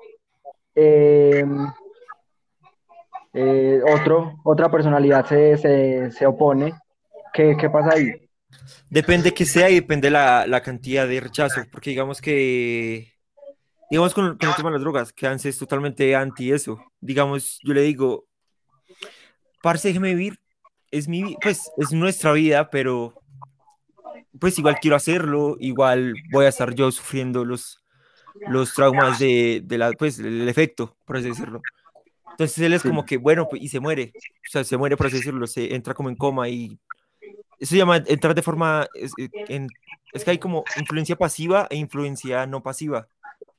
eh, 0.73 1.45
eh, 3.33 3.81
otro, 3.93 4.39
otra 4.43 4.69
personalidad 4.71 5.25
se, 5.27 5.57
se, 5.57 6.11
se 6.11 6.25
opone. 6.25 6.73
¿Qué, 7.31 7.55
qué 7.55 7.69
pasa 7.69 7.93
ahí? 7.93 8.11
Depende 8.89 9.33
que 9.33 9.45
sea 9.45 9.69
y 9.69 9.75
depende 9.75 10.09
la, 10.09 10.45
la 10.47 10.61
cantidad 10.61 11.07
de 11.07 11.19
rechazo, 11.19 11.61
porque 11.71 11.91
digamos 11.91 12.21
que, 12.21 13.12
digamos 13.93 14.15
con, 14.15 14.35
con 14.39 14.49
el 14.49 14.55
tema 14.55 14.69
de 14.69 14.73
las 14.73 14.81
drogas, 14.81 15.13
que 15.13 15.27
Anse 15.27 15.49
es 15.49 15.57
totalmente 15.59 16.15
anti 16.15 16.51
eso. 16.51 16.83
Digamos, 16.99 17.59
yo 17.63 17.75
le 17.75 17.81
digo, 17.83 18.25
parce, 19.61 19.89
déjeme 19.89 20.15
vivir, 20.15 20.39
es 20.89 21.07
mi, 21.07 21.35
pues, 21.39 21.69
es 21.77 21.91
nuestra 21.91 22.31
vida, 22.31 22.71
pero 22.71 23.13
pues 24.39 24.57
igual 24.57 24.77
quiero 24.81 24.95
hacerlo, 24.95 25.57
igual 25.59 26.15
voy 26.31 26.45
a 26.45 26.49
estar 26.49 26.73
yo 26.73 26.91
sufriendo 26.91 27.45
los, 27.45 27.83
los 28.47 28.73
traumas 28.73 29.19
de, 29.19 29.61
de 29.63 29.77
la, 29.77 29.91
pues, 29.91 30.17
el 30.17 30.49
efecto, 30.49 30.97
por 31.05 31.17
así 31.17 31.27
decirlo. 31.27 31.61
Entonces 32.31 32.57
él 32.65 32.73
es 32.73 32.81
Sí. 32.81 32.87
como 32.87 33.05
que, 33.05 33.17
bueno, 33.17 33.47
pues, 33.47 33.61
y 33.61 33.67
se 33.67 33.79
muere, 33.79 34.11
o 34.15 34.49
sea, 34.51 34.63
se 34.63 34.75
muere, 34.75 34.97
por 34.97 35.05
así 35.05 35.17
decirlo, 35.17 35.45
se 35.45 35.75
entra 35.75 35.93
como 35.93 36.09
en 36.09 36.15
coma 36.15 36.49
y 36.49 36.79
eso 37.59 37.69
se 37.69 37.77
llama 37.77 37.97
entrar 37.97 38.33
de 38.33 38.41
forma, 38.41 38.87
es, 38.95 39.11
en- 39.49 39.67
es 40.13 40.23
que 40.23 40.31
hay 40.31 40.39
como 40.39 40.63
influencia 40.77 41.15
pasiva 41.15 41.67
e 41.69 41.75
influencia 41.75 42.47
no 42.47 42.63
pasiva. 42.63 43.07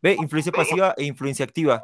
¿Ve? 0.04 0.18
Influencia 0.20 0.52
pasiva 0.52 0.92
e 0.98 1.04
influencia 1.04 1.46
activa, 1.46 1.82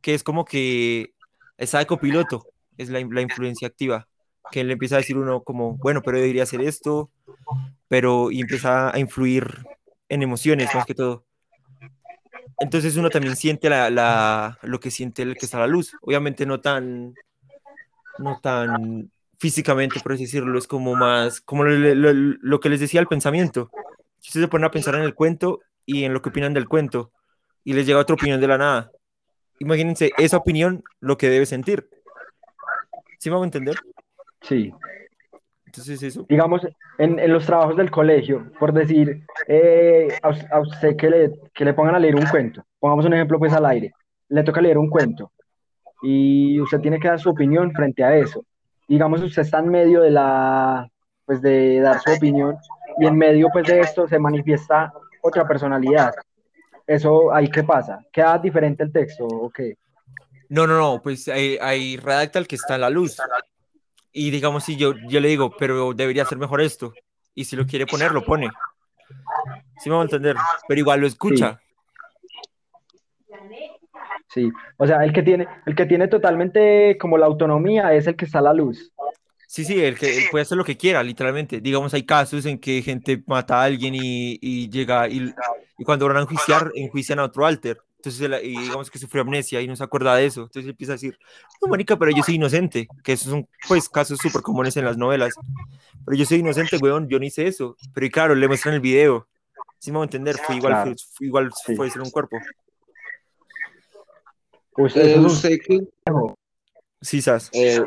que 0.00 0.14
es 0.14 0.22
como 0.22 0.46
que 0.46 1.12
está 1.58 1.80
de 1.80 1.86
copiloto, 1.86 2.46
es 2.78 2.88
la, 2.88 2.98
influencia 2.98 3.68
activa, 3.68 4.08
que 4.50 4.64
le 4.64 4.72
empieza 4.72 4.94
a 4.94 5.00
decir 5.00 5.18
uno 5.18 5.42
como, 5.42 5.76
bueno, 5.76 6.00
pero 6.00 6.16
debería 6.16 6.44
hacer 6.44 6.62
esto, 6.62 7.10
pero 7.88 8.30
empieza 8.30 8.90
a 8.90 8.98
influir 8.98 9.66
en 10.08 10.22
emociones 10.22 10.74
más 10.74 10.86
que 10.86 10.94
todo. 10.94 11.26
Entonces 12.58 12.96
uno 12.96 13.10
también 13.10 13.36
siente 13.36 13.68
la, 13.68 14.58
lo 14.62 14.80
que 14.80 14.90
siente 14.90 15.20
el 15.20 15.34
que 15.34 15.44
está 15.44 15.58
a 15.58 15.60
la 15.60 15.66
luz. 15.66 15.92
Obviamente 16.00 16.46
no 16.46 16.62
tan, 16.62 17.12
no 18.18 18.40
tan 18.40 19.10
físicamente, 19.38 20.00
por 20.00 20.14
así 20.14 20.22
decirlo, 20.22 20.58
es 20.58 20.66
como 20.66 20.94
más, 20.94 21.42
como 21.42 21.64
lo 21.64 22.60
que 22.60 22.70
les 22.70 22.80
decía 22.80 23.00
el 23.00 23.08
pensamiento. 23.08 23.70
Si 24.20 24.30
ustedes 24.30 24.44
se 24.46 24.48
ponen 24.48 24.64
a 24.64 24.70
pensar 24.70 24.94
en 24.94 25.02
el 25.02 25.14
cuento 25.14 25.60
y 25.84 26.04
en 26.04 26.14
lo 26.14 26.22
que 26.22 26.30
opinan 26.30 26.54
del 26.54 26.66
cuento 26.66 27.12
y 27.64 27.72
les 27.72 27.86
llega 27.86 28.00
otra 28.00 28.14
opinión 28.14 28.40
de 28.40 28.48
la 28.48 28.58
nada, 28.58 28.90
imagínense 29.58 30.10
esa 30.18 30.36
opinión 30.36 30.82
lo 31.00 31.16
que 31.16 31.30
debe 31.30 31.46
sentir. 31.46 31.88
¿Sí 33.18 33.30
me 33.30 33.36
hago 33.36 33.44
entender? 33.44 33.76
Sí. 34.40 34.72
Entonces 35.66 36.02
eso. 36.02 36.26
digamos, 36.28 36.66
en, 36.98 37.18
en 37.18 37.32
los 37.32 37.46
trabajos 37.46 37.76
del 37.76 37.90
colegio, 37.90 38.52
por 38.58 38.74
decir, 38.74 39.24
eh, 39.48 40.08
a, 40.22 40.56
a 40.56 40.60
usted 40.60 40.96
que 40.96 41.08
le, 41.08 41.32
que 41.54 41.64
le 41.64 41.72
pongan 41.72 41.94
a 41.94 41.98
leer 41.98 42.14
un 42.14 42.26
cuento, 42.26 42.62
pongamos 42.78 43.06
un 43.06 43.14
ejemplo 43.14 43.38
pues 43.38 43.54
al 43.54 43.64
aire, 43.64 43.92
le 44.28 44.42
toca 44.42 44.60
leer 44.60 44.76
un 44.76 44.90
cuento 44.90 45.32
y 46.02 46.60
usted 46.60 46.80
tiene 46.80 46.98
que 46.98 47.08
dar 47.08 47.20
su 47.20 47.30
opinión 47.30 47.72
frente 47.72 48.04
a 48.04 48.14
eso. 48.16 48.44
Digamos, 48.86 49.22
usted 49.22 49.42
está 49.42 49.60
en 49.60 49.68
medio 49.68 50.02
de 50.02 50.10
la, 50.10 50.90
pues 51.24 51.40
de 51.40 51.80
dar 51.80 52.00
su 52.00 52.12
opinión 52.12 52.56
y 52.98 53.06
en 53.06 53.16
medio 53.16 53.48
pues 53.52 53.66
de 53.66 53.80
esto 53.80 54.06
se 54.06 54.18
manifiesta 54.18 54.92
otra 55.22 55.46
personalidad. 55.46 56.12
Eso, 56.92 57.32
ahí 57.32 57.48
qué 57.48 57.62
pasa? 57.62 58.04
¿Queda 58.12 58.36
diferente 58.36 58.82
el 58.82 58.92
texto 58.92 59.24
o 59.24 59.48
qué? 59.48 59.78
No, 60.50 60.66
no, 60.66 60.76
no, 60.76 61.00
pues 61.02 61.26
hay, 61.26 61.56
hay 61.58 61.96
redacta 61.96 62.38
el 62.38 62.46
que 62.46 62.56
está 62.56 62.74
en 62.74 62.82
la 62.82 62.90
luz. 62.90 63.16
Y 64.12 64.30
digamos, 64.30 64.64
si 64.64 64.76
yo, 64.76 64.92
yo 65.08 65.20
le 65.20 65.28
digo, 65.28 65.56
pero 65.58 65.94
debería 65.94 66.26
ser 66.26 66.36
mejor 66.36 66.60
esto. 66.60 66.92
Y 67.34 67.44
si 67.46 67.56
lo 67.56 67.66
quiere 67.66 67.86
poner, 67.86 68.12
lo 68.12 68.22
pone. 68.22 68.50
¿Sí 69.78 69.88
me 69.88 69.94
va 69.94 70.02
a 70.02 70.04
entender? 70.04 70.36
Pero 70.68 70.80
igual 70.80 71.00
lo 71.00 71.06
escucha. 71.06 71.58
Sí, 74.28 74.50
o 74.76 74.86
sea, 74.86 75.02
el 75.02 75.14
que 75.14 75.22
tiene, 75.22 75.48
el 75.64 75.74
que 75.74 75.86
tiene 75.86 76.08
totalmente 76.08 76.98
como 77.00 77.16
la 77.16 77.24
autonomía 77.24 77.94
es 77.94 78.06
el 78.06 78.16
que 78.16 78.26
está 78.26 78.40
a 78.40 78.42
la 78.42 78.52
luz. 78.52 78.92
Sí, 79.52 79.66
sí, 79.66 79.78
el 79.78 79.98
que 79.98 80.28
puede 80.30 80.44
hacer 80.44 80.56
lo 80.56 80.64
que 80.64 80.78
quiera, 80.78 81.02
literalmente. 81.02 81.60
Digamos, 81.60 81.92
hay 81.92 82.04
casos 82.06 82.46
en 82.46 82.58
que 82.58 82.80
gente 82.80 83.22
mata 83.26 83.60
a 83.60 83.64
alguien 83.64 83.94
y, 83.94 84.38
y 84.40 84.70
llega 84.70 85.06
y, 85.10 85.30
y 85.76 85.84
cuando 85.84 86.08
van 86.08 86.16
a 86.16 86.20
enjuiciar, 86.22 86.72
enjuician 86.74 87.18
a 87.18 87.24
otro 87.24 87.44
alter. 87.44 87.78
Entonces, 87.96 88.30
y 88.42 88.58
digamos 88.58 88.90
que 88.90 88.98
sufrió 88.98 89.20
amnesia 89.20 89.60
y 89.60 89.66
no 89.68 89.76
se 89.76 89.84
acuerda 89.84 90.16
de 90.16 90.24
eso. 90.24 90.44
Entonces 90.44 90.70
empieza 90.70 90.94
a 90.94 90.96
decir, 90.96 91.18
no, 91.60 91.68
marica, 91.68 91.98
pero 91.98 92.10
yo 92.16 92.22
soy 92.22 92.36
inocente. 92.36 92.88
Que 93.04 93.12
esos 93.12 93.28
son, 93.30 93.46
pues, 93.68 93.90
casos 93.90 94.18
súper 94.22 94.40
comunes 94.40 94.74
en 94.78 94.86
las 94.86 94.96
novelas. 94.96 95.34
Pero 96.06 96.16
yo 96.16 96.24
soy 96.24 96.38
inocente, 96.38 96.78
weón, 96.78 97.06
yo 97.10 97.18
no 97.18 97.26
hice 97.26 97.46
eso. 97.46 97.76
Pero 97.92 98.06
y 98.06 98.10
claro, 98.10 98.34
le 98.34 98.48
muestran 98.48 98.74
el 98.76 98.80
video. 98.80 99.28
Sí 99.78 99.92
me 99.92 99.98
va 99.98 100.04
a 100.04 100.06
entender, 100.06 100.38
fue 100.38 100.56
igual, 100.56 100.72
Claro. 100.72 100.92
fue, 100.92 101.04
fue 101.14 101.26
igual 101.26 101.50
Sí. 101.66 101.76
fue 101.76 101.90
ser 101.90 102.00
un 102.00 102.10
cuerpo. 102.10 102.38
Usted, 104.78 105.00
Eh, 105.02 105.10
eso 105.10 105.12
es 105.12 105.18
un- 105.18 105.26
¿usted, 105.26 105.58
qué- 105.62 105.80
Sí, 107.02 107.20
Sas. 107.20 107.50
eh, 107.52 107.84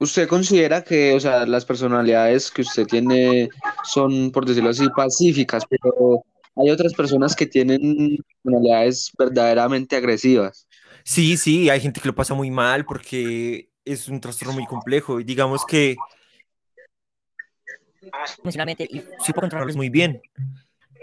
¿usted 0.00 0.26
considera 0.26 0.82
que, 0.82 1.14
o 1.14 1.20
sea, 1.20 1.46
las 1.46 1.64
personalidades 1.64 2.50
que 2.50 2.62
usted 2.62 2.86
tiene 2.86 3.48
son, 3.84 4.32
por 4.32 4.44
decirlo 4.46 4.70
así, 4.70 4.88
pacíficas, 4.88 5.64
pero 5.68 6.24
hay 6.56 6.70
otras 6.70 6.94
personas 6.94 7.36
que 7.36 7.46
tienen 7.46 8.18
personalidades 8.42 9.12
verdaderamente 9.16 9.96
agresivas? 9.96 10.66
Sí, 11.04 11.36
sí, 11.36 11.70
hay 11.70 11.80
gente 11.80 12.00
que 12.00 12.08
lo 12.08 12.14
pasa 12.14 12.34
muy 12.34 12.50
mal 12.50 12.84
porque 12.84 13.70
es 13.84 14.08
un 14.08 14.20
trastorno 14.20 14.54
muy 14.54 14.66
complejo. 14.66 15.20
Y 15.20 15.24
digamos 15.24 15.64
que 15.64 15.96
emocionalmente 18.42 18.88
y 18.90 19.02
supo 19.24 19.40
controlarlos 19.40 19.76
muy 19.76 19.90
bien. 19.90 20.20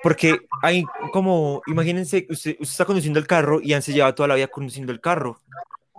Porque 0.03 0.39
hay 0.61 0.83
como, 1.11 1.61
imagínense, 1.67 2.27
usted, 2.29 2.51
usted 2.59 2.71
está 2.71 2.85
conduciendo 2.85 3.19
el 3.19 3.27
carro 3.27 3.59
y 3.61 3.73
antes 3.73 3.93
llevaba 3.93 4.13
toda 4.13 4.27
la 4.27 4.35
vida 4.35 4.47
conduciendo 4.47 4.91
el 4.91 5.01
carro. 5.01 5.41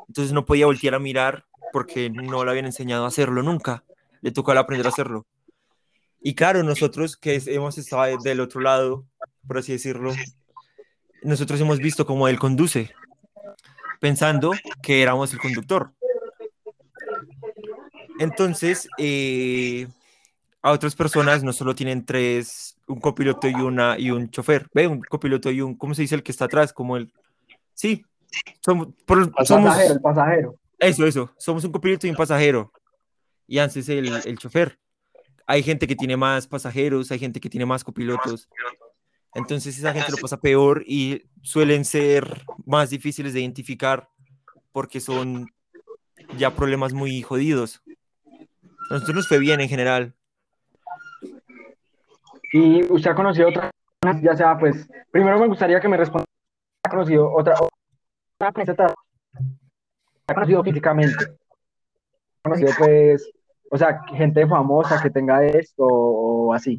Entonces 0.07 0.33
no 0.33 0.45
podía 0.45 0.67
voltear 0.67 0.95
a 0.95 0.99
mirar 0.99 1.48
porque 1.73 2.11
no 2.11 2.45
le 2.45 2.51
habían 2.51 2.67
enseñado 2.67 3.05
a 3.05 3.09
hacerlo 3.09 3.43
nunca. 3.43 3.85
Le 4.21 4.31
tocó 4.33 4.53
aprender 4.53 4.87
a 4.87 4.91
hacerlo. 4.91 5.27
Y 6.21 6.35
claro, 6.35 6.63
nosotros 6.63 7.17
que 7.17 7.41
hemos 7.47 7.79
estado 7.79 8.05
de- 8.05 8.19
del 8.23 8.41
otro 8.41 8.61
lado, 8.61 9.05
por 9.47 9.59
así 9.59 9.73
decirlo, 9.73 10.13
nosotros 11.23 11.61
hemos 11.61 11.79
visto 11.79 12.07
cómo 12.07 12.27
él 12.29 12.39
conduce, 12.39 12.91
pensando 14.01 14.53
que 14.83 15.03
éramos 15.03 15.33
el 15.33 15.39
conductor. 15.39 15.93
Entonces, 18.19 18.89
eh, 18.99 19.87
a 20.63 20.73
otras 20.73 20.97
personas 20.97 21.45
no 21.45 21.53
solo 21.53 21.75
tienen 21.75 22.05
tres, 22.05 22.77
un 22.89 23.01
copiloto 23.01 23.49
y 23.49 23.55
una 23.55 23.97
y 23.99 24.11
un 24.11 24.29
chofer, 24.31 24.67
ve, 24.75 24.89
un 24.89 25.01
copiloto 25.03 25.51
y 25.51 25.61
un, 25.61 25.77
¿cómo 25.77 25.95
se 25.95 26.03
dice 26.03 26.17
el 26.17 26.23
que 26.25 26.33
está 26.33 26.47
atrás? 26.47 26.73
Como 26.73 26.97
el, 26.97 27.13
sí, 27.75 28.05
somos, 28.61 28.89
por- 29.07 29.33
el 29.39 29.47
somos, 29.47 29.71
pasajero, 29.71 29.95
el 29.95 30.01
pasajero. 30.01 30.55
Eso, 30.79 31.07
eso, 31.07 31.31
somos 31.39 31.65
un 31.65 31.73
copiloto 31.73 32.07
y 32.07 32.11
un 32.11 32.17
pasajero. 32.17 32.73
Y 33.47 33.59
Anse 33.59 33.81
es 33.81 33.89
el, 33.89 34.09
el 34.25 34.39
chofer. 34.39 34.79
Hay 35.47 35.63
gente 35.63 35.87
que 35.87 35.97
tiene 35.97 36.17
más 36.17 36.47
pasajeros, 36.47 37.11
hay 37.11 37.19
gente 37.19 37.41
que 37.41 37.49
tiene 37.49 37.65
más 37.67 37.83
copilotos. 37.83 38.49
Entonces 39.35 39.79
esa 39.79 39.93
gente 39.93 40.13
lo 40.13 40.19
pasa 40.19 40.41
peor 40.41 40.85
y 40.87 41.23
suelen 41.43 41.85
ser 41.85 42.45
más 42.67 42.91
difíciles 42.91 43.33
de 43.33 43.41
identificar 43.41 44.09
porque 44.73 45.01
son 45.01 45.51
ya 46.37 46.55
problemas 46.55 46.93
muy 46.93 47.23
jodidos. 47.23 47.83
A 48.91 48.95
nosotros 48.95 49.17
nos 49.17 49.29
fue 49.29 49.39
bien 49.39 49.61
en 49.61 49.69
general. 49.69 50.15
Y 52.53 52.85
usted 52.91 53.11
ha 53.11 53.15
conocido 53.15 53.49
otras 53.49 53.71
personas, 54.01 54.23
ya 54.23 54.37
sea, 54.37 54.59
pues, 54.59 54.89
primero 55.11 55.39
me 55.39 55.47
gustaría 55.47 55.81
que 55.81 55.89
me 55.89 55.97
responda, 55.99 56.25
¿ha 56.85 56.91
conocido 56.91 57.31
otra, 57.31 57.55
otra 57.61 58.53
presenta- 58.53 58.87
¿Ha 58.87 59.08
conocido 60.35 60.63
físicamente? 60.65 61.25
¿Ha 61.25 62.51
conocido, 62.51 62.73
pues, 62.79 63.31
o 63.71 63.79
sea, 63.79 64.01
gente 64.17 64.47
famosa 64.47 65.01
que 65.03 65.11
tenga 65.11 65.45
esto 65.45 65.85
o 65.85 66.53
así? 66.55 66.77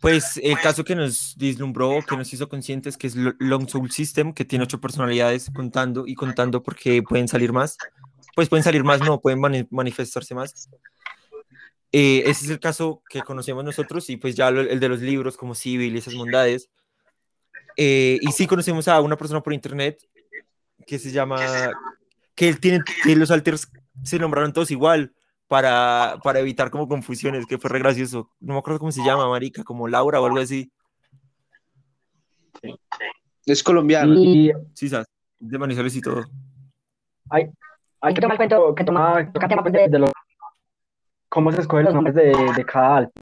Pues 0.00 0.40
el 0.42 0.58
caso 0.58 0.82
que 0.84 0.96
nos 0.96 1.36
vislumbró, 1.36 2.00
que 2.06 2.16
nos 2.16 2.32
hizo 2.32 2.48
conscientes, 2.48 2.96
que 2.96 3.06
es 3.06 3.14
Lo- 3.14 3.34
Long 3.38 3.68
Soul 3.68 3.90
System, 3.92 4.32
que 4.32 4.44
tiene 4.44 4.64
ocho 4.64 4.80
personalidades 4.80 5.48
contando 5.54 6.04
y 6.06 6.14
contando 6.16 6.60
porque 6.62 7.02
pueden 7.04 7.28
salir 7.28 7.52
más. 7.52 7.76
Pues 8.34 8.48
pueden 8.48 8.64
salir 8.64 8.82
más, 8.82 9.00
no, 9.00 9.20
pueden 9.20 9.38
mani- 9.38 9.68
manifestarse 9.70 10.34
más. 10.34 10.68
Eh, 11.92 12.22
ese 12.26 12.46
es 12.46 12.50
el 12.50 12.58
caso 12.58 13.02
que 13.08 13.20
conocemos 13.20 13.62
nosotros 13.62 14.08
y 14.10 14.16
pues 14.16 14.34
ya 14.34 14.50
lo- 14.50 14.62
el 14.62 14.80
de 14.80 14.88
los 14.88 15.00
libros 15.00 15.36
como 15.36 15.54
Civil 15.54 15.94
y 15.94 15.98
esas 15.98 16.14
bondades. 16.14 16.68
Eh, 17.76 18.18
y 18.20 18.32
sí 18.32 18.46
conocemos 18.48 18.88
a 18.88 19.00
una 19.00 19.16
persona 19.16 19.40
por 19.40 19.52
internet 19.52 20.02
que 20.86 20.98
se 20.98 21.10
llama, 21.10 21.38
que 22.34 22.48
él 22.48 22.60
tiene, 22.60 22.80
que 23.04 23.16
los 23.16 23.30
alters 23.30 23.70
se 24.02 24.18
nombraron 24.18 24.52
todos 24.52 24.70
igual 24.70 25.12
para, 25.48 26.18
para 26.22 26.40
evitar 26.40 26.70
como 26.70 26.88
confusiones, 26.88 27.46
que 27.46 27.58
fue 27.58 27.70
re 27.70 27.78
gracioso. 27.78 28.30
No 28.40 28.54
me 28.54 28.58
acuerdo 28.58 28.78
cómo 28.78 28.92
se 28.92 29.04
llama, 29.04 29.28
marica, 29.28 29.64
como 29.64 29.88
Laura 29.88 30.20
o 30.20 30.26
algo 30.26 30.38
así. 30.38 30.70
Es 33.44 33.62
colombiano. 33.62 34.14
Y 34.14 34.52
Sí, 34.74 34.88
sabes, 34.88 35.06
de 35.38 35.58
Manizales 35.58 35.96
y 35.96 36.00
todo. 36.00 36.24
hay, 37.30 37.50
hay 38.00 38.14
que 38.14 38.20
tomar 38.20 38.36
cuenta 38.36 38.56
que 38.76 38.84
toma, 38.84 39.32
toca 39.32 39.48
tomar 39.48 39.62
cuenta 39.64 39.80
de, 39.80 39.98
los, 39.98 40.10
cómo 41.28 41.52
se 41.52 41.60
escogen 41.60 41.86
los 41.86 41.94
nombres 41.94 42.14
de, 42.14 42.32
de 42.56 42.64
cada 42.64 42.98
álbum. 42.98 43.12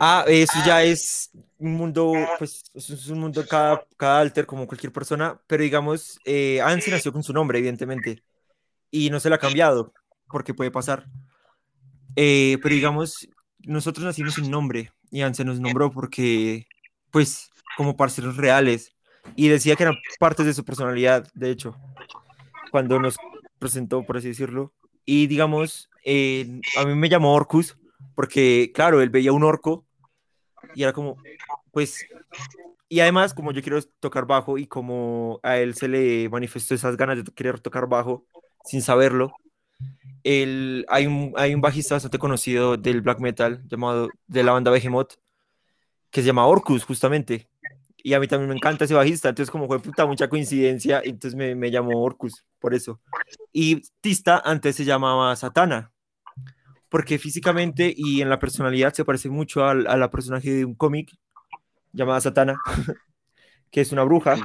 Ah, 0.00 0.24
eso 0.26 0.58
ya 0.66 0.82
es 0.82 1.30
un 1.58 1.74
mundo, 1.74 2.12
pues, 2.38 2.64
eso 2.74 2.94
es 2.94 3.08
un 3.08 3.20
mundo 3.20 3.44
cada, 3.48 3.86
cada 3.96 4.20
alter 4.20 4.46
como 4.46 4.66
cualquier 4.66 4.92
persona, 4.92 5.40
pero 5.46 5.62
digamos, 5.62 6.18
eh, 6.24 6.60
Ansi 6.60 6.90
nació 6.90 7.12
con 7.12 7.22
su 7.22 7.32
nombre, 7.32 7.58
evidentemente, 7.58 8.22
y 8.90 9.10
no 9.10 9.20
se 9.20 9.28
lo 9.28 9.36
ha 9.36 9.38
cambiado, 9.38 9.92
porque 10.28 10.54
puede 10.54 10.70
pasar. 10.70 11.06
Eh, 12.16 12.58
pero 12.62 12.74
digamos, 12.74 13.28
nosotros 13.60 14.04
nacimos 14.04 14.34
sin 14.34 14.50
nombre, 14.50 14.92
y 15.10 15.22
Ansi 15.22 15.44
nos 15.44 15.60
nombró 15.60 15.90
porque, 15.90 16.66
pues, 17.10 17.50
como 17.76 17.96
parceros 17.96 18.36
reales, 18.36 18.94
y 19.36 19.48
decía 19.48 19.76
que 19.76 19.84
eran 19.84 19.96
partes 20.18 20.46
de 20.46 20.54
su 20.54 20.64
personalidad, 20.64 21.26
de 21.34 21.50
hecho, 21.50 21.76
cuando 22.70 22.98
nos 22.98 23.16
presentó, 23.58 24.04
por 24.04 24.16
así 24.16 24.28
decirlo, 24.28 24.72
y 25.06 25.26
digamos, 25.28 25.88
eh, 26.04 26.60
a 26.76 26.84
mí 26.84 26.94
me 26.94 27.08
llamó 27.08 27.34
Orcus, 27.34 27.76
porque, 28.14 28.70
claro, 28.74 29.00
él 29.00 29.10
veía 29.10 29.32
un 29.32 29.44
orco 29.44 29.86
y 30.74 30.82
era 30.82 30.92
como, 30.92 31.16
pues, 31.70 32.06
y 32.88 33.00
además, 33.00 33.34
como 33.34 33.52
yo 33.52 33.62
quiero 33.62 33.82
tocar 34.00 34.26
bajo 34.26 34.58
y 34.58 34.66
como 34.66 35.40
a 35.42 35.56
él 35.58 35.74
se 35.74 35.88
le 35.88 36.28
manifestó 36.28 36.74
esas 36.74 36.96
ganas 36.96 37.24
de 37.24 37.32
querer 37.32 37.60
tocar 37.60 37.88
bajo 37.88 38.24
sin 38.64 38.82
saberlo, 38.82 39.32
él, 40.22 40.86
hay, 40.88 41.06
un, 41.06 41.32
hay 41.36 41.54
un 41.54 41.60
bajista 41.60 41.94
bastante 41.94 42.18
conocido 42.18 42.76
del 42.76 43.00
black 43.00 43.20
metal 43.20 43.62
llamado 43.68 44.08
de 44.26 44.42
la 44.42 44.52
banda 44.52 44.70
Behemoth 44.70 45.14
que 46.10 46.20
se 46.20 46.28
llama 46.28 46.46
Orcus, 46.46 46.84
justamente. 46.84 47.48
Y 47.96 48.14
a 48.14 48.20
mí 48.20 48.28
también 48.28 48.48
me 48.48 48.54
encanta 48.54 48.84
ese 48.84 48.94
bajista, 48.94 49.30
entonces 49.30 49.50
como 49.50 49.66
fue 49.66 49.80
puta 49.80 50.06
mucha 50.06 50.28
coincidencia, 50.28 51.00
entonces 51.04 51.34
me, 51.34 51.54
me 51.54 51.70
llamó 51.70 52.02
Orcus, 52.02 52.44
por 52.60 52.74
eso. 52.74 53.00
Y 53.52 53.82
Tista 54.00 54.40
antes 54.44 54.76
se 54.76 54.84
llamaba 54.84 55.34
Satana, 55.34 55.90
porque 56.94 57.18
físicamente 57.18 57.92
y 57.96 58.22
en 58.22 58.28
la 58.28 58.38
personalidad 58.38 58.92
se 58.92 59.04
parece 59.04 59.28
mucho 59.28 59.64
al, 59.64 59.84
a 59.88 59.96
la 59.96 60.12
personaje 60.12 60.52
de 60.52 60.64
un 60.64 60.76
cómic 60.76 61.10
llamada 61.92 62.20
Satana, 62.20 62.56
que 63.72 63.80
es 63.80 63.90
una 63.90 64.04
bruja 64.04 64.36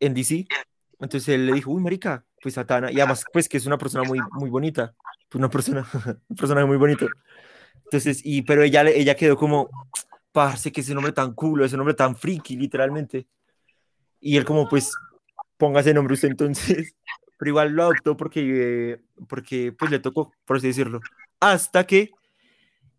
en 0.00 0.14
DC. 0.14 0.46
Entonces 0.98 1.28
él 1.28 1.44
le 1.44 1.52
dijo, 1.52 1.72
uy, 1.72 1.82
marica, 1.82 2.24
pues 2.40 2.54
Satana, 2.54 2.90
y 2.90 2.98
además, 3.00 3.26
pues 3.34 3.50
que 3.50 3.58
es 3.58 3.66
una 3.66 3.76
persona 3.76 4.08
muy, 4.08 4.18
muy 4.32 4.48
bonita, 4.48 4.94
pues, 5.28 5.38
una 5.38 5.50
persona, 5.50 5.86
un 6.26 6.36
personaje 6.36 6.66
muy 6.66 6.78
bonito. 6.78 7.06
Entonces, 7.84 8.22
y, 8.24 8.40
pero 8.40 8.62
ella, 8.62 8.88
ella 8.88 9.14
quedó 9.14 9.36
como, 9.36 9.68
parce, 10.32 10.72
que 10.72 10.80
ese 10.80 10.94
nombre 10.94 11.12
tan 11.12 11.34
culo, 11.34 11.66
ese 11.66 11.76
nombre 11.76 11.92
tan 11.92 12.16
friki, 12.16 12.56
literalmente. 12.56 13.28
Y 14.20 14.38
él 14.38 14.46
como, 14.46 14.66
pues, 14.70 14.90
ponga 15.58 15.80
ese 15.80 15.92
nombre 15.92 16.14
usted 16.14 16.28
entonces. 16.28 16.96
Pero 17.38 17.50
igual 17.50 17.72
lo 17.72 17.82
adoptó 17.82 18.16
porque, 18.16 18.98
porque 19.28 19.70
pues 19.70 19.90
le 19.90 19.98
tocó, 19.98 20.32
por 20.46 20.56
así 20.56 20.68
decirlo. 20.68 21.02
Hasta 21.40 21.84
que 21.84 22.10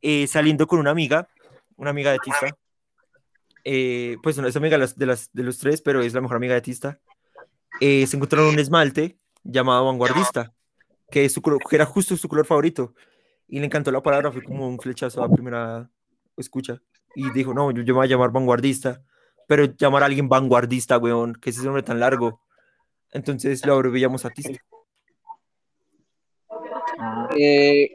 eh, 0.01 0.27
saliendo 0.27 0.67
con 0.67 0.79
una 0.79 0.91
amiga, 0.91 1.27
una 1.75 1.89
amiga 1.89 2.11
de 2.11 2.19
Tista, 2.19 2.55
eh, 3.63 4.17
pues 4.23 4.37
no 4.37 4.47
es 4.47 4.55
amiga 4.55 4.77
de, 4.77 5.05
las, 5.05 5.31
de, 5.33 5.43
los 5.43 5.57
tres, 5.57 5.81
pero 5.81 6.01
es 6.01 6.13
la 6.13 6.21
mejor 6.21 6.37
amiga 6.37 6.53
de 6.53 6.61
Tista, 6.61 6.99
eh, 7.81 8.05
se 8.07 8.15
encontraron 8.15 8.49
un 8.49 8.59
esmalte 8.59 9.17
llamado 9.43 9.85
vanguardista, 9.85 10.53
que, 11.11 11.25
es 11.25 11.33
su, 11.33 11.41
que 11.41 11.75
era 11.75 11.85
justo 11.85 12.15
su 12.15 12.27
color 12.27 12.45
favorito. 12.45 12.93
Y 13.47 13.59
le 13.59 13.65
encantó 13.65 13.91
la 13.91 14.01
palabra, 14.01 14.31
fue 14.31 14.43
como 14.43 14.67
un 14.67 14.79
flechazo 14.79 15.23
a 15.23 15.29
primera 15.29 15.89
escucha. 16.35 16.81
Y 17.15 17.29
dijo, 17.31 17.53
no, 17.53 17.71
yo, 17.71 17.81
yo 17.81 17.93
me 17.93 17.99
voy 17.99 18.07
a 18.07 18.09
llamar 18.09 18.31
vanguardista, 18.31 19.01
pero 19.47 19.65
llamar 19.65 20.03
a 20.03 20.05
alguien 20.07 20.29
vanguardista, 20.29 20.97
weón, 20.97 21.33
que 21.33 21.49
ese 21.49 21.63
nombre 21.63 21.83
tan 21.83 21.99
largo. 21.99 22.41
Entonces 23.11 23.65
lo 23.65 23.73
abreviamos 23.73 24.25
a 24.25 24.29
Tista. 24.29 24.59
Eh, 27.37 27.89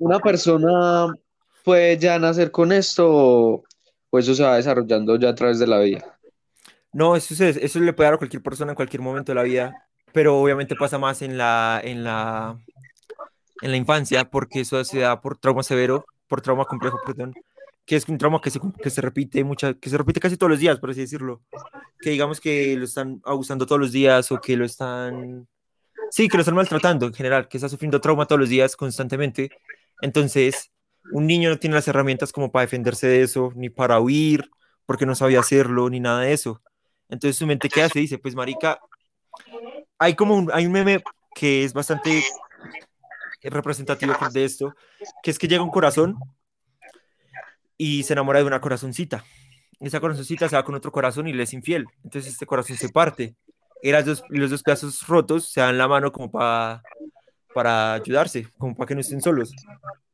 ¿Una 0.00 0.18
persona 0.18 1.14
puede 1.62 1.98
ya 1.98 2.18
nacer 2.18 2.50
con 2.50 2.72
esto 2.72 3.06
o, 3.06 3.62
eso 4.18 4.34
se 4.34 4.42
va 4.42 4.56
desarrollando 4.56 5.16
ya 5.16 5.28
a 5.28 5.34
través 5.34 5.58
de 5.58 5.66
la 5.66 5.78
vida? 5.78 6.18
No, 6.90 7.16
eso, 7.16 7.34
se- 7.34 7.64
eso 7.64 7.78
le 7.80 7.92
puede 7.92 8.06
dar 8.06 8.14
a 8.14 8.18
cualquier 8.18 8.42
persona 8.42 8.72
en 8.72 8.76
cualquier 8.76 9.02
momento 9.02 9.30
de 9.32 9.36
la 9.36 9.42
vida, 9.42 9.88
pero 10.14 10.40
obviamente 10.40 10.74
pasa 10.74 10.98
más 10.98 11.20
en 11.20 11.36
la, 11.36 11.82
en 11.84 12.02
la, 12.02 12.58
en 13.60 13.70
la 13.70 13.76
infancia, 13.76 14.24
porque 14.24 14.60
eso 14.60 14.82
se 14.84 15.00
da 15.00 15.20
por 15.20 15.36
trauma 15.36 15.62
severo, 15.62 16.06
por 16.28 16.40
trauma 16.40 16.64
complejo, 16.64 16.98
perdón, 17.04 17.34
que 17.84 17.96
es 17.96 18.08
un 18.08 18.16
trauma 18.16 18.40
que 18.40 18.50
se, 18.50 18.58
que 18.82 18.88
se 18.88 19.02
repite 19.02 19.44
mucha, 19.44 19.74
que 19.74 19.90
se 19.90 19.98
repite 19.98 20.18
casi 20.18 20.38
todos 20.38 20.50
los 20.50 20.60
días, 20.60 20.78
por 20.80 20.90
así 20.90 21.00
decirlo. 21.00 21.42
Que 22.00 22.08
digamos 22.08 22.40
que 22.40 22.74
lo 22.74 22.86
están 22.86 23.20
abusando 23.26 23.66
todos 23.66 23.80
los 23.82 23.92
días 23.92 24.32
o 24.32 24.40
que 24.40 24.56
lo 24.56 24.64
están, 24.64 25.46
sí, 26.10 26.26
que 26.26 26.38
lo 26.38 26.40
están 26.40 26.54
maltratando 26.56 27.04
en 27.04 27.12
general, 27.12 27.48
que 27.48 27.58
está 27.58 27.68
sufriendo 27.68 28.00
trauma 28.00 28.24
todos 28.26 28.40
los 28.40 28.48
días 28.48 28.74
constantemente. 28.76 29.50
Entonces, 30.02 30.70
un 31.12 31.26
niño 31.26 31.50
no 31.50 31.58
tiene 31.58 31.76
las 31.76 31.88
herramientas 31.88 32.32
como 32.32 32.50
para 32.50 32.62
defenderse 32.62 33.06
de 33.06 33.22
eso, 33.22 33.52
ni 33.54 33.68
para 33.68 34.00
huir, 34.00 34.50
porque 34.86 35.06
no 35.06 35.14
sabía 35.14 35.40
hacerlo, 35.40 35.88
ni 35.90 36.00
nada 36.00 36.20
de 36.20 36.32
eso. 36.32 36.62
Entonces 37.08 37.36
su 37.36 37.46
mente 37.46 37.68
qué 37.68 37.82
hace, 37.82 37.98
dice, 37.98 38.18
pues 38.18 38.34
marica, 38.34 38.80
hay 39.98 40.14
como 40.14 40.36
un, 40.36 40.50
hay 40.52 40.66
un 40.66 40.72
meme 40.72 41.02
que 41.34 41.64
es 41.64 41.72
bastante 41.72 42.22
representativo 43.42 44.14
de 44.32 44.44
esto, 44.44 44.74
que 45.22 45.30
es 45.30 45.38
que 45.38 45.48
llega 45.48 45.62
un 45.62 45.70
corazón 45.70 46.16
y 47.76 48.02
se 48.02 48.12
enamora 48.12 48.40
de 48.40 48.44
una 48.44 48.60
corazoncita. 48.60 49.24
Esa 49.80 50.00
corazoncita 50.00 50.48
se 50.48 50.56
va 50.56 50.64
con 50.64 50.74
otro 50.74 50.92
corazón 50.92 51.26
y 51.26 51.32
le 51.32 51.44
es 51.44 51.54
infiel. 51.54 51.86
Entonces 52.04 52.32
este 52.32 52.46
corazón 52.46 52.76
se 52.76 52.90
parte. 52.90 53.34
Y 53.82 53.92
los 53.92 54.50
dos 54.50 54.62
pedazos 54.62 55.06
rotos 55.06 55.50
se 55.50 55.60
dan 55.62 55.78
la 55.78 55.88
mano 55.88 56.12
como 56.12 56.30
para 56.30 56.82
para 57.54 57.94
ayudarse, 57.94 58.48
como 58.58 58.74
para 58.74 58.88
que 58.88 58.94
no 58.94 59.00
estén 59.00 59.20
solos. 59.20 59.52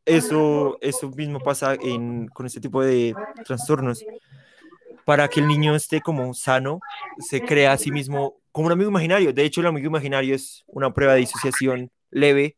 Eso, 0.04 0.78
eso 0.80 1.10
mismo 1.10 1.40
pasa 1.40 1.76
con 2.32 2.46
este 2.46 2.60
tipo 2.60 2.82
de 2.82 3.14
trastornos. 3.44 4.04
Para 5.04 5.28
que 5.28 5.40
el 5.40 5.46
niño 5.46 5.74
esté 5.74 6.00
como 6.00 6.32
sano, 6.34 6.80
se 7.18 7.40
crea 7.40 7.72
a 7.72 7.78
sí 7.78 7.90
mismo 7.90 8.36
como 8.50 8.66
un 8.66 8.72
amigo 8.72 8.90
imaginario. 8.90 9.32
De 9.32 9.44
hecho, 9.44 9.60
el 9.60 9.66
amigo 9.66 9.86
imaginario 9.86 10.34
es 10.34 10.64
una 10.66 10.92
prueba 10.92 11.14
de 11.14 11.20
disociación 11.20 11.90
leve, 12.10 12.56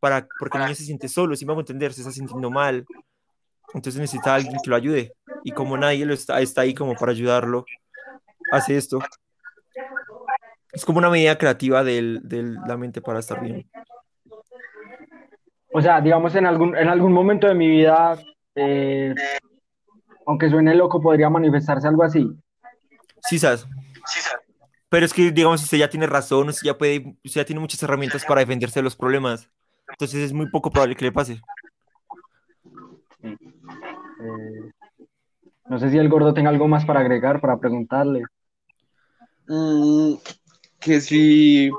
para, 0.00 0.26
porque 0.38 0.58
el 0.58 0.64
niño 0.64 0.74
se 0.74 0.84
siente 0.84 1.08
solo, 1.08 1.36
si 1.36 1.46
me 1.46 1.52
hago 1.52 1.60
entender, 1.60 1.92
se 1.92 2.00
está 2.00 2.12
sintiendo 2.12 2.50
mal. 2.50 2.84
Entonces 3.74 4.00
necesita 4.00 4.32
a 4.32 4.34
alguien 4.36 4.56
que 4.62 4.68
lo 4.68 4.76
ayude. 4.76 5.14
Y 5.44 5.52
como 5.52 5.76
nadie 5.76 6.04
lo 6.04 6.12
está, 6.12 6.40
está 6.40 6.62
ahí 6.62 6.74
como 6.74 6.94
para 6.94 7.12
ayudarlo, 7.12 7.64
hace 8.50 8.76
esto. 8.76 8.98
Es 10.72 10.84
como 10.84 10.98
una 10.98 11.10
medida 11.10 11.38
creativa 11.38 11.84
de 11.84 12.20
la 12.66 12.76
mente 12.76 13.00
para 13.00 13.20
estar 13.20 13.40
bien. 13.40 13.70
O 15.72 15.80
sea, 15.80 16.00
digamos, 16.00 16.34
en 16.34 16.46
algún, 16.46 16.76
en 16.76 16.88
algún 16.88 17.12
momento 17.12 17.46
de 17.46 17.54
mi 17.54 17.68
vida, 17.68 18.18
eh, 18.54 19.14
aunque 20.26 20.50
suene 20.50 20.74
loco, 20.74 21.00
podría 21.00 21.30
manifestarse 21.30 21.88
algo 21.88 22.02
así. 22.02 22.28
Sí, 23.22 23.38
sabes. 23.38 23.66
Pero 24.88 25.06
es 25.06 25.14
que, 25.14 25.30
digamos, 25.32 25.62
usted 25.62 25.78
ya 25.78 25.88
tiene 25.88 26.06
razón, 26.06 26.50
usted 26.50 26.66
ya, 26.66 26.76
puede, 26.76 27.16
usted 27.24 27.40
ya 27.40 27.44
tiene 27.46 27.60
muchas 27.60 27.82
herramientas 27.82 28.24
para 28.24 28.40
defenderse 28.40 28.80
de 28.80 28.84
los 28.84 28.96
problemas. 28.96 29.48
Entonces 29.88 30.20
es 30.20 30.32
muy 30.32 30.50
poco 30.50 30.70
probable 30.70 30.96
que 30.96 31.06
le 31.06 31.12
pase. 31.12 31.40
Eh, 33.22 33.36
no 35.66 35.78
sé 35.78 35.90
si 35.90 35.96
el 35.96 36.08
gordo 36.08 36.34
tenga 36.34 36.50
algo 36.50 36.68
más 36.68 36.84
para 36.84 37.00
agregar, 37.00 37.40
para 37.40 37.56
preguntarle. 37.58 38.24
Mm, 39.48 40.14
que 40.78 41.00
si, 41.00 41.70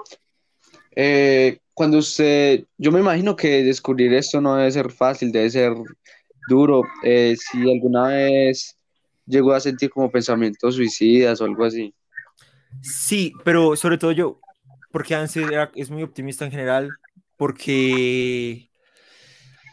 eh, 0.95 1.59
cuando 1.73 1.97
usted, 1.97 2.65
yo 2.77 2.91
me 2.91 2.99
imagino 2.99 3.35
que 3.35 3.63
descubrir 3.63 4.13
esto 4.13 4.39
no 4.39 4.55
debe 4.55 4.71
ser 4.71 4.91
fácil, 4.91 5.31
debe 5.31 5.49
ser 5.49 5.73
duro. 6.47 6.83
Eh, 7.03 7.35
si 7.37 7.69
alguna 7.69 8.07
vez 8.07 8.77
llegó 9.25 9.53
a 9.53 9.59
sentir 9.59 9.89
como 9.89 10.11
pensamientos 10.11 10.75
suicidas 10.75 11.41
o 11.41 11.45
algo 11.45 11.65
así. 11.65 11.93
Sí, 12.81 13.33
pero 13.43 13.75
sobre 13.75 13.97
todo 13.97 14.11
yo, 14.11 14.39
porque 14.91 15.15
Anse 15.15 15.45
es 15.75 15.89
muy 15.89 16.03
optimista 16.03 16.45
en 16.45 16.51
general, 16.51 16.89
porque, 17.37 18.69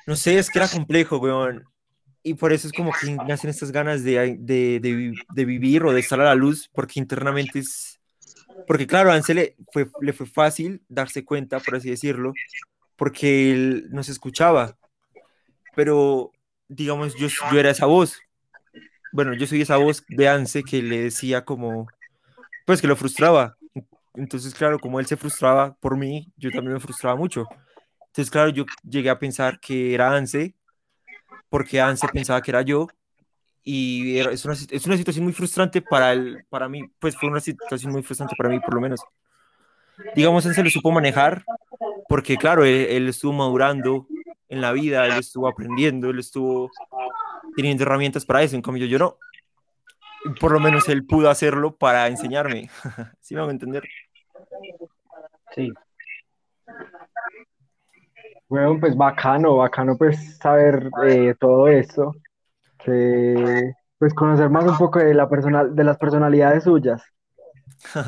no 0.07 0.17
sé, 0.17 0.39
es 0.39 0.51
que 0.51 0.59
era 0.59 0.69
complejo, 0.69 1.19
weón. 1.19 1.65
Y 2.23 2.35
por 2.35 2.53
eso 2.53 2.67
es 2.67 2.73
como 2.73 2.93
que 2.93 3.17
me 3.25 3.33
hacen 3.33 3.49
estas 3.49 3.73
ganas 3.73 4.05
de, 4.05 4.37
de, 4.39 4.81
de, 4.81 5.45
vivir 5.45 5.85
o 5.85 5.93
de 5.93 6.01
estar 6.01 6.21
a 6.21 6.25
la 6.25 6.35
luz, 6.35 6.69
porque 6.73 7.01
internamente 7.01 7.61
es... 7.61 7.90
Porque 8.67 8.87
claro, 8.87 9.11
a 9.11 9.15
Anse 9.15 9.35
le 9.35 9.57
fue, 9.73 9.89
le 10.01 10.13
fue 10.13 10.27
fácil 10.27 10.83
darse 10.89 11.25
cuenta, 11.25 11.61
por 11.61 11.77
así 11.77 11.91
decirlo, 11.91 12.33
porque 12.97 13.53
él 13.53 13.89
nos 13.91 14.09
escuchaba. 14.09 14.77
Pero, 15.75 16.33
digamos, 16.69 17.15
yo, 17.17 17.29
yo 17.51 17.59
era 17.59 17.71
esa 17.71 17.87
voz. 17.87 18.21
Bueno, 19.13 19.35
yo 19.35 19.47
soy 19.47 19.63
esa 19.63 19.77
voz 19.77 20.05
de 20.09 20.29
Anse 20.29 20.63
que 20.63 20.83
le 20.83 21.03
decía 21.03 21.45
como, 21.45 21.89
pues 22.67 22.81
que 22.81 22.87
lo 22.87 22.97
frustraba. 22.97 23.57
Entonces, 24.15 24.55
claro, 24.55 24.79
como 24.79 25.01
él 25.01 25.07
se 25.07 25.17
frustraba 25.17 25.75
por 25.75 25.97
mí, 25.97 26.33
yo 26.37 26.51
también 26.51 26.75
me 26.75 26.81
frustraba 26.81 27.17
mucho. 27.17 27.47
Entonces, 28.07 28.31
claro, 28.31 28.51
yo 28.51 28.65
llegué 28.83 29.11
a 29.11 29.19
pensar 29.19 29.61
que 29.61 29.95
era 29.95 30.15
Anse 30.15 30.55
porque 31.49 31.81
Anse 31.81 32.09
pensaba 32.09 32.41
que 32.41 32.51
era 32.51 32.63
yo 32.63 32.89
y 33.63 34.19
es, 34.19 34.45
una, 34.45 34.55
es, 34.55 34.87
una, 34.87 34.97
situación 34.97 35.25
muy 35.25 35.33
frustrante 35.33 35.83
para, 35.83 36.13
el, 36.13 36.45
para 36.49 36.69
mí, 36.69 36.83
pues 36.99 37.17
fue 37.17 37.29
una 37.29 37.41
situación 37.41 37.93
muy 37.93 38.03
frustrante 38.03 38.35
para 38.37 38.49
mí 38.49 38.59
por 38.61 38.75
lo 38.75 38.81
menos. 38.81 39.01
Digamos, 40.15 40.47
Anse 40.47 40.65
lo 40.65 40.71
supo 40.71 40.91
manejar 40.91 41.45
porque 42.09 42.37
claro, 42.37 42.65
él, 42.65 43.09
estuvo 43.09 43.33
madurando 43.33 44.07
en 44.49 44.61
la 44.61 44.73
vida, 44.73 45.07
él 45.07 45.19
estuvo 45.19 45.47
aprendiendo, 45.47 46.11
él 46.11 46.19
estuvo 46.19 46.71
teniendo 47.55 47.85
herramientas 47.85 48.25
para 48.25 48.43
eso, 48.43 48.57
en 48.57 48.63
cambio 48.63 48.87
yo 48.87 48.99
no. 48.99 49.17
Por 50.41 50.53
lo 50.53 50.61
menos 50.61 50.89
él 50.89 51.07
pudo 51.07 51.31
hacerlo 51.31 51.77
para 51.77 52.09
enseñarme. 52.09 52.69
¿Sí 53.21 53.35
me 53.35 53.41
hago 53.41 53.51
entender? 53.51 53.85
Sí. 55.55 55.73
Bueno, 58.49 58.79
pues 58.81 58.97
bacano, 58.97 59.57
bacano 59.57 59.97
pues 59.97 60.37
saber 60.39 60.91
eh, 61.07 61.35
todo 61.39 61.69
esto, 61.69 62.17
que 62.85 63.73
pues 63.99 64.15
conocer 64.15 64.49
más 64.49 64.65
un 64.65 64.79
poco 64.79 64.99
de 64.99 65.13
la 65.15 65.29
personal, 65.29 65.75
de 65.77 65.85
las 65.85 65.99
personalidades 65.99 66.65
suyas. 66.65 67.03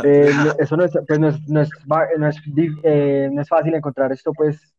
Eh, 0.05 0.31
eso 0.59 0.77
no 0.77 0.85
es, 0.85 0.93
pues 1.07 1.19
no 1.19 1.29
es, 1.29 1.49
no 1.49 1.61
es, 1.61 1.71
no 2.19 2.29
es, 2.29 2.37
eh, 2.83 3.29
no 3.31 3.43
es 3.43 3.49
fácil 3.49 3.75
encontrar 3.75 4.13
esto 4.13 4.33
pues 4.33 4.75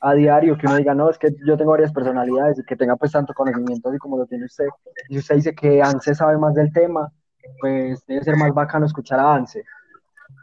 a 0.00 0.14
diario, 0.14 0.56
que 0.56 0.66
uno 0.66 0.76
diga, 0.76 0.94
no, 0.94 1.10
es 1.10 1.18
que 1.18 1.28
yo 1.44 1.56
tengo 1.56 1.72
varias 1.72 1.92
personalidades 1.92 2.58
y 2.58 2.64
que 2.64 2.76
tenga 2.76 2.96
pues 2.96 3.12
tanto 3.12 3.34
conocimiento 3.34 3.88
así 3.88 3.98
como 3.98 4.16
lo 4.16 4.26
tiene 4.26 4.44
usted. 4.44 4.66
Y 5.08 5.18
usted 5.18 5.36
dice 5.36 5.54
que 5.54 5.82
Anse 5.82 6.14
sabe 6.14 6.38
más 6.38 6.54
del 6.54 6.72
tema, 6.72 7.12
pues 7.60 8.04
debe 8.06 8.22
ser 8.22 8.36
más 8.36 8.52
bacano 8.52 8.86
escuchar 8.86 9.18
a 9.18 9.34
Anse. 9.34 9.64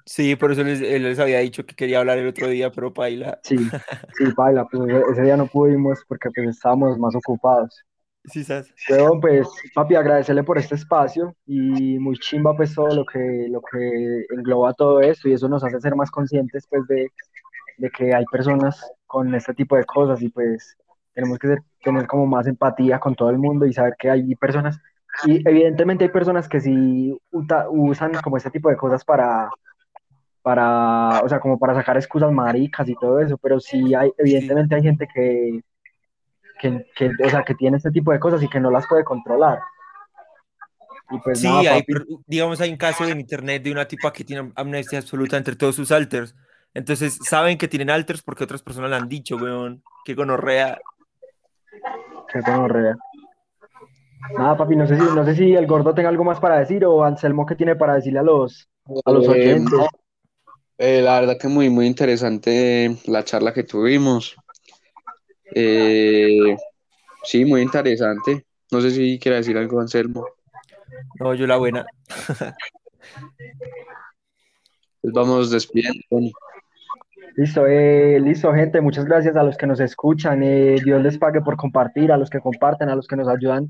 Sí, 0.05 0.35
por 0.35 0.51
eso 0.51 0.63
les, 0.63 0.81
él 0.81 1.03
les 1.03 1.19
había 1.19 1.39
dicho 1.39 1.65
que 1.65 1.75
quería 1.75 1.99
hablar 1.99 2.17
el 2.17 2.27
otro 2.27 2.47
día, 2.47 2.71
pero 2.71 2.93
paila. 2.93 3.39
Sí, 3.43 3.57
sí, 4.17 4.31
paila, 4.35 4.65
pues 4.65 4.89
ese 5.11 5.21
día 5.23 5.37
no 5.37 5.47
pudimos 5.47 6.03
porque 6.07 6.29
pues 6.33 6.49
estábamos 6.49 6.97
más 6.99 7.15
ocupados. 7.15 7.83
Sí, 8.27 8.43
¿sabes? 8.43 8.73
Pero 8.87 9.19
pues, 9.19 9.47
papi, 9.73 9.95
agradecerle 9.95 10.43
por 10.43 10.57
este 10.57 10.75
espacio 10.75 11.35
y 11.45 11.99
muy 11.99 12.17
chimba 12.17 12.55
pues 12.55 12.73
todo 12.73 12.93
lo 12.95 13.05
que, 13.05 13.47
lo 13.49 13.61
que 13.61 14.25
engloba 14.31 14.73
todo 14.73 14.99
esto 15.01 15.29
y 15.29 15.33
eso 15.33 15.47
nos 15.47 15.63
hace 15.63 15.79
ser 15.79 15.95
más 15.95 16.09
conscientes 16.09 16.65
pues 16.69 16.87
de, 16.87 17.11
de 17.77 17.89
que 17.89 18.13
hay 18.13 18.25
personas 18.25 18.91
con 19.05 19.33
este 19.35 19.53
tipo 19.53 19.75
de 19.75 19.85
cosas 19.85 20.21
y 20.21 20.29
pues 20.29 20.77
tenemos 21.13 21.39
que 21.39 21.57
tener 21.83 22.07
como 22.07 22.25
más 22.25 22.47
empatía 22.47 22.99
con 22.99 23.15
todo 23.15 23.29
el 23.29 23.37
mundo 23.37 23.65
y 23.65 23.73
saber 23.73 23.95
que 23.97 24.09
hay 24.09 24.35
personas 24.35 24.79
y 25.23 25.47
evidentemente 25.47 26.03
hay 26.03 26.09
personas 26.09 26.49
que 26.49 26.59
sí 26.59 27.17
usan 27.31 28.13
como 28.21 28.37
este 28.37 28.51
tipo 28.51 28.69
de 28.69 28.75
cosas 28.75 29.05
para, 29.05 29.49
para, 30.41 31.21
o 31.21 31.29
sea, 31.29 31.39
como 31.39 31.57
para 31.57 31.73
sacar 31.73 31.95
excusas 31.95 32.31
maricas 32.31 32.89
y 32.89 32.95
todo 32.95 33.19
eso, 33.19 33.37
pero 33.37 33.59
sí 33.59 33.95
hay, 33.95 34.11
evidentemente 34.17 34.75
hay 34.75 34.83
gente 34.83 35.07
que, 35.13 35.61
que, 36.71 36.85
que, 37.17 37.25
o 37.25 37.29
sea, 37.29 37.43
que 37.43 37.55
tiene 37.55 37.77
este 37.77 37.91
tipo 37.91 38.11
de 38.11 38.19
cosas 38.19 38.41
y 38.43 38.49
que 38.49 38.59
no 38.59 38.71
las 38.71 38.87
puede 38.87 39.03
controlar. 39.03 39.59
Y 41.11 41.19
pues 41.19 41.39
sí, 41.39 41.47
hay, 41.47 41.83
digamos, 42.25 42.59
hay 42.61 42.71
un 42.71 42.77
caso 42.77 43.05
en 43.05 43.19
internet 43.19 43.61
de 43.63 43.71
una 43.71 43.85
tipa 43.85 44.11
que 44.11 44.23
tiene 44.23 44.51
amnesia 44.55 44.99
absoluta 44.99 45.37
entre 45.37 45.55
todos 45.55 45.75
sus 45.75 45.91
alters. 45.91 46.35
Entonces, 46.73 47.19
saben 47.21 47.57
que 47.57 47.67
tienen 47.67 47.89
alters 47.89 48.21
porque 48.21 48.43
otras 48.43 48.63
personas 48.63 48.89
le 48.89 48.95
han 48.95 49.07
dicho, 49.07 49.37
weón, 49.37 49.83
que 50.03 50.15
gonorrea. 50.15 50.79
Que 52.31 52.41
gonorrea. 52.41 52.95
Nada, 54.35 54.57
papi, 54.57 54.75
no 54.75 54.87
sé, 54.87 54.97
si, 54.97 55.03
no 55.03 55.23
sé 55.23 55.35
si 55.35 55.53
el 55.53 55.67
gordo 55.67 55.93
tenga 55.93 56.09
algo 56.09 56.23
más 56.23 56.39
para 56.39 56.57
decir 56.57 56.83
o 56.85 57.03
Anselmo 57.03 57.45
que 57.45 57.55
tiene 57.55 57.75
para 57.75 57.93
decirle 57.93 58.19
a 58.19 58.23
los, 58.23 58.67
a 59.05 59.11
los 59.11 59.25
eh, 59.25 59.29
oyentes. 59.29 59.79
Eh, 60.79 61.01
la 61.03 61.19
verdad 61.19 61.37
que 61.39 61.47
muy, 61.47 61.69
muy 61.69 61.85
interesante 61.85 62.97
la 63.05 63.23
charla 63.23 63.53
que 63.53 63.63
tuvimos. 63.63 64.35
Eh, 65.53 66.55
sí, 67.23 67.45
muy 67.45 67.61
interesante. 67.61 68.45
No 68.71 68.81
sé 68.81 68.91
si 68.91 69.19
quiere 69.19 69.37
decir 69.37 69.57
algo, 69.57 69.79
Anselmo. 69.79 70.25
No, 71.19 71.33
yo 71.33 71.47
la 71.47 71.57
buena. 71.57 71.85
pues 75.01 75.13
vamos 75.13 75.51
despidiendo, 75.51 76.01
Listo, 77.35 77.67
eh, 77.67 78.19
listo, 78.21 78.53
gente. 78.53 78.79
Muchas 78.79 79.03
gracias 79.05 79.35
a 79.35 79.43
los 79.43 79.57
que 79.57 79.67
nos 79.67 79.81
escuchan. 79.81 80.39
Dios 80.39 81.03
les 81.03 81.17
pague 81.17 81.41
por 81.41 81.57
compartir, 81.57 82.11
a 82.11 82.17
los 82.17 82.29
que 82.29 82.39
comparten, 82.39 82.87
a 82.89 82.95
los 82.95 83.07
que 83.07 83.17
nos 83.17 83.27
ayudan 83.27 83.67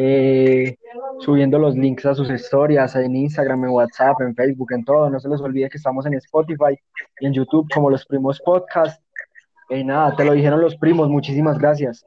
eh, 0.00 0.76
subiendo 1.18 1.58
los 1.58 1.74
links 1.74 2.06
a 2.06 2.14
sus 2.14 2.30
historias 2.30 2.94
en 2.94 3.16
Instagram, 3.16 3.64
en 3.64 3.70
WhatsApp, 3.70 4.20
en 4.20 4.32
Facebook, 4.32 4.72
en 4.72 4.84
todo. 4.84 5.10
No 5.10 5.18
se 5.18 5.28
les 5.28 5.40
olvide 5.40 5.68
que 5.68 5.78
estamos 5.78 6.06
en 6.06 6.14
Spotify 6.14 6.78
y 7.18 7.26
en 7.26 7.32
YouTube 7.32 7.68
como 7.74 7.90
los 7.90 8.06
primos 8.06 8.40
podcast. 8.44 9.02
Y 9.70 9.84
nada, 9.84 10.14
te 10.16 10.24
lo 10.24 10.32
dijeron 10.32 10.60
los 10.60 10.76
primos. 10.76 11.08
Muchísimas 11.08 11.58
gracias. 11.58 12.04